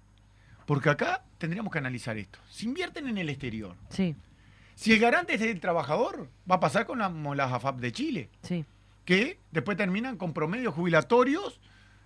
Porque 0.69 0.91
acá 0.91 1.23
tendríamos 1.39 1.73
que 1.73 1.79
analizar 1.79 2.15
esto. 2.19 2.37
Si 2.47 2.67
invierten 2.67 3.07
en 3.07 3.17
el 3.17 3.27
exterior, 3.29 3.75
Sí, 3.89 4.15
si 4.75 4.93
el 4.93 4.99
garante 4.99 5.33
es 5.33 5.41
el 5.41 5.59
trabajador, 5.59 6.29
va 6.49 6.57
a 6.57 6.59
pasar 6.59 6.85
con 6.85 6.99
la- 6.99 7.09
las 7.09 7.51
AFAP 7.51 7.79
de 7.79 7.91
Chile 7.91 8.29
sí. 8.43 8.63
que 9.03 9.39
después 9.49 9.75
terminan 9.77 10.15
con 10.15 10.31
promedios 10.31 10.75
jubilatorios 10.75 11.59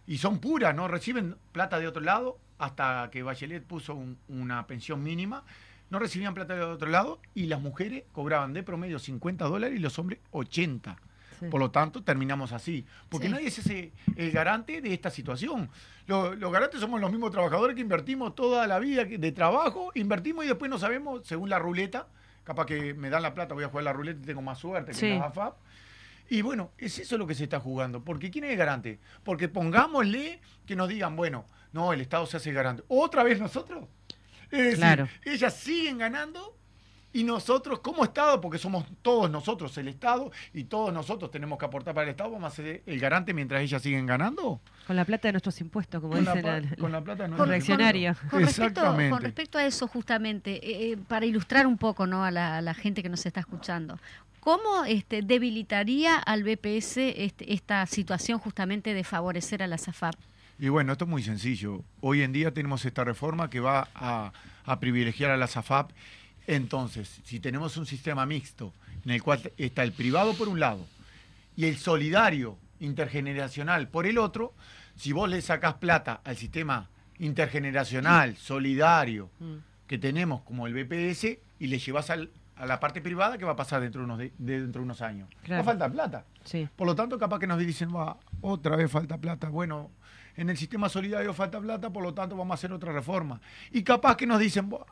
y 0.07 0.17
son 0.19 0.39
puras, 0.39 0.73
no 0.73 0.87
reciben 0.87 1.35
plata 1.51 1.77
de 1.77 1.89
otro 1.89 2.01
lado 2.01 2.39
hasta 2.57 3.09
que 3.11 3.21
Bachelet 3.21 3.65
puso 3.65 3.95
un- 3.95 4.17
una 4.29 4.65
pensión 4.65 5.03
mínima, 5.03 5.43
no 5.89 5.99
recibían 5.99 6.33
plata 6.33 6.55
de 6.55 6.61
otro 6.61 6.87
lado 6.89 7.19
y 7.35 7.47
las 7.47 7.59
mujeres 7.59 8.05
cobraban 8.13 8.53
de 8.53 8.63
promedio 8.63 8.97
50 8.97 9.43
dólares 9.43 9.77
y 9.77 9.81
los 9.81 9.99
hombres 9.99 10.19
80. 10.31 10.95
Sí. 11.45 11.49
Por 11.51 11.59
lo 11.59 11.71
tanto, 11.71 12.03
terminamos 12.03 12.51
así. 12.51 12.85
Porque 13.09 13.27
Sí. 13.27 13.33
nadie 13.33 13.47
es 13.47 13.59
ese, 13.59 13.91
el 14.15 14.31
garante 14.31 14.81
de 14.81 14.93
esta 14.93 15.09
situación. 15.09 15.69
Lo- 16.07 16.35
los 16.35 16.51
garantes 16.51 16.79
somos 16.79 16.99
los 16.99 17.11
mismos 17.11 17.31
trabajadores 17.31 17.75
que 17.75 17.81
invertimos 17.81 18.35
toda 18.35 18.67
la 18.67 18.79
vida 18.79 19.05
de 19.05 19.31
trabajo, 19.31 19.91
invertimos 19.95 20.45
y 20.45 20.47
después 20.49 20.69
no 20.69 20.77
sabemos, 20.79 21.25
según 21.25 21.49
la 21.49 21.59
ruleta, 21.59 22.07
capaz 22.43 22.65
que 22.65 22.93
me 22.93 23.09
dan 23.09 23.21
la 23.21 23.33
plata, 23.33 23.53
voy 23.53 23.63
a 23.63 23.69
jugar 23.69 23.85
la 23.85 23.93
ruleta 23.93 24.19
y 24.21 24.25
tengo 24.25 24.41
más 24.41 24.59
suerte 24.59 24.91
que 24.91 24.97
Sí. 24.97 25.07
en 25.07 25.19
la 25.19 25.25
AFAP. 25.27 25.55
Y 26.29 26.41
bueno, 26.41 26.71
es 26.77 26.99
eso 26.99 27.17
lo 27.17 27.27
que 27.27 27.35
se 27.35 27.43
está 27.43 27.59
jugando. 27.59 28.03
Porque 28.03 28.31
¿quién 28.31 28.45
es 28.45 28.51
el 28.51 28.57
garante? 28.57 28.99
Porque 29.23 29.47
pongámosle 29.49 30.39
que 30.65 30.75
nos 30.75 30.87
digan, 30.89 31.15
bueno, 31.15 31.45
no, 31.73 31.93
el 31.93 32.01
Estado 32.01 32.25
se 32.25 32.37
hace 32.37 32.51
garante. 32.53 32.83
¿Otra 32.87 33.23
vez 33.23 33.39
nosotros? 33.39 33.87
Es 34.51 34.59
decir, 34.63 34.77
Claro. 34.77 35.07
ellas 35.25 35.53
siguen 35.55 35.97
ganando 35.97 36.55
y 37.13 37.23
nosotros 37.23 37.79
como 37.79 38.03
Estado, 38.03 38.41
porque 38.41 38.57
somos 38.57 38.83
todos 39.01 39.29
nosotros 39.29 39.77
el 39.77 39.87
Estado 39.87 40.31
y 40.53 40.63
todos 40.65 40.91
nosotros 40.91 41.29
tenemos 41.31 41.59
que 41.59 41.65
aportar 41.65 41.93
para 41.93 42.05
el 42.05 42.09
Estado, 42.11 42.31
vamos 42.31 42.51
a 42.51 42.55
ser 42.55 42.81
el 42.85 42.99
garante 42.99 43.33
mientras 43.33 43.61
ellas 43.61 43.81
siguen 43.81 44.05
ganando. 44.05 44.59
Con 44.87 44.95
la 44.95 45.05
plata 45.05 45.27
de 45.27 45.33
nuestros 45.33 45.61
impuestos, 45.61 46.01
como 46.01 46.13
Con 46.15 46.25
la, 46.25 46.33
dicen. 46.33 46.69
la- 46.71 46.75
con 46.75 46.91
la 46.91 47.01
plata 47.01 47.27
no 47.27 47.37
Con 47.37 47.47
reaccionaria. 47.49 48.15
Con 48.29 48.43
Exactamente. 48.43 49.11
con 49.11 49.21
respecto 49.21 49.57
a 49.57 49.65
eso, 49.65 49.87
justamente, 49.87 50.55
eh, 50.55 50.91
eh, 50.93 50.97
para 51.07 51.25
ilustrar 51.25 51.67
un 51.67 51.77
poco 51.77 52.07
¿no? 52.07 52.23
a, 52.25 52.31
la, 52.31 52.57
a 52.57 52.61
la 52.61 52.73
gente 52.73 53.01
que 53.03 53.09
nos 53.09 53.25
está 53.25 53.39
escuchando, 53.41 53.99
¿cómo 54.39 54.83
este, 54.85 55.21
debilitaría 55.21 56.17
al 56.17 56.43
BPS 56.43 56.97
este- 57.23 57.53
esta 57.53 57.85
situación 57.85 58.39
justamente 58.39 58.93
de 58.93 59.03
favorecer 59.03 59.61
a 59.63 59.67
la 59.67 59.77
SAFAP? 59.77 60.15
Y 60.59 60.69
bueno, 60.69 60.91
esto 60.93 61.05
es 61.05 61.09
muy 61.11 61.23
sencillo. 61.23 61.83
Hoy 62.01 62.21
en 62.21 62.31
día 62.33 62.51
tenemos 62.53 62.85
esta 62.85 63.03
reforma 63.03 63.49
que 63.49 63.59
va 63.59 63.87
a, 63.95 64.31
a 64.65 64.79
privilegiar 64.79 65.31
a 65.31 65.37
la 65.37 65.47
SAFAP. 65.47 65.91
Entonces, 66.47 67.21
si 67.23 67.39
tenemos 67.39 67.77
un 67.77 67.85
sistema 67.85 68.25
mixto 68.25 68.73
en 69.05 69.11
el 69.11 69.23
cual 69.23 69.51
está 69.57 69.83
el 69.83 69.91
privado 69.93 70.33
por 70.33 70.47
un 70.49 70.59
lado 70.59 70.85
y 71.55 71.65
el 71.65 71.77
solidario 71.77 72.57
intergeneracional 72.79 73.87
por 73.87 74.05
el 74.05 74.17
otro, 74.17 74.53
si 74.95 75.11
vos 75.11 75.29
le 75.29 75.41
sacás 75.41 75.75
plata 75.75 76.21
al 76.23 76.35
sistema 76.37 76.89
intergeneracional, 77.19 78.35
solidario, 78.37 79.29
Mm. 79.39 79.53
que 79.87 79.97
tenemos 79.97 80.41
como 80.43 80.67
el 80.67 80.73
BPS 80.73 81.39
y 81.59 81.67
le 81.67 81.77
llevas 81.79 82.09
al- 82.09 82.29
a 82.55 82.65
la 82.65 82.79
parte 82.79 83.01
privada, 83.01 83.37
¿qué 83.37 83.45
va 83.45 83.51
a 83.53 83.55
pasar 83.55 83.81
dentro 83.81 84.01
de 84.01 84.05
unos, 84.05 84.17
de- 84.19 84.31
de- 84.37 84.61
dentro 84.61 84.79
de 84.81 84.85
unos 84.85 85.01
años? 85.01 85.27
Claro. 85.43 85.63
Va 85.63 85.71
a 85.71 85.73
faltar 85.73 85.91
plata. 85.91 86.25
Sí. 86.43 86.67
Por 86.75 86.87
lo 86.87 86.95
tanto, 86.95 87.17
capaz 87.17 87.39
que 87.39 87.47
nos 87.47 87.57
dicen, 87.59 87.93
va, 87.93 88.17
otra 88.41 88.75
vez 88.75 88.91
falta 88.91 89.17
plata. 89.17 89.49
Bueno, 89.49 89.91
en 90.35 90.49
el 90.49 90.57
sistema 90.57 90.89
solidario 90.89 91.33
falta 91.33 91.59
plata, 91.59 91.89
por 91.89 92.03
lo 92.03 92.13
tanto 92.13 92.35
vamos 92.35 92.51
a 92.51 92.55
hacer 92.55 92.71
otra 92.71 92.91
reforma. 92.91 93.39
Y 93.71 93.83
capaz 93.83 94.17
que 94.17 94.25
nos 94.27 94.39
dicen, 94.39 94.69
"Buah, 94.69 94.85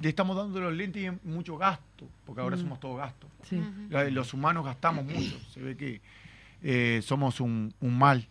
le 0.00 0.08
estamos 0.08 0.36
dando 0.36 0.60
los 0.60 0.72
lentes 0.74 1.02
y 1.02 1.28
mucho 1.28 1.56
gasto, 1.56 2.08
porque 2.26 2.40
ahora 2.40 2.56
Mm. 2.56 2.60
somos 2.60 2.80
todos 2.80 2.98
gastos. 2.98 3.30
Sí. 3.44 3.62
Los 4.10 4.34
humanos 4.34 4.64
gastamos 4.64 5.04
mucho, 5.04 5.38
se 5.52 5.60
ve 5.60 5.76
que 5.76 6.00
eh, 6.62 7.00
somos 7.02 7.40
un, 7.40 7.72
un 7.80 7.96
mal. 7.98 8.26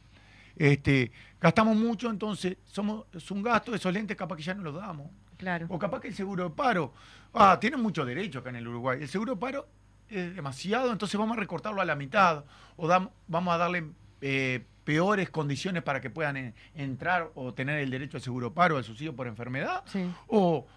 Este, 0.56 1.12
gastamos 1.40 1.76
mucho, 1.78 2.10
entonces 2.10 2.58
somos 2.66 3.06
es 3.14 3.32
un 3.32 3.42
gasto, 3.42 3.74
esos 3.74 3.94
lentes 3.94 4.18
capaz 4.18 4.36
que 4.36 4.44
ya 4.44 4.54
no 4.54 4.64
los 4.64 4.76
damos. 4.76 5.08
Claro. 5.38 5.68
O 5.70 5.80
capaz 5.80 6.02
que 6.02 6.10
el 6.10 6.14
seguro 6.16 6.44
de 6.44 6.50
paro. 6.50 6.94
Ah, 7.34 7.58
tienen 7.62 7.80
mucho 7.82 8.04
derecho 8.06 8.40
acá 8.40 8.50
en 8.50 8.58
el 8.58 8.68
Uruguay. 8.68 9.00
El 9.02 9.08
seguro 9.08 9.36
de 9.36 9.40
paro 9.40 9.68
es 10.10 10.36
demasiado, 10.36 10.92
entonces 10.92 11.18
vamos 11.18 11.38
a 11.38 11.40
recortarlo 11.40 11.80
a 11.82 11.86
la 11.86 11.96
mitad. 11.96 12.44
O 12.76 12.88
dam- 12.88 13.10
vamos 13.28 13.54
a 13.54 13.58
darle 13.58 13.86
eh, 14.22 14.66
peores 14.84 15.30
condiciones 15.30 15.82
para 15.84 16.02
que 16.02 16.10
puedan 16.10 16.36
en- 16.36 16.54
entrar 16.76 17.30
o 17.36 17.54
tener 17.54 17.80
el 17.80 17.90
derecho 17.90 18.18
al 18.18 18.22
seguro 18.24 18.50
de 18.50 18.56
paro, 18.56 18.76
al 18.76 18.84
subsidio 18.84 19.16
por 19.16 19.28
enfermedad. 19.28 19.84
Sí. 19.86 20.12
O, 20.28 20.68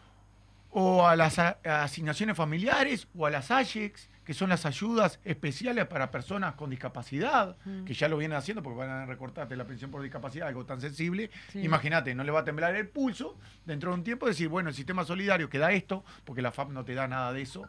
o 0.73 1.07
a 1.07 1.17
las 1.17 1.39
a- 1.39 1.59
asignaciones 1.65 2.37
familiares 2.37 3.07
o 3.15 3.27
a 3.27 3.31
las 3.31 3.51
AYEX, 3.51 4.09
que 4.25 4.35
son 4.35 4.49
las 4.51 4.65
ayudas 4.67 5.19
especiales 5.25 5.85
para 5.87 6.11
personas 6.13 6.55
con 6.55 6.71
discapacidad, 6.71 7.57
que 7.85 7.93
ya 7.93 8.09
lo 8.09 8.17
vienen 8.17 8.39
haciendo 8.39 8.63
porque 8.63 8.79
van 8.79 8.89
a 8.89 9.05
recortarte 9.05 9.57
la 9.57 9.67
pensión 9.67 9.91
por 9.91 10.01
discapacidad, 10.01 10.47
algo 10.47 10.65
tan 10.65 10.81
sensible. 10.81 11.29
Sí. 11.51 11.61
Imagínate, 11.61 12.15
no 12.15 12.23
le 12.23 12.31
va 12.31 12.41
a 12.41 12.45
temblar 12.45 12.75
el 12.77 12.89
pulso 12.89 13.37
dentro 13.67 13.91
de 13.91 13.97
un 13.97 14.05
tiempo 14.05 14.27
decir, 14.29 14.49
bueno, 14.49 14.69
el 14.69 14.75
sistema 14.77 15.05
solidario 15.05 15.51
que 15.51 15.59
da 15.59 15.73
esto, 15.73 16.05
porque 16.25 16.41
la 16.41 16.53
FAP 16.53 16.71
no 16.71 16.85
te 16.85 16.95
da 16.95 17.09
nada 17.09 17.33
de 17.33 17.43
eso, 17.43 17.69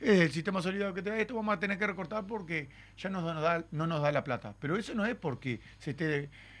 eh, 0.00 0.22
el 0.22 0.30
sistema 0.30 0.62
solidario 0.62 0.94
que 0.94 1.02
te 1.02 1.10
da 1.10 1.18
esto 1.18 1.34
vamos 1.34 1.56
a 1.56 1.58
tener 1.58 1.78
que 1.78 1.86
recortar 1.86 2.24
porque 2.26 2.68
ya 2.96 3.10
no 3.10 3.20
nos 3.20 3.42
da, 3.42 3.64
no 3.72 3.86
nos 3.88 4.00
da 4.00 4.12
la 4.12 4.22
plata. 4.22 4.54
Pero 4.60 4.76
eso 4.76 4.94
no 4.94 5.04
es 5.04 5.16
porque 5.16 5.60
se 5.80 5.96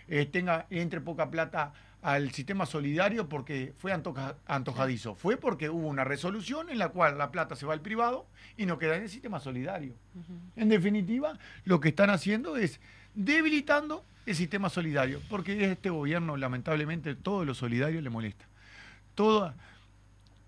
eh, 0.08 0.26
tenga, 0.26 0.66
entre 0.70 1.00
poca 1.00 1.30
plata 1.30 1.72
al 2.12 2.30
sistema 2.32 2.64
solidario 2.66 3.28
porque 3.28 3.74
fue 3.78 3.92
antoja- 3.92 4.36
antojadizo. 4.46 5.14
Fue 5.14 5.36
porque 5.36 5.68
hubo 5.68 5.86
una 5.88 6.04
resolución 6.04 6.70
en 6.70 6.78
la 6.78 6.88
cual 6.88 7.18
la 7.18 7.30
plata 7.30 7.54
se 7.56 7.66
va 7.66 7.74
al 7.74 7.80
privado 7.80 8.26
y 8.56 8.66
no 8.66 8.78
queda 8.78 8.96
en 8.96 9.02
el 9.02 9.10
sistema 9.10 9.40
solidario. 9.40 9.94
En 10.56 10.68
definitiva, 10.68 11.38
lo 11.64 11.80
que 11.80 11.90
están 11.90 12.10
haciendo 12.10 12.56
es 12.56 12.80
debilitando 13.14 14.04
el 14.26 14.34
sistema 14.34 14.68
solidario, 14.70 15.20
porque 15.28 15.70
este 15.72 15.90
gobierno, 15.90 16.36
lamentablemente, 16.36 17.14
todo 17.14 17.44
lo 17.44 17.54
solidario 17.54 18.00
le 18.00 18.10
molesta. 18.10 18.44
Todo, 19.14 19.54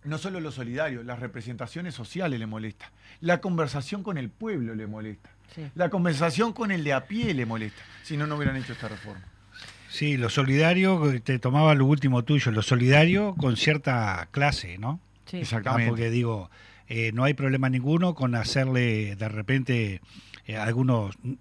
no 0.04 0.18
solo 0.18 0.40
lo 0.40 0.52
solidario, 0.52 1.02
las 1.02 1.18
representaciones 1.18 1.94
sociales 1.94 2.38
le 2.38 2.46
molesta. 2.46 2.90
La 3.20 3.40
conversación 3.40 4.02
con 4.02 4.16
el 4.18 4.28
pueblo 4.30 4.74
le 4.74 4.86
molesta. 4.86 5.30
Sí. 5.54 5.66
La 5.74 5.90
conversación 5.90 6.52
con 6.52 6.70
el 6.70 6.84
de 6.84 6.92
a 6.92 7.06
pie 7.06 7.34
le 7.34 7.44
molesta. 7.44 7.82
Si 8.02 8.16
no, 8.16 8.26
no 8.26 8.36
hubieran 8.36 8.56
hecho 8.56 8.72
esta 8.72 8.88
reforma. 8.88 9.24
Sí, 9.91 10.16
lo 10.16 10.30
solidario, 10.30 11.20
te 11.22 11.41
tomaba 11.41 11.74
lo 11.74 11.84
último 11.84 12.22
tuyo, 12.22 12.53
lo 12.53 12.62
solidario 12.62 13.34
con 13.34 13.57
cierta 13.57 14.28
clase, 14.30 14.78
¿no? 14.78 15.01
Sí. 15.26 15.38
Ah, 15.38 15.41
Exactamente. 15.41 15.88
porque 15.88 16.11
digo, 16.11 16.49
eh, 16.88 17.11
no 17.12 17.24
hay 17.24 17.34
problema 17.34 17.68
ninguno 17.68 18.14
con 18.14 18.36
hacerle 18.36 19.16
de 19.16 19.28
repente 19.28 20.01
eh, 20.47 20.57
algunos 20.57 21.16
mm, 21.22 21.32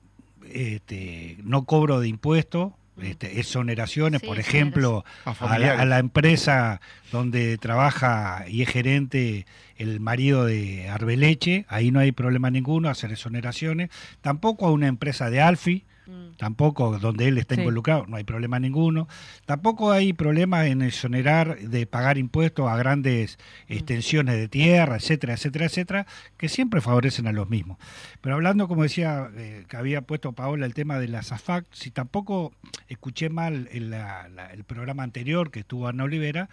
este, 0.52 1.38
no 1.44 1.66
cobro 1.66 2.00
de 2.00 2.08
impuestos, 2.08 2.74
este, 3.00 3.40
exoneraciones, 3.40 4.22
Sí, 4.22 4.28
por 4.28 4.40
ejemplo, 4.40 5.06
A 5.26 5.60
la, 5.60 5.74
a 5.74 5.86
la 5.86 6.00
empresa 6.00 6.82
donde 7.12 7.58
trabaja 7.60 8.46
y 8.48 8.64
es 8.64 8.70
gerente 8.70 9.46
el 9.78 10.00
marido 10.00 10.46
de 10.46 10.90
Arbeleche, 10.90 11.66
ahí 11.70 11.92
no 11.92 12.00
hay 12.00 12.12
problema 12.12 12.50
ninguno, 12.50 12.90
hacer 12.90 13.12
exoneraciones, 13.12 13.90
tampoco 14.22 14.66
a 14.66 14.72
una 14.72 14.88
empresa 14.88 15.30
de 15.30 15.40
Alfi, 15.40 15.86
Mm. 16.10 16.38
tampoco 16.38 16.98
donde 16.98 17.28
él 17.28 17.38
está 17.38 17.54
Sí. 17.56 17.62
involucrado, 17.62 18.06
no 18.08 18.18
hay 18.18 18.24
problema 18.24 18.60
ninguno. 18.60 19.08
Tampoco 19.46 19.92
hay 19.92 20.14
problema 20.14 20.66
en 20.68 20.82
exonerar 20.82 21.60
de 21.60 21.86
pagar 21.86 22.18
impuestos 22.18 22.68
a 22.68 22.76
grandes 22.78 23.38
extensiones 23.68 24.36
de 24.36 24.48
tierra, 24.48 24.96
etcétera, 24.96 25.34
etcétera, 25.34 25.66
etcétera, 25.66 26.08
que 26.38 26.50
siempre 26.50 26.82
favorecen 26.82 27.28
a 27.28 27.32
los 27.32 27.50
mismos. 27.50 27.78
Pero 28.22 28.36
hablando, 28.36 28.68
como 28.68 28.84
decía, 28.84 29.30
eh, 29.36 29.66
que 29.70 29.78
había 29.78 30.02
puesto 30.02 30.32
Paola 30.34 30.66
el 30.66 30.74
tema 30.74 30.98
de 31.00 31.08
la 31.08 31.22
SAFAC, 31.22 31.66
si 31.72 31.92
tampoco 31.92 32.54
escuché 32.88 33.30
mal 33.30 33.70
el, 33.72 33.90
la- 33.92 34.28
la- 34.30 34.48
el 34.52 34.64
programa 34.64 35.04
anterior 35.04 35.52
que 35.52 35.60
estuvo 35.60 35.88
Ana 35.88 36.06
Olivera, 36.06 36.50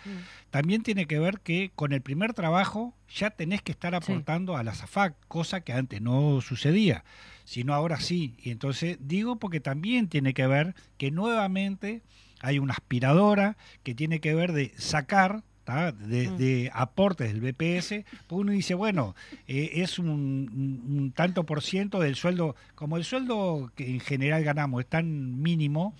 también 0.50 0.82
tiene 0.82 1.06
que 1.06 1.18
ver 1.18 1.40
que 1.40 1.70
con 1.74 1.92
el 1.92 2.02
primer 2.02 2.34
trabajo 2.34 2.94
ya 3.14 3.30
tenés 3.30 3.62
que 3.62 3.72
estar 3.72 3.92
Sí. 3.92 3.96
aportando 4.12 4.56
a 4.56 4.62
la 4.62 4.74
SAFAC, 4.74 5.14
cosa 5.28 5.60
que 5.60 5.72
antes 5.72 6.00
no 6.02 6.40
sucedía, 6.40 7.04
sino 7.44 7.74
ahora 7.74 8.00
sí. 8.00 8.36
Y 8.42 8.50
entonces 8.50 8.98
digo 9.00 9.36
porque 9.36 9.60
también 9.60 10.08
tiene 10.08 10.34
que 10.34 10.46
ver 10.46 10.74
que 10.98 11.10
nuevamente 11.10 12.02
hay 12.40 12.58
una 12.58 12.74
aspiradora 12.74 13.56
que 13.82 13.94
tiene 13.94 14.20
que 14.20 14.34
ver 14.34 14.52
de 14.52 14.72
sacar. 14.76 15.42
De, 15.66 16.28
Mm. 16.30 16.36
de 16.36 16.70
aportes 16.72 17.32
del 17.32 17.40
BPS, 17.40 18.04
porque 18.28 18.40
uno 18.42 18.52
dice, 18.52 18.74
bueno, 18.74 19.14
eh, 19.48 19.70
es 19.74 19.98
un, 19.98 21.12
tanto 21.14 21.44
por 21.44 21.62
ciento 21.62 21.98
del 22.00 22.14
sueldo, 22.14 22.54
como 22.76 22.96
el 22.96 23.04
sueldo 23.04 23.72
que 23.74 23.90
en 23.90 24.00
general 24.00 24.44
ganamos 24.44 24.80
es 24.80 24.86
tan 24.88 25.42
mínimo, 25.42 25.94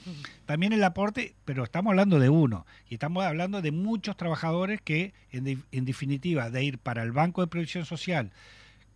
también 0.46 0.72
el 0.72 0.84
aporte, 0.84 1.34
pero 1.44 1.64
estamos 1.64 1.90
hablando 1.90 2.20
de 2.20 2.28
uno, 2.28 2.64
y 2.88 2.94
estamos 2.94 3.24
hablando 3.24 3.60
de 3.60 3.72
muchos 3.72 4.16
trabajadores 4.16 4.80
que, 4.80 5.12
en, 5.32 5.44
de- 5.44 5.58
en 5.72 5.84
definitiva, 5.84 6.48
de 6.50 6.62
ir 6.64 6.78
para 6.78 7.02
el 7.02 7.10
Banco 7.12 7.40
de 7.40 7.48
Previsión 7.48 7.84
Social, 7.84 8.30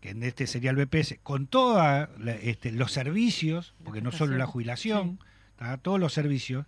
que 0.00 0.10
en 0.10 0.22
este 0.22 0.46
sería 0.46 0.70
el 0.70 0.76
BPS, 0.76 1.18
con 1.22 1.46
todos 1.46 2.08
los 2.72 2.92
servicios, 2.92 3.74
porque 3.84 4.00
no 4.00 4.12
solo 4.12 4.36
la 4.36 4.46
jubilación, 4.46 5.18
todos 5.82 6.00
los 6.00 6.12
servicios, 6.14 6.64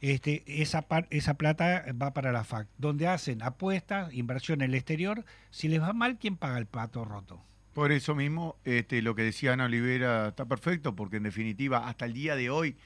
este, 0.00 0.42
esa, 0.46 0.82
par- 0.82 1.06
esa 1.10 1.34
plata 1.34 1.84
va 2.00 2.12
para 2.12 2.32
la 2.32 2.44
FAC, 2.44 2.68
donde 2.78 3.08
hacen 3.08 3.42
apuestas, 3.42 4.12
inversión 4.12 4.60
en 4.62 4.70
el 4.70 4.74
exterior. 4.74 5.24
Si 5.50 5.68
les 5.68 5.80
va 5.80 5.92
mal, 5.92 6.18
¿quién 6.18 6.36
paga 6.36 6.58
el 6.58 6.66
pato 6.66 7.04
roto? 7.04 7.42
Por 7.72 7.92
eso 7.92 8.14
mismo, 8.14 8.56
este, 8.64 9.02
lo 9.02 9.14
que 9.14 9.22
decía 9.22 9.52
Ana 9.52 9.66
Olivera 9.66 10.28
está 10.28 10.46
perfecto, 10.46 10.96
porque 10.96 11.18
en 11.18 11.24
definitiva, 11.24 11.88
hasta 11.88 12.06
el 12.06 12.14
día 12.14 12.34
de 12.36 12.48
hoy, 12.50 12.76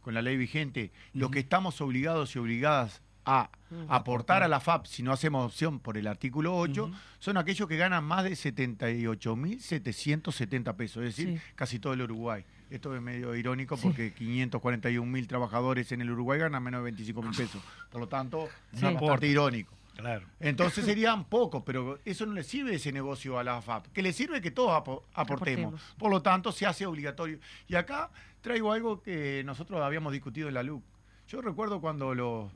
con 0.00 0.14
la 0.14 0.22
ley 0.22 0.36
vigente, 0.36 0.90
los 1.12 1.30
que 1.30 1.40
estamos 1.40 1.80
obligados 1.80 2.34
y 2.34 2.38
obligadas 2.38 3.02
a 3.30 3.50
aportar 3.88 4.42
a 4.42 4.48
la 4.48 4.60
FAP, 4.60 4.86
si 4.86 5.02
no 5.02 5.12
hacemos 5.12 5.44
opción 5.44 5.80
por 5.80 5.98
el 5.98 6.06
artículo 6.06 6.56
8, 6.56 6.90
son 7.18 7.36
aquellos 7.36 7.68
que 7.68 7.76
ganan 7.76 8.04
más 8.04 8.24
de 8.24 8.30
78.770 8.34 10.76
pesos, 10.76 11.04
es 11.04 11.16
decir, 11.16 11.38
Sí. 11.38 11.44
casi 11.54 11.78
todo 11.78 11.92
el 11.92 12.02
Uruguay. 12.02 12.44
Esto 12.70 12.94
es 12.94 13.02
medio 13.02 13.34
irónico 13.34 13.76
Sí. 13.76 13.82
porque 13.84 14.12
541.000 14.14 15.26
trabajadores 15.26 15.90
en 15.92 16.00
el 16.02 16.10
Uruguay 16.10 16.38
ganan 16.38 16.62
menos 16.62 16.82
de 16.84 16.90
25.000 16.90 17.36
pesos. 17.36 17.62
Por 17.90 18.00
lo 18.00 18.08
tanto, 18.08 18.48
Sí. 18.72 18.86
es 18.86 18.94
bastante 18.94 19.26
irónico. 19.26 19.74
Claro. 19.96 20.26
Entonces 20.40 20.84
serían 20.86 21.24
pocos, 21.24 21.62
pero 21.66 21.98
eso 22.04 22.24
no 22.24 22.32
le 22.32 22.44
sirve 22.44 22.76
ese 22.76 22.92
negocio 22.92 23.38
a 23.38 23.44
la 23.44 23.56
AFAP, 23.58 23.88
que 23.88 24.00
le 24.02 24.12
sirve 24.12 24.40
que 24.40 24.50
todos 24.50 24.70
apo- 24.70 25.04
aportemos. 25.12 25.74
Aportemos. 25.74 25.82
Por 25.98 26.10
lo 26.10 26.22
tanto, 26.22 26.52
se 26.52 26.66
hace 26.66 26.86
obligatorio. 26.86 27.38
Y 27.66 27.74
acá 27.74 28.10
traigo 28.40 28.72
algo 28.72 29.02
que 29.02 29.42
nosotros 29.44 29.80
habíamos 29.82 30.12
discutido 30.12 30.48
en 30.48 30.54
la 30.54 30.62
LUC. 30.62 30.82
Yo 31.26 31.42
recuerdo 31.42 31.80
cuando 31.80 32.14
los, 32.14 32.50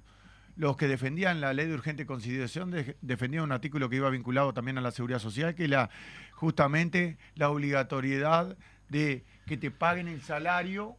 los 0.56 0.76
que 0.76 0.86
defendían 0.88 1.40
la 1.40 1.52
ley 1.52 1.66
de 1.66 1.74
urgente 1.74 2.04
consideración 2.06 2.70
de- 2.70 2.96
defendían 3.00 3.44
un 3.44 3.52
artículo 3.52 3.88
que 3.88 3.96
iba 3.96 4.10
vinculado 4.10 4.52
también 4.52 4.78
a 4.78 4.80
la 4.80 4.90
seguridad 4.90 5.18
social, 5.18 5.54
que 5.54 5.64
era 5.64 5.88
justamente 6.32 7.16
la 7.34 7.48
obligatoriedad 7.50 8.56
de 8.88 9.24
que 9.46 9.56
te 9.56 9.70
paguen 9.70 10.08
el 10.08 10.20
salario 10.22 10.96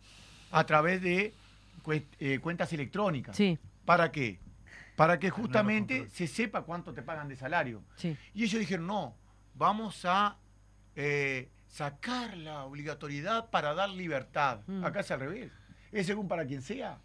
a 0.51 0.65
través 0.65 1.01
de 1.01 1.33
eh, 2.19 2.39
cuentas 2.39 2.71
electrónicas. 2.73 3.35
Sí, 3.35 3.57
¿Para 3.85 4.11
qué? 4.11 4.39
Para 4.95 5.19
que 5.19 5.29
justamente 5.29 6.07
se 6.09 6.27
sepa 6.27 6.61
cuánto 6.61 6.93
te 6.93 7.01
pagan 7.01 7.27
de 7.27 7.35
salario. 7.35 7.83
sí. 7.95 8.15
Y 8.33 8.43
ellos 8.43 8.59
dijeron, 8.59 8.87
no, 8.87 9.15
vamos 9.55 10.05
a 10.05 10.37
eh, 10.95 11.49
sacar 11.67 12.37
la 12.37 12.63
obligatoriedad 12.65 13.49
para 13.49 13.73
dar 13.73 13.89
libertad. 13.89 14.61
Mm. 14.67 14.85
Acá 14.85 14.99
es 15.01 15.11
al 15.11 15.19
revés. 15.19 15.51
Es 15.91 16.05
según 16.07 16.27
para 16.27 16.45
quien 16.45 16.61
sea. 16.61 16.99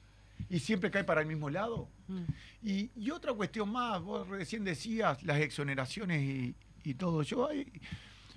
Y 0.50 0.58
siempre 0.60 0.90
cae 0.90 1.04
para 1.04 1.20
el 1.20 1.26
mismo 1.26 1.50
lado. 1.50 1.88
Mm. 2.06 2.22
Y, 2.62 2.90
y 2.96 3.10
otra 3.10 3.32
cuestión 3.34 3.70
más, 3.70 4.00
vos 4.00 4.26
recién 4.28 4.64
decías 4.64 5.22
las 5.22 5.38
exoneraciones 5.40 6.22
y, 6.22 6.54
y 6.84 6.94
todo. 6.94 7.22
Yo 7.22 7.48
hay, 7.48 7.70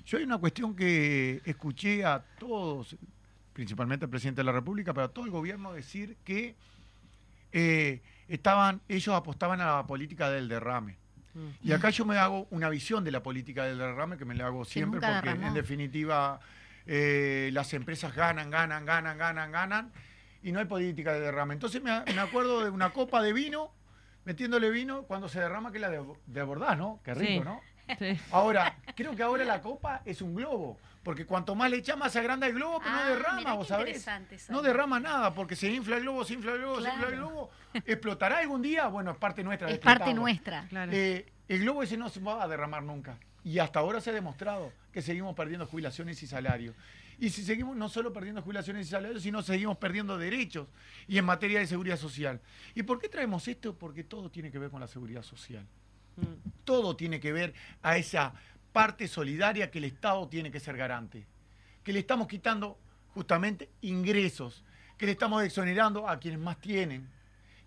yo 0.06 0.18
hay 0.18 0.24
una 0.24 0.38
cuestión 0.38 0.76
que 0.76 1.42
escuché 1.46 2.04
a 2.04 2.24
todos, 2.40 2.96
principalmente 3.54 4.06
al 4.06 4.10
presidente 4.10 4.42
de 4.42 4.46
la 4.46 4.52
República, 4.52 4.94
pero 4.94 5.06
a 5.06 5.10
todo 5.10 5.26
el 5.26 5.32
gobierno 5.32 5.74
decir 5.74 6.18
que 6.24 6.56
eh, 7.52 8.02
estaban, 8.28 8.82
ellos 8.88 9.16
apostaban 9.16 9.62
a 9.62 9.78
la 9.78 9.88
política 9.88 10.30
del 10.30 10.48
derrame. 10.48 10.98
Mm. 11.34 11.48
Y 11.64 11.72
acá 11.72 11.90
yo 11.92 12.06
me 12.06 12.18
hago 12.18 12.48
una 12.52 12.70
visión 12.70 13.04
de 13.04 13.12
la 13.12 13.24
política 13.24 13.66
del 13.66 13.78
derrame 13.78 14.18
que 14.18 14.26
me 14.26 14.36
la 14.36 14.48
hago 14.48 14.66
siempre 14.66 15.00
porque 15.00 15.30
derramó. 15.30 15.48
en 15.48 15.54
definitiva 15.54 16.40
eh, 16.86 17.50
las 17.54 17.74
empresas 17.74 18.14
ganan, 18.14 18.50
ganan, 18.50 18.86
ganan, 18.86 19.18
ganan, 19.18 19.52
ganan 19.52 19.92
y 20.44 20.52
no 20.52 20.60
hay 20.60 20.66
política 20.66 21.14
de 21.14 21.20
derrame. 21.22 21.54
Entonces 21.54 21.82
me, 21.82 21.92
me 22.14 22.20
acuerdo 22.22 22.64
de 22.64 22.70
una 22.70 22.92
copa 22.92 23.22
de 23.22 23.34
vino, 23.34 23.72
metiéndole 24.26 24.70
vino 24.70 25.04
cuando 25.04 25.30
se 25.30 25.40
derrama 25.40 25.72
que 25.72 25.80
la 25.80 25.90
de, 25.90 26.04
desbordás, 26.28 26.78
¿no? 26.78 27.00
Qué 27.04 27.14
rico, 27.14 27.32
Sí. 27.34 27.40
¿no? 27.42 27.62
Sí. 28.00 28.18
Ahora, 28.32 28.78
creo 28.96 29.16
que 29.16 29.24
ahora 29.24 29.44
la 29.44 29.62
copa 29.62 30.02
es 30.06 30.22
un 30.22 30.34
globo, 30.34 30.80
porque 31.04 31.26
cuanto 31.26 31.56
más 31.56 31.70
le 31.70 31.78
echas 31.78 31.98
más 31.98 32.14
se 32.14 32.20
agranda 32.20 32.48
el 32.48 32.54
globo, 32.54 32.80
pero 32.80 32.92
Ah, 32.96 33.04
no 33.04 33.10
derrama, 33.16 33.38
mirá 33.40 33.54
vos 33.54 33.68
sabés. 33.68 34.06
No 34.50 34.62
derrama 34.62 35.00
nada, 35.00 35.34
porque 35.34 35.58
se 35.58 35.68
infla 35.70 35.98
el 35.98 36.04
globo, 36.04 36.24
se 36.24 36.36
infla 36.36 36.54
el 36.54 36.60
globo, 36.60 36.82
se 36.82 36.90
infla 36.90 37.08
el 37.10 37.16
globo. 37.18 37.50
¿Explotará 37.74 38.38
algún 38.38 38.62
día? 38.62 38.88
Bueno, 38.88 39.12
es 39.12 39.18
parte 39.18 39.44
nuestra. 39.44 39.68
de 39.68 39.74
Es 39.74 39.80
parte 39.80 40.14
nuestra. 40.14 40.66
Claro. 40.70 40.92
Eh, 40.94 41.26
el 41.50 41.60
globo 41.62 41.84
ese 41.84 41.98
no 41.98 42.08
se 42.08 42.22
va 42.22 42.42
a 42.44 42.48
derramar 42.48 42.84
nunca. 42.84 43.18
Y 43.44 43.60
hasta 43.60 43.80
ahora 43.80 44.00
se 44.00 44.12
ha 44.12 44.14
demostrado 44.14 44.72
que 44.94 45.02
seguimos 45.02 45.36
perdiendo 45.36 45.66
jubilaciones 45.66 46.22
y 46.24 46.28
salarios. 46.28 46.76
Y 47.22 47.30
si 47.30 47.44
seguimos 47.44 47.78
no 47.78 47.88
solo 47.88 48.12
perdiendo 48.12 48.42
jubilaciones 48.42 48.88
y 48.88 48.90
salarios, 48.90 49.22
sino 49.22 49.44
seguimos 49.44 49.78
perdiendo 49.78 50.18
derechos 50.18 50.68
y 51.08 51.20
en 51.20 51.26
materia 51.26 51.60
de 51.60 51.68
seguridad 51.68 51.96
social. 51.96 52.42
¿Y 52.74 52.82
por 52.82 52.98
qué 52.98 53.10
traemos 53.10 53.48
esto? 53.48 53.78
Porque 53.78 54.04
todo 54.04 54.32
tiene 54.32 54.50
que 54.50 54.58
ver 54.58 54.72
con 54.72 54.80
la 54.80 54.88
seguridad 54.88 55.22
social. 55.22 55.64
Mm. 56.16 56.50
Todo 56.64 56.96
tiene 56.96 57.20
que 57.20 57.32
ver 57.32 57.54
a 57.84 57.96
esa 57.96 58.34
parte 58.72 59.08
solidaria 59.08 59.70
que 59.70 59.78
el 59.78 59.84
Estado 59.84 60.28
tiene 60.30 60.50
que 60.50 60.60
ser 60.60 60.76
garante. 60.76 61.28
Que 61.84 61.94
le 61.94 62.00
estamos 62.00 62.28
quitando 62.28 62.80
justamente 63.14 63.70
ingresos, 63.82 64.64
que 64.98 65.06
le 65.06 65.12
estamos 65.12 65.44
exonerando 65.44 66.10
a 66.10 66.20
quienes 66.20 66.40
más 66.40 66.60
tienen 66.60 67.08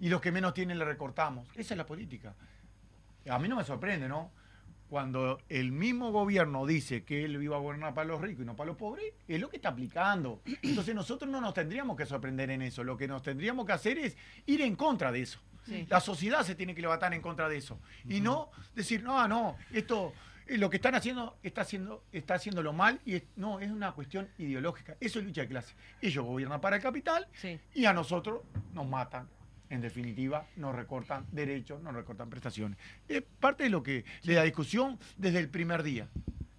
y 0.00 0.08
los 0.08 0.20
que 0.20 0.32
menos 0.32 0.52
tienen 0.52 0.80
le 0.80 0.84
recortamos. 0.84 1.46
Esa 1.54 1.74
es 1.74 1.78
la 1.78 1.86
política. 1.86 2.34
A 3.30 3.38
mí 3.38 3.46
no 3.46 3.54
me 3.54 3.62
sorprende, 3.62 4.08
¿no? 4.08 4.32
Cuando 4.94 5.40
el 5.48 5.72
mismo 5.72 6.12
gobierno 6.12 6.64
dice 6.66 7.02
que 7.02 7.24
él 7.24 7.42
iba 7.42 7.56
a 7.56 7.58
gobernar 7.58 7.94
para 7.94 8.06
los 8.06 8.20
ricos 8.20 8.44
y 8.44 8.46
no 8.46 8.54
para 8.54 8.68
los 8.68 8.76
pobres, 8.76 9.12
es 9.26 9.40
lo 9.40 9.48
que 9.50 9.56
está 9.56 9.70
aplicando. 9.70 10.40
Entonces 10.62 10.94
nosotros 10.94 11.28
no 11.28 11.40
nos 11.40 11.52
tendríamos 11.52 11.96
que 11.96 12.06
sorprender 12.06 12.48
en 12.52 12.62
eso. 12.62 12.84
Lo 12.84 12.96
que 12.96 13.08
nos 13.08 13.20
tendríamos 13.20 13.66
que 13.66 13.72
hacer 13.72 13.98
es 13.98 14.16
ir 14.46 14.60
en 14.60 14.76
contra 14.76 15.10
de 15.10 15.22
eso. 15.22 15.40
Sí. 15.66 15.84
La 15.90 15.98
sociedad 15.98 16.44
se 16.44 16.54
tiene 16.54 16.76
que 16.76 16.80
levantar 16.80 17.12
en 17.12 17.20
contra 17.20 17.48
de 17.48 17.56
eso. 17.56 17.80
Y 18.08 18.20
no 18.20 18.50
decir, 18.76 19.02
no, 19.02 19.26
no, 19.26 19.56
esto, 19.72 20.12
eh, 20.46 20.58
lo 20.58 20.70
que 20.70 20.76
están 20.76 20.94
haciendo 20.94 21.38
está 21.42 21.62
haciendo, 21.62 22.04
está 22.12 22.34
haciéndolo 22.34 22.72
mal 22.72 23.00
y 23.04 23.16
es- 23.16 23.24
no, 23.34 23.58
es 23.58 23.72
una 23.72 23.90
cuestión 23.90 24.28
ideológica. 24.38 24.96
Eso 25.00 25.18
es 25.18 25.24
lucha 25.24 25.40
de 25.40 25.48
clase. 25.48 25.74
Ellos 26.02 26.24
gobiernan 26.24 26.60
para 26.60 26.76
el 26.76 26.82
capital 26.82 27.26
Sí. 27.32 27.58
y 27.74 27.84
a 27.86 27.92
nosotros 27.92 28.42
nos 28.72 28.86
matan. 28.88 29.28
En 29.74 29.80
definitiva, 29.80 30.46
nos 30.56 30.74
recortan 30.74 31.26
derechos, 31.32 31.82
nos 31.82 31.94
recortan 31.94 32.30
prestaciones. 32.30 32.78
Es 33.08 33.22
parte 33.40 33.64
de 33.64 33.70
lo 33.70 33.82
que 33.82 34.04
de 34.22 34.34
la 34.34 34.44
discusión 34.44 34.98
desde 35.16 35.40
el 35.40 35.48
primer 35.48 35.82
día. 35.82 36.08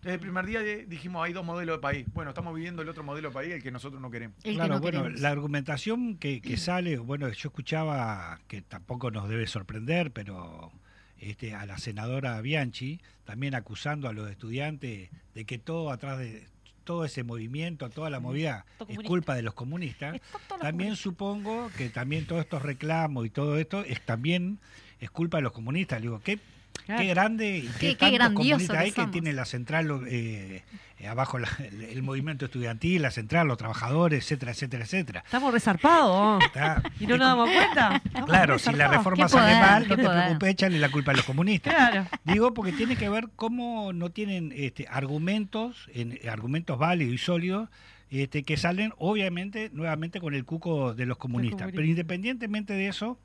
Desde 0.01 0.15
el 0.15 0.19
primer 0.19 0.45
día 0.45 0.61
dijimos 0.61 1.25
hay 1.25 1.31
dos 1.31 1.45
modelos 1.45 1.77
de 1.77 1.81
país. 1.81 2.05
Bueno, 2.13 2.31
estamos 2.31 2.53
viviendo 2.53 2.81
el 2.81 2.89
otro 2.89 3.03
modelo 3.03 3.29
de 3.29 3.33
país, 3.33 3.53
el 3.53 3.63
que 3.63 3.71
nosotros 3.71 4.01
no 4.01 4.11
queremos. 4.11 4.37
El 4.43 4.51
que 4.51 4.55
claro, 4.55 4.75
no 4.75 4.81
bueno, 4.81 5.03
queremos. 5.03 5.21
la 5.21 5.29
argumentación 5.29 6.17
que, 6.17 6.41
que 6.41 6.57
sale, 6.57 6.97
bueno, 6.97 7.29
yo 7.29 7.49
escuchaba 7.49 8.39
que 8.47 8.61
tampoco 8.61 9.09
nos 9.11 9.29
debe 9.29 9.47
sorprender, 9.47 10.11
pero 10.11 10.73
este, 11.17 11.55
a 11.55 11.65
la 11.65 11.77
senadora 11.77 12.39
Bianchi 12.41 12.99
también 13.23 13.55
acusando 13.55 14.09
a 14.09 14.13
los 14.13 14.29
estudiantes 14.29 15.09
de 15.33 15.45
que 15.45 15.57
todo 15.57 15.89
atrás 15.89 16.19
de 16.19 16.47
todo 16.85 17.03
ese 17.03 17.23
movimiento, 17.23 17.89
toda 17.89 18.09
la 18.09 18.19
movida 18.21 18.65
es 18.87 18.99
culpa 18.99 19.35
de 19.35 19.41
los 19.41 19.53
comunistas. 19.53 20.13
Los 20.13 20.47
También 20.47 20.71
comunistas. 20.71 20.99
supongo 20.99 21.69
que 21.77 21.89
también 21.89 22.25
todos 22.25 22.41
estos 22.43 22.61
reclamos 22.61 23.25
y 23.25 23.29
todo 23.29 23.57
esto 23.57 23.81
es 23.83 23.99
también 24.05 24.59
es 25.01 25.11
culpa 25.11 25.37
de 25.37 25.43
los 25.43 25.51
comunistas. 25.51 25.99
Le 25.99 26.03
digo, 26.03 26.21
¿qué, 26.23 26.39
Claro. 26.85 27.01
qué 27.01 27.07
grande 27.07 27.57
y 27.57 27.61
Qué- 27.79 27.95
qué, 27.95 27.97
qué 27.97 28.11
grandioso 28.11 28.73
que 28.95 29.07
tiene 29.07 29.33
la 29.33 29.45
central 29.45 30.03
eh, 30.07 30.63
eh, 30.99 31.07
abajo 31.07 31.39
la- 31.39 31.49
el, 31.59 31.81
el 31.81 32.03
movimiento 32.03 32.45
estudiantil, 32.45 33.01
la 33.01 33.09
central, 33.11 33.47
los 33.47 33.57
trabajadores, 33.57 34.23
etcétera, 34.23 34.51
etcétera, 34.51 34.83
etcétera. 34.83 35.21
Estamos 35.25 35.51
resarpados. 35.53 36.43
Está- 36.43 36.83
¿Y 36.99 37.07
no 37.07 37.17
nos 37.17 37.27
damos 37.27 37.49
cuenta? 37.49 38.01
Estamos 38.05 38.29
Claro, 38.29 38.59
si 38.59 38.71
la 38.73 38.87
reforma 38.87 39.27
sale 39.27 39.53
poder, 39.53 39.61
mal, 39.61 39.87
no 39.87 39.95
te 39.95 40.03
poder. 40.03 40.23
preocupes, 40.25 40.49
échale 40.49 40.79
la 40.79 40.89
culpa 40.89 41.11
a 41.11 41.15
los 41.15 41.25
comunistas. 41.25 41.73
Claro. 41.73 42.07
Digo 42.23 42.53
porque 42.53 42.71
tiene 42.71 42.95
que 42.95 43.09
ver 43.09 43.29
cómo 43.35 43.91
no 43.91 44.11
tienen 44.11 44.53
este, 44.55 44.87
argumentos, 44.87 45.89
en, 45.93 46.19
argumentos 46.29 46.77
válidos 46.77 47.13
y 47.13 47.17
sólidos, 47.17 47.69
este, 48.11 48.43
que 48.43 48.55
salen 48.57 48.93
obviamente 48.97 49.71
nuevamente 49.73 50.19
con 50.21 50.35
el 50.35 50.45
cuco 50.45 50.93
de 50.93 51.07
los 51.07 51.17
comunistas. 51.17 51.71
Pero 51.71 51.83
independientemente 51.85 52.73
de 52.73 52.87
eso, 52.89 53.17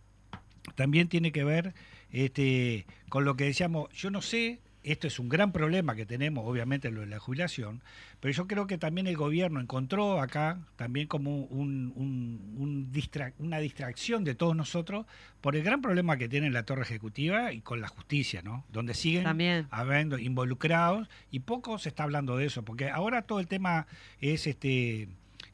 también 0.77 1.09
tiene 1.09 1.31
que 1.31 1.45
ver 1.45 1.75
este, 2.13 2.87
con 3.09 3.25
lo 3.25 3.37
que 3.37 3.45
decíamos, 3.45 3.91
yo 3.93 4.11
no 4.11 4.23
sé, 4.23 4.61
esto 4.83 5.07
es 5.07 5.19
un 5.19 5.29
gran 5.29 5.53
problema 5.53 5.95
que 5.95 6.07
tenemos, 6.07 6.43
obviamente, 6.47 6.91
lo 6.91 7.01
de 7.03 7.07
la 7.07 7.19
jubilación, 7.19 7.83
pero 8.19 8.33
yo 8.33 8.47
creo 8.47 8.67
que 8.67 8.79
también 8.79 9.07
el 9.07 9.17
gobierno 9.17 9.61
encontró 9.61 10.21
acá 10.23 10.59
también 10.77 11.07
como 11.07 11.37
un- 11.45 11.93
un- 11.97 12.55
un 12.57 12.91
distra- 12.91 13.35
una 13.39 13.59
distracción 13.59 14.25
de 14.25 14.35
todos 14.35 14.57
nosotros 14.57 15.05
por 15.43 15.55
el 15.55 15.63
gran 15.63 15.83
problema 15.83 16.17
que 16.17 16.31
tiene 16.31 16.51
la 16.51 16.63
torre 16.63 16.83
ejecutiva 16.83 17.53
y 17.53 17.61
con 17.61 17.83
la 17.83 17.89
justicia, 17.89 18.41
¿no? 18.43 18.65
Donde 18.73 18.95
siguen 18.95 19.25
También. 19.25 19.67
habiendo 19.71 20.19
involucrados 20.19 21.09
y 21.31 21.41
poco 21.41 21.79
se 21.79 21.91
está 21.91 22.05
hablando 22.05 22.39
de 22.39 22.47
eso, 22.47 22.63
porque 22.65 22.89
ahora 22.89 23.21
todo 23.23 23.41
el 23.41 23.49
tema 23.49 23.87
es 24.23 24.47
este 24.47 25.09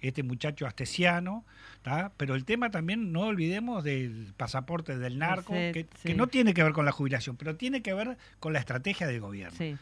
este 0.08 0.22
muchacho 0.22 0.66
astesiano, 0.66 1.44
¿tá? 1.82 2.12
pero 2.16 2.34
el 2.34 2.44
tema 2.44 2.70
también 2.70 3.12
no 3.12 3.22
olvidemos 3.22 3.84
del 3.84 4.32
pasaporte 4.36 4.96
del 4.98 5.18
narco, 5.18 5.52
Sí, 5.52 5.72
que, 5.72 5.86
sí. 6.02 6.08
que 6.08 6.14
no 6.14 6.26
tiene 6.26 6.54
que 6.54 6.62
ver 6.62 6.72
con 6.72 6.84
la 6.84 6.92
jubilación, 6.92 7.36
pero 7.36 7.56
tiene 7.56 7.82
que 7.82 7.94
ver 7.94 8.16
con 8.40 8.52
la 8.52 8.58
estrategia 8.58 9.06
del 9.06 9.20
gobierno. 9.20 9.56
Sí. 9.56 9.76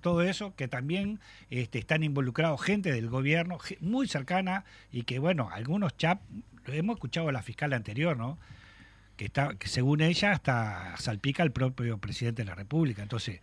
Todo 0.00 0.22
eso 0.22 0.54
que 0.56 0.68
también 0.68 1.20
este, 1.50 1.78
están 1.78 2.02
involucrados 2.02 2.62
gente 2.62 2.92
del 2.92 3.08
gobierno 3.08 3.58
muy 3.80 4.08
cercana 4.08 4.64
y 4.92 5.02
que, 5.02 5.18
bueno, 5.18 5.48
algunos 5.52 5.96
chap, 5.96 6.20
lo 6.66 6.74
hemos 6.74 6.96
escuchado 6.96 7.28
a 7.28 7.32
la 7.32 7.42
fiscal 7.42 7.72
anterior, 7.72 8.16
¿no? 8.16 8.38
Que, 9.16 9.24
está, 9.26 9.54
que 9.54 9.68
según 9.68 10.00
ella 10.02 10.32
hasta 10.32 10.96
salpica 10.98 11.42
al 11.42 11.50
propio 11.52 11.96
presidente 11.98 12.42
de 12.42 12.46
la 12.46 12.54
República. 12.54 13.02
Entonces, 13.02 13.40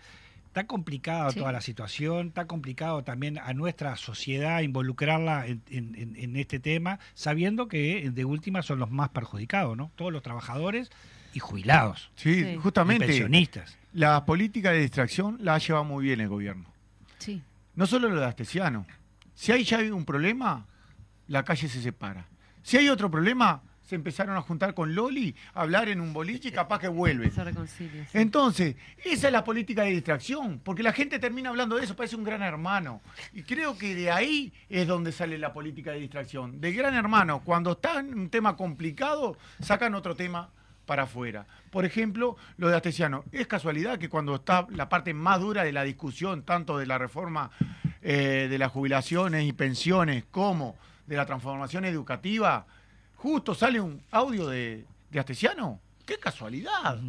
está 0.54 0.68
complicada 0.68 1.32
Sí. 1.32 1.40
toda 1.40 1.52
la 1.52 1.62
situación, 1.62 2.28
está 2.28 2.46
complicado 2.46 3.04
también 3.04 3.40
a 3.40 3.54
nuestra 3.56 3.96
sociedad 3.96 4.62
involucrarla 4.62 5.48
en, 5.48 5.64
en- 5.72 5.96
en- 5.96 6.16
en 6.16 6.36
este 6.36 6.60
tema, 6.60 7.00
sabiendo 7.16 7.68
que 7.68 8.12
de 8.12 8.24
última 8.26 8.62
son 8.62 8.78
los 8.78 8.92
más 8.92 9.10
perjudicados, 9.10 9.76
¿no? 9.76 9.92
Todos 9.96 10.14
los 10.14 10.22
trabajadores 10.22 10.92
y 11.34 11.40
jubilados, 11.40 12.12
Sí, 12.16 12.44
Sí. 12.44 12.50
y 12.52 12.56
justamente. 12.58 13.08
pensionistas. 13.08 13.76
La 13.94 14.26
política 14.26 14.70
de 14.72 14.82
distracción 14.82 15.38
la 15.42 15.56
ha 15.56 15.58
llevado 15.58 15.86
muy 15.86 16.04
bien 16.06 16.22
el 16.22 16.30
gobierno. 16.30 16.66
Sí. 17.18 17.42
No 17.74 17.88
solo 17.88 18.08
lo 18.10 18.20
de 18.20 18.28
Astesiano. 18.28 18.86
Si 19.34 19.52
hay 19.52 19.64
ya 19.64 19.80
hay 19.80 19.90
un 19.90 20.06
problema, 20.06 20.68
la 21.28 21.44
calle 21.44 21.68
se 21.68 21.82
separa. 21.82 22.28
Si 22.62 22.78
hay 22.78 22.90
otro 22.90 23.10
problema, 23.10 23.64
se 23.94 23.96
empezaron 23.96 24.36
a 24.36 24.42
juntar 24.42 24.74
con 24.74 24.96
Loli, 24.96 25.36
a 25.54 25.62
hablar 25.62 25.88
en 25.88 26.02
un 26.02 26.14
boliche 26.14 26.48
y 26.50 26.52
capaz 26.52 26.80
que 26.80 26.88
vuelve. 26.88 27.30
Se 27.30 27.44
reconcilia. 27.44 28.08
sí. 28.12 28.18
Entonces, 28.18 28.76
esa 29.06 29.28
es 29.28 29.32
la 29.32 29.44
política 29.44 29.84
de 29.84 29.92
distracción, 29.92 30.60
porque 30.64 30.82
la 30.82 30.94
gente 30.94 31.20
termina 31.20 31.50
hablando 31.52 31.76
de 31.76 31.84
eso, 31.84 31.96
parece 31.96 32.16
un 32.16 32.24
gran 32.24 32.42
hermano. 32.42 33.02
Y 33.34 33.44
creo 33.44 33.78
que 33.78 33.94
de 33.94 34.10
ahí 34.10 34.52
es 34.68 34.88
donde 34.88 35.12
sale 35.12 35.38
la 35.38 35.54
política 35.54 35.92
de 35.92 36.00
distracción. 36.00 36.60
Del 36.60 36.74
gran 36.74 36.96
hermano, 36.96 37.44
cuando 37.44 37.74
está 37.74 38.00
en 38.00 38.18
un 38.18 38.30
tema 38.32 38.58
complicado, 38.58 39.38
sacan 39.62 39.94
otro 39.94 40.16
tema 40.16 40.50
para 40.88 41.04
afuera. 41.04 41.46
Por 41.70 41.86
ejemplo, 41.86 42.36
lo 42.58 42.70
de 42.70 42.76
Astesiano. 42.76 43.26
Es 43.32 43.46
casualidad 43.46 44.00
que 44.00 44.10
cuando 44.10 44.34
está 44.34 44.66
la 44.72 44.90
parte 44.90 45.14
más 45.14 45.40
dura 45.40 45.64
de 45.64 45.72
la 45.72 45.84
discusión, 45.84 46.42
tanto 46.42 46.80
de 46.80 46.88
la 46.88 46.98
reforma 46.98 47.52
eh, 48.02 48.48
de 48.50 48.58
las 48.58 48.72
jubilaciones 48.72 49.46
y 49.46 49.54
pensiones 49.54 50.26
como 50.32 50.78
de 51.06 51.16
la 51.16 51.28
transformación 51.28 51.86
educativa, 51.86 52.66
justo 53.24 53.56
sale 53.56 53.80
un 53.80 54.02
audio 54.12 54.48
de, 54.50 54.84
de 55.10 55.20
Astesiano. 55.20 55.80
¡Qué 56.06 56.18
casualidad! 56.18 57.00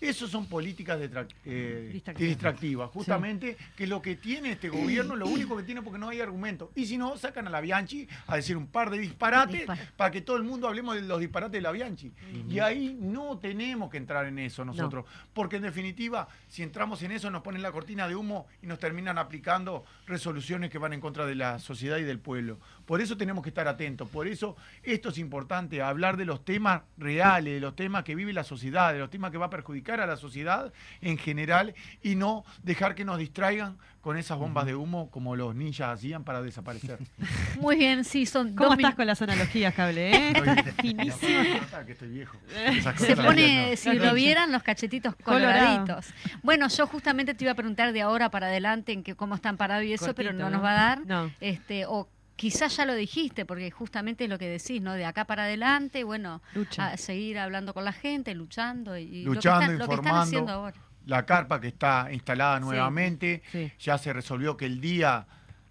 Esas 0.00 0.30
son 0.30 0.46
políticas 0.46 0.98
eh, 1.44 1.90
Distractivas. 1.92 2.28
distractivas, 2.28 2.90
justamente, 2.90 3.56
que 3.76 3.86
lo 3.86 4.02
que 4.02 4.16
tiene 4.16 4.50
este 4.50 4.68
gobierno, 4.68 5.14
lo 5.14 5.28
único 5.28 5.56
que 5.56 5.62
tiene 5.62 5.80
porque 5.80 6.00
no 6.00 6.08
hay 6.08 6.20
argumento. 6.20 6.72
Y 6.74 6.86
si 6.86 6.98
no, 6.98 7.16
sacan 7.16 7.46
a 7.46 7.50
la 7.50 7.60
Bianchi 7.60 8.08
a 8.26 8.34
decir 8.34 8.56
un 8.56 8.66
par 8.66 8.90
de 8.90 8.98
disparates 8.98 9.60
Dispar- 9.60 9.78
para 9.96 10.10
que 10.10 10.20
todo 10.20 10.36
el 10.38 10.42
mundo 10.42 10.66
hablemos 10.66 10.96
de 10.96 11.02
los 11.02 11.20
disparates 11.20 11.52
de 11.52 11.60
la 11.60 11.70
Bianchi. 11.70 12.10
Y 12.50 12.58
ahí 12.58 12.96
no 13.00 13.38
tenemos 13.38 13.88
que 13.92 13.98
entrar 13.98 14.26
en 14.26 14.40
eso 14.40 14.64
nosotros, 14.64 15.04
porque 15.32 15.54
en 15.58 15.62
definitiva, 15.62 16.26
si 16.48 16.64
entramos 16.64 17.00
en 17.04 17.12
eso, 17.12 17.30
nos 17.30 17.42
ponen 17.42 17.62
la 17.62 17.70
cortina 17.70 18.08
de 18.08 18.16
humo 18.16 18.48
y 18.60 18.66
nos 18.66 18.80
terminan 18.80 19.18
aplicando 19.18 19.84
resoluciones 20.12 20.70
que 20.70 20.78
van 20.78 20.92
en 20.92 21.00
contra 21.00 21.26
de 21.26 21.34
la 21.34 21.58
sociedad 21.58 21.96
y 21.96 22.02
del 22.02 22.20
pueblo. 22.20 22.60
Por 22.86 23.00
eso 23.00 23.16
tenemos 23.16 23.42
que 23.42 23.48
estar 23.48 23.66
atentos, 23.66 24.08
por 24.08 24.28
eso 24.28 24.56
esto 24.82 25.08
es 25.08 25.18
importante, 25.18 25.82
hablar 25.82 26.16
de 26.16 26.24
los 26.24 26.44
temas 26.44 26.82
reales, 26.98 27.54
de 27.54 27.60
los 27.60 27.74
temas 27.74 28.04
que 28.04 28.14
vive 28.14 28.32
la 28.32 28.44
sociedad, 28.44 28.92
de 28.92 28.98
los 28.98 29.10
temas 29.10 29.30
que 29.30 29.38
va 29.38 29.46
a 29.46 29.50
perjudicar 29.50 30.00
a 30.00 30.06
la 30.06 30.16
sociedad 30.16 30.72
en 31.00 31.18
general 31.18 31.74
y 32.02 32.14
no 32.14 32.44
dejar 32.62 32.94
que 32.94 33.04
nos 33.04 33.18
distraigan 33.18 33.78
con 34.02 34.16
esas 34.18 34.36
bombas 34.36 34.66
de 34.66 34.74
humo 34.74 35.10
como 35.10 35.36
los 35.36 35.54
ninjas 35.54 35.94
hacían 35.94 36.24
para 36.24 36.42
desaparecer. 36.42 36.98
Muy 37.60 37.76
bien, 37.76 38.04
sí, 38.04 38.26
son 38.26 38.54
¿Cómo 38.54 38.70
dos 38.70 38.78
estás 38.78 38.96
con 38.96 39.06
las 39.06 39.22
analogías, 39.22 39.72
cable? 39.72 40.10
Eh? 40.12 40.32
Finísimo. 40.82 41.42
que 41.86 41.92
estoy 41.92 42.08
viejo. 42.08 42.36
Esas 42.66 43.00
Se 43.00 43.16
pone, 43.16 43.76
si 43.76 43.92
lo 43.94 44.12
vieran, 44.12 44.50
los 44.50 44.64
cachetitos 44.64 45.14
Colorado. 45.14 45.84
coloraditos. 45.84 46.14
Bueno, 46.42 46.68
yo 46.68 46.86
justamente 46.88 47.34
te 47.34 47.44
iba 47.44 47.52
a 47.52 47.54
preguntar 47.54 47.92
de 47.92 48.02
ahora 48.02 48.28
para 48.28 48.48
adelante 48.48 48.92
en 48.92 49.04
que 49.04 49.14
cómo 49.14 49.36
están 49.36 49.56
parados 49.56 49.84
y 49.84 49.92
eso, 49.92 50.06
Cortito, 50.06 50.16
pero 50.16 50.32
no, 50.32 50.50
¿no? 50.50 50.56
nos 50.56 50.64
va 50.64 50.70
a 50.72 50.74
dar. 50.74 51.06
No. 51.06 51.30
Este, 51.40 51.86
o 51.86 52.08
quizás 52.34 52.76
ya 52.76 52.84
lo 52.84 52.94
dijiste, 52.94 53.46
porque 53.46 53.70
justamente 53.70 54.24
es 54.24 54.30
lo 54.30 54.36
que 54.36 54.48
decís, 54.48 54.82
¿no? 54.82 54.94
De 54.94 55.04
acá 55.04 55.26
para 55.26 55.44
adelante, 55.44 56.02
bueno, 56.02 56.42
Lucha. 56.54 56.88
a 56.88 56.96
seguir 56.96 57.38
hablando 57.38 57.72
con 57.72 57.84
la 57.84 57.92
gente, 57.92 58.34
luchando 58.34 58.98
y, 58.98 59.02
y 59.02 59.24
Luchando, 59.24 59.60
lo, 59.60 59.66
que 59.66 59.72
están, 59.74 59.78
lo 59.78 59.88
que 59.88 59.94
están 59.94 60.16
haciendo 60.16 60.52
ahora. 60.52 60.76
La 61.06 61.26
carpa 61.26 61.60
que 61.60 61.68
está 61.68 62.08
instalada 62.12 62.60
nuevamente, 62.60 63.42
sí. 63.50 63.72
ya 63.78 63.98
se 63.98 64.12
resolvió 64.12 64.56
que 64.56 64.66
el 64.66 64.80
día 64.80 65.26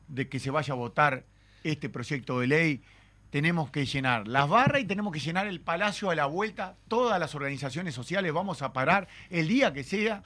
de 0.08 0.28
que 0.28 0.40
se 0.40 0.52
vaya 0.52 0.74
a 0.74 0.78
votar 0.78 1.24
este 1.64 1.90
proyecto 1.90 2.40
de 2.40 2.48
ley, 2.48 2.84
tenemos 3.30 3.70
que 3.72 3.86
llenar 3.86 4.28
las 4.28 4.50
barras 4.50 4.82
y 4.82 4.86
tenemos 4.86 5.14
que 5.14 5.20
llenar 5.20 5.48
el 5.48 5.62
palacio 5.62 6.10
a 6.10 6.16
la 6.16 6.26
vuelta, 6.26 6.76
todas 6.90 7.18
las 7.20 7.34
organizaciones 7.34 7.96
sociales 7.96 8.34
vamos 8.34 8.62
a 8.62 8.74
parar 8.74 9.08
el 9.30 9.48
día 9.48 9.72
que 9.72 9.84
sea. 9.86 10.22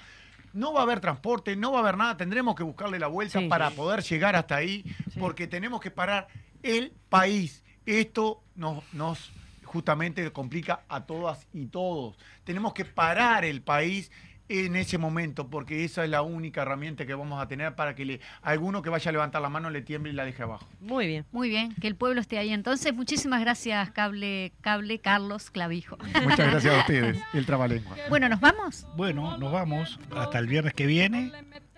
No 0.53 0.73
va 0.73 0.79
a 0.79 0.83
haber 0.83 1.01
transporte, 1.01 1.55
no 1.55 1.71
va 1.73 1.79
a 1.79 1.81
haber 1.81 1.97
nada, 1.97 2.17
tendremos 2.17 2.55
que 2.55 2.63
buscarle 2.63 2.97
la 2.97 3.07
vuelta 3.07 3.39
Sí. 3.41 3.47
para 3.47 3.69
poder 3.71 4.01
llegar 4.01 4.35
hasta 4.35 4.55
ahí, 4.55 4.83
porque 5.19 5.45
tenemos 5.47 5.81
que 5.81 5.91
parar 5.91 6.27
el 6.63 6.93
país. 7.09 7.61
Esto 7.85 8.41
nos, 8.55 8.81
nos 8.93 9.31
justamente 9.65 10.31
complica 10.31 10.81
a 10.87 11.01
todas 11.05 11.45
y 11.53 11.65
todos. 11.67 12.15
Tenemos 12.45 12.73
que 12.73 12.85
parar 12.85 13.43
el 13.45 13.61
país 13.61 14.09
en 14.47 14.75
ese 14.75 14.97
momento, 14.97 15.47
porque 15.49 15.83
esa 15.83 16.03
es 16.03 16.09
la 16.09 16.21
única 16.21 16.61
herramienta 16.61 17.05
que 17.05 17.13
vamos 17.13 17.41
a 17.41 17.47
tener 17.47 17.75
para 17.75 17.95
que 17.95 18.05
le, 18.05 18.19
a 18.41 18.51
alguno 18.51 18.81
que 18.81 18.89
vaya 18.89 19.09
a 19.09 19.11
levantar 19.11 19.41
la 19.41 19.49
mano 19.49 19.69
le 19.69 19.81
tiemble 19.81 20.11
y 20.11 20.13
la 20.13 20.25
deje 20.25 20.43
abajo. 20.43 20.67
Muy 20.81 21.07
bien. 21.07 21.25
Muy 21.31 21.49
bien, 21.49 21.73
que 21.75 21.87
el 21.87 21.95
pueblo 21.95 22.21
esté 22.21 22.37
ahí. 22.37 22.51
Entonces, 22.51 22.93
muchísimas 22.93 23.41
gracias, 23.41 23.91
Cable, 23.91 24.53
Cable 24.61 24.99
Carlos 24.99 25.49
Clavijo. 25.49 25.97
Muchas 26.23 26.51
gracias 26.51 26.75
a 26.75 26.79
ustedes, 26.79 27.19
el 27.33 27.45
trabalengua. 27.45 27.95
Bueno, 28.09 28.29
¿nos 28.29 28.39
vamos? 28.39 28.85
Bueno, 28.95 29.37
nos 29.37 29.51
vamos 29.51 29.99
hasta 30.15 30.39
el 30.39 30.47
viernes 30.47 30.73
que 30.73 30.85
viene. 30.85 31.31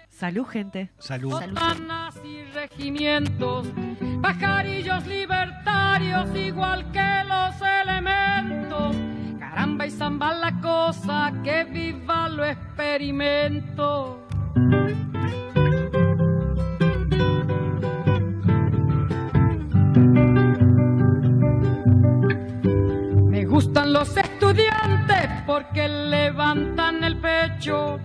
Salud, 0.10 0.46
gente. 0.46 0.90
Salud. 0.98 1.32
Sotanas 1.32 2.16
y 2.26 2.44
regimientos, 2.52 3.68
pajarillos 4.22 5.06
libertarios 5.06 6.36
igual 6.36 6.92
que 6.92 7.24
los 7.28 7.56
elementos. 7.62 9.17
Caramba 9.58 9.88
y 9.88 9.90
zamba 9.90 10.34
la 10.36 10.62
cosa, 10.62 11.34
que 11.44 11.64
viva 11.64 12.30
lo 12.30 12.46
experimento. 12.46 14.28
Me 23.32 23.46
gustan 23.46 23.94
los 23.94 24.16
estudiantes 24.16 25.28
porque 25.48 25.88
levantan 25.88 27.04
el 27.04 27.18
pecho 27.18 28.00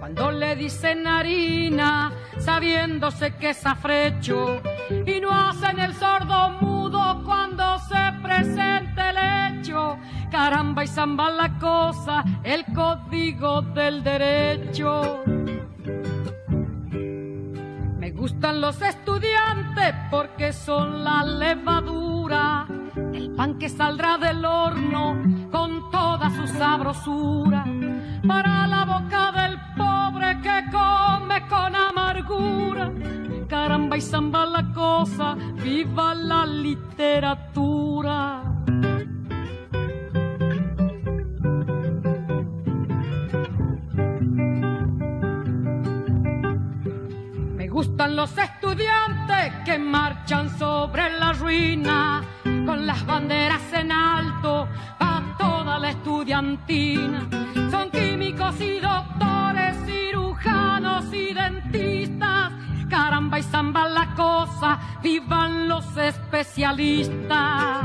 cuando 0.00 0.32
le 0.32 0.56
dicen 0.56 1.06
harina, 1.06 2.10
sabiéndose 2.38 3.36
que 3.36 3.50
es 3.50 3.64
afrecho, 3.64 4.60
y 5.06 5.20
no 5.20 5.30
hacen 5.30 5.78
el 5.78 5.94
sordo 5.94 6.50
mudo 6.60 6.75
y 10.86 10.88
zamba 10.88 11.30
la 11.30 11.58
cosa, 11.58 12.24
el 12.44 12.64
código 12.72 13.62
del 13.62 14.04
derecho. 14.04 15.24
Me 17.98 18.12
gustan 18.12 18.60
los 18.60 18.80
estudiantes 18.80 19.94
porque 20.12 20.52
son 20.52 21.02
la 21.02 21.24
levadura, 21.24 22.68
el 23.12 23.32
pan 23.32 23.58
que 23.58 23.68
saldrá 23.68 24.16
del 24.18 24.44
horno 24.44 25.20
con 25.50 25.90
toda 25.90 26.30
su 26.30 26.46
sabrosura, 26.46 27.64
para 28.24 28.68
la 28.68 28.84
boca 28.84 29.32
del 29.32 29.58
pobre 29.76 30.40
que 30.40 30.66
come 30.70 31.48
con 31.48 31.74
amargura. 31.74 32.92
Caramba 33.48 33.96
y 33.96 34.00
zamba 34.00 34.46
la 34.46 34.72
cosa, 34.72 35.34
viva 35.64 36.14
la 36.14 36.46
literatura. 36.46 38.55
Gustan 47.76 48.16
los 48.16 48.30
estudiantes 48.38 49.52
que 49.66 49.78
marchan 49.78 50.48
sobre 50.58 51.10
la 51.18 51.34
ruina 51.34 52.24
con 52.64 52.86
las 52.86 53.04
banderas 53.04 53.70
en 53.74 53.92
alto 53.92 54.66
a 54.98 55.36
toda 55.38 55.78
la 55.78 55.90
estudiantina. 55.90 57.28
Son 57.70 57.90
químicos 57.90 58.58
y 58.62 58.80
doctores, 58.80 59.76
cirujanos 59.84 61.12
y 61.12 61.34
dentistas. 61.34 62.50
Caramba 62.88 63.40
y 63.40 63.42
zamba 63.42 63.86
la 63.90 64.14
cosa, 64.14 64.78
vivan 65.02 65.68
los 65.68 65.84
especialistas. 65.98 67.84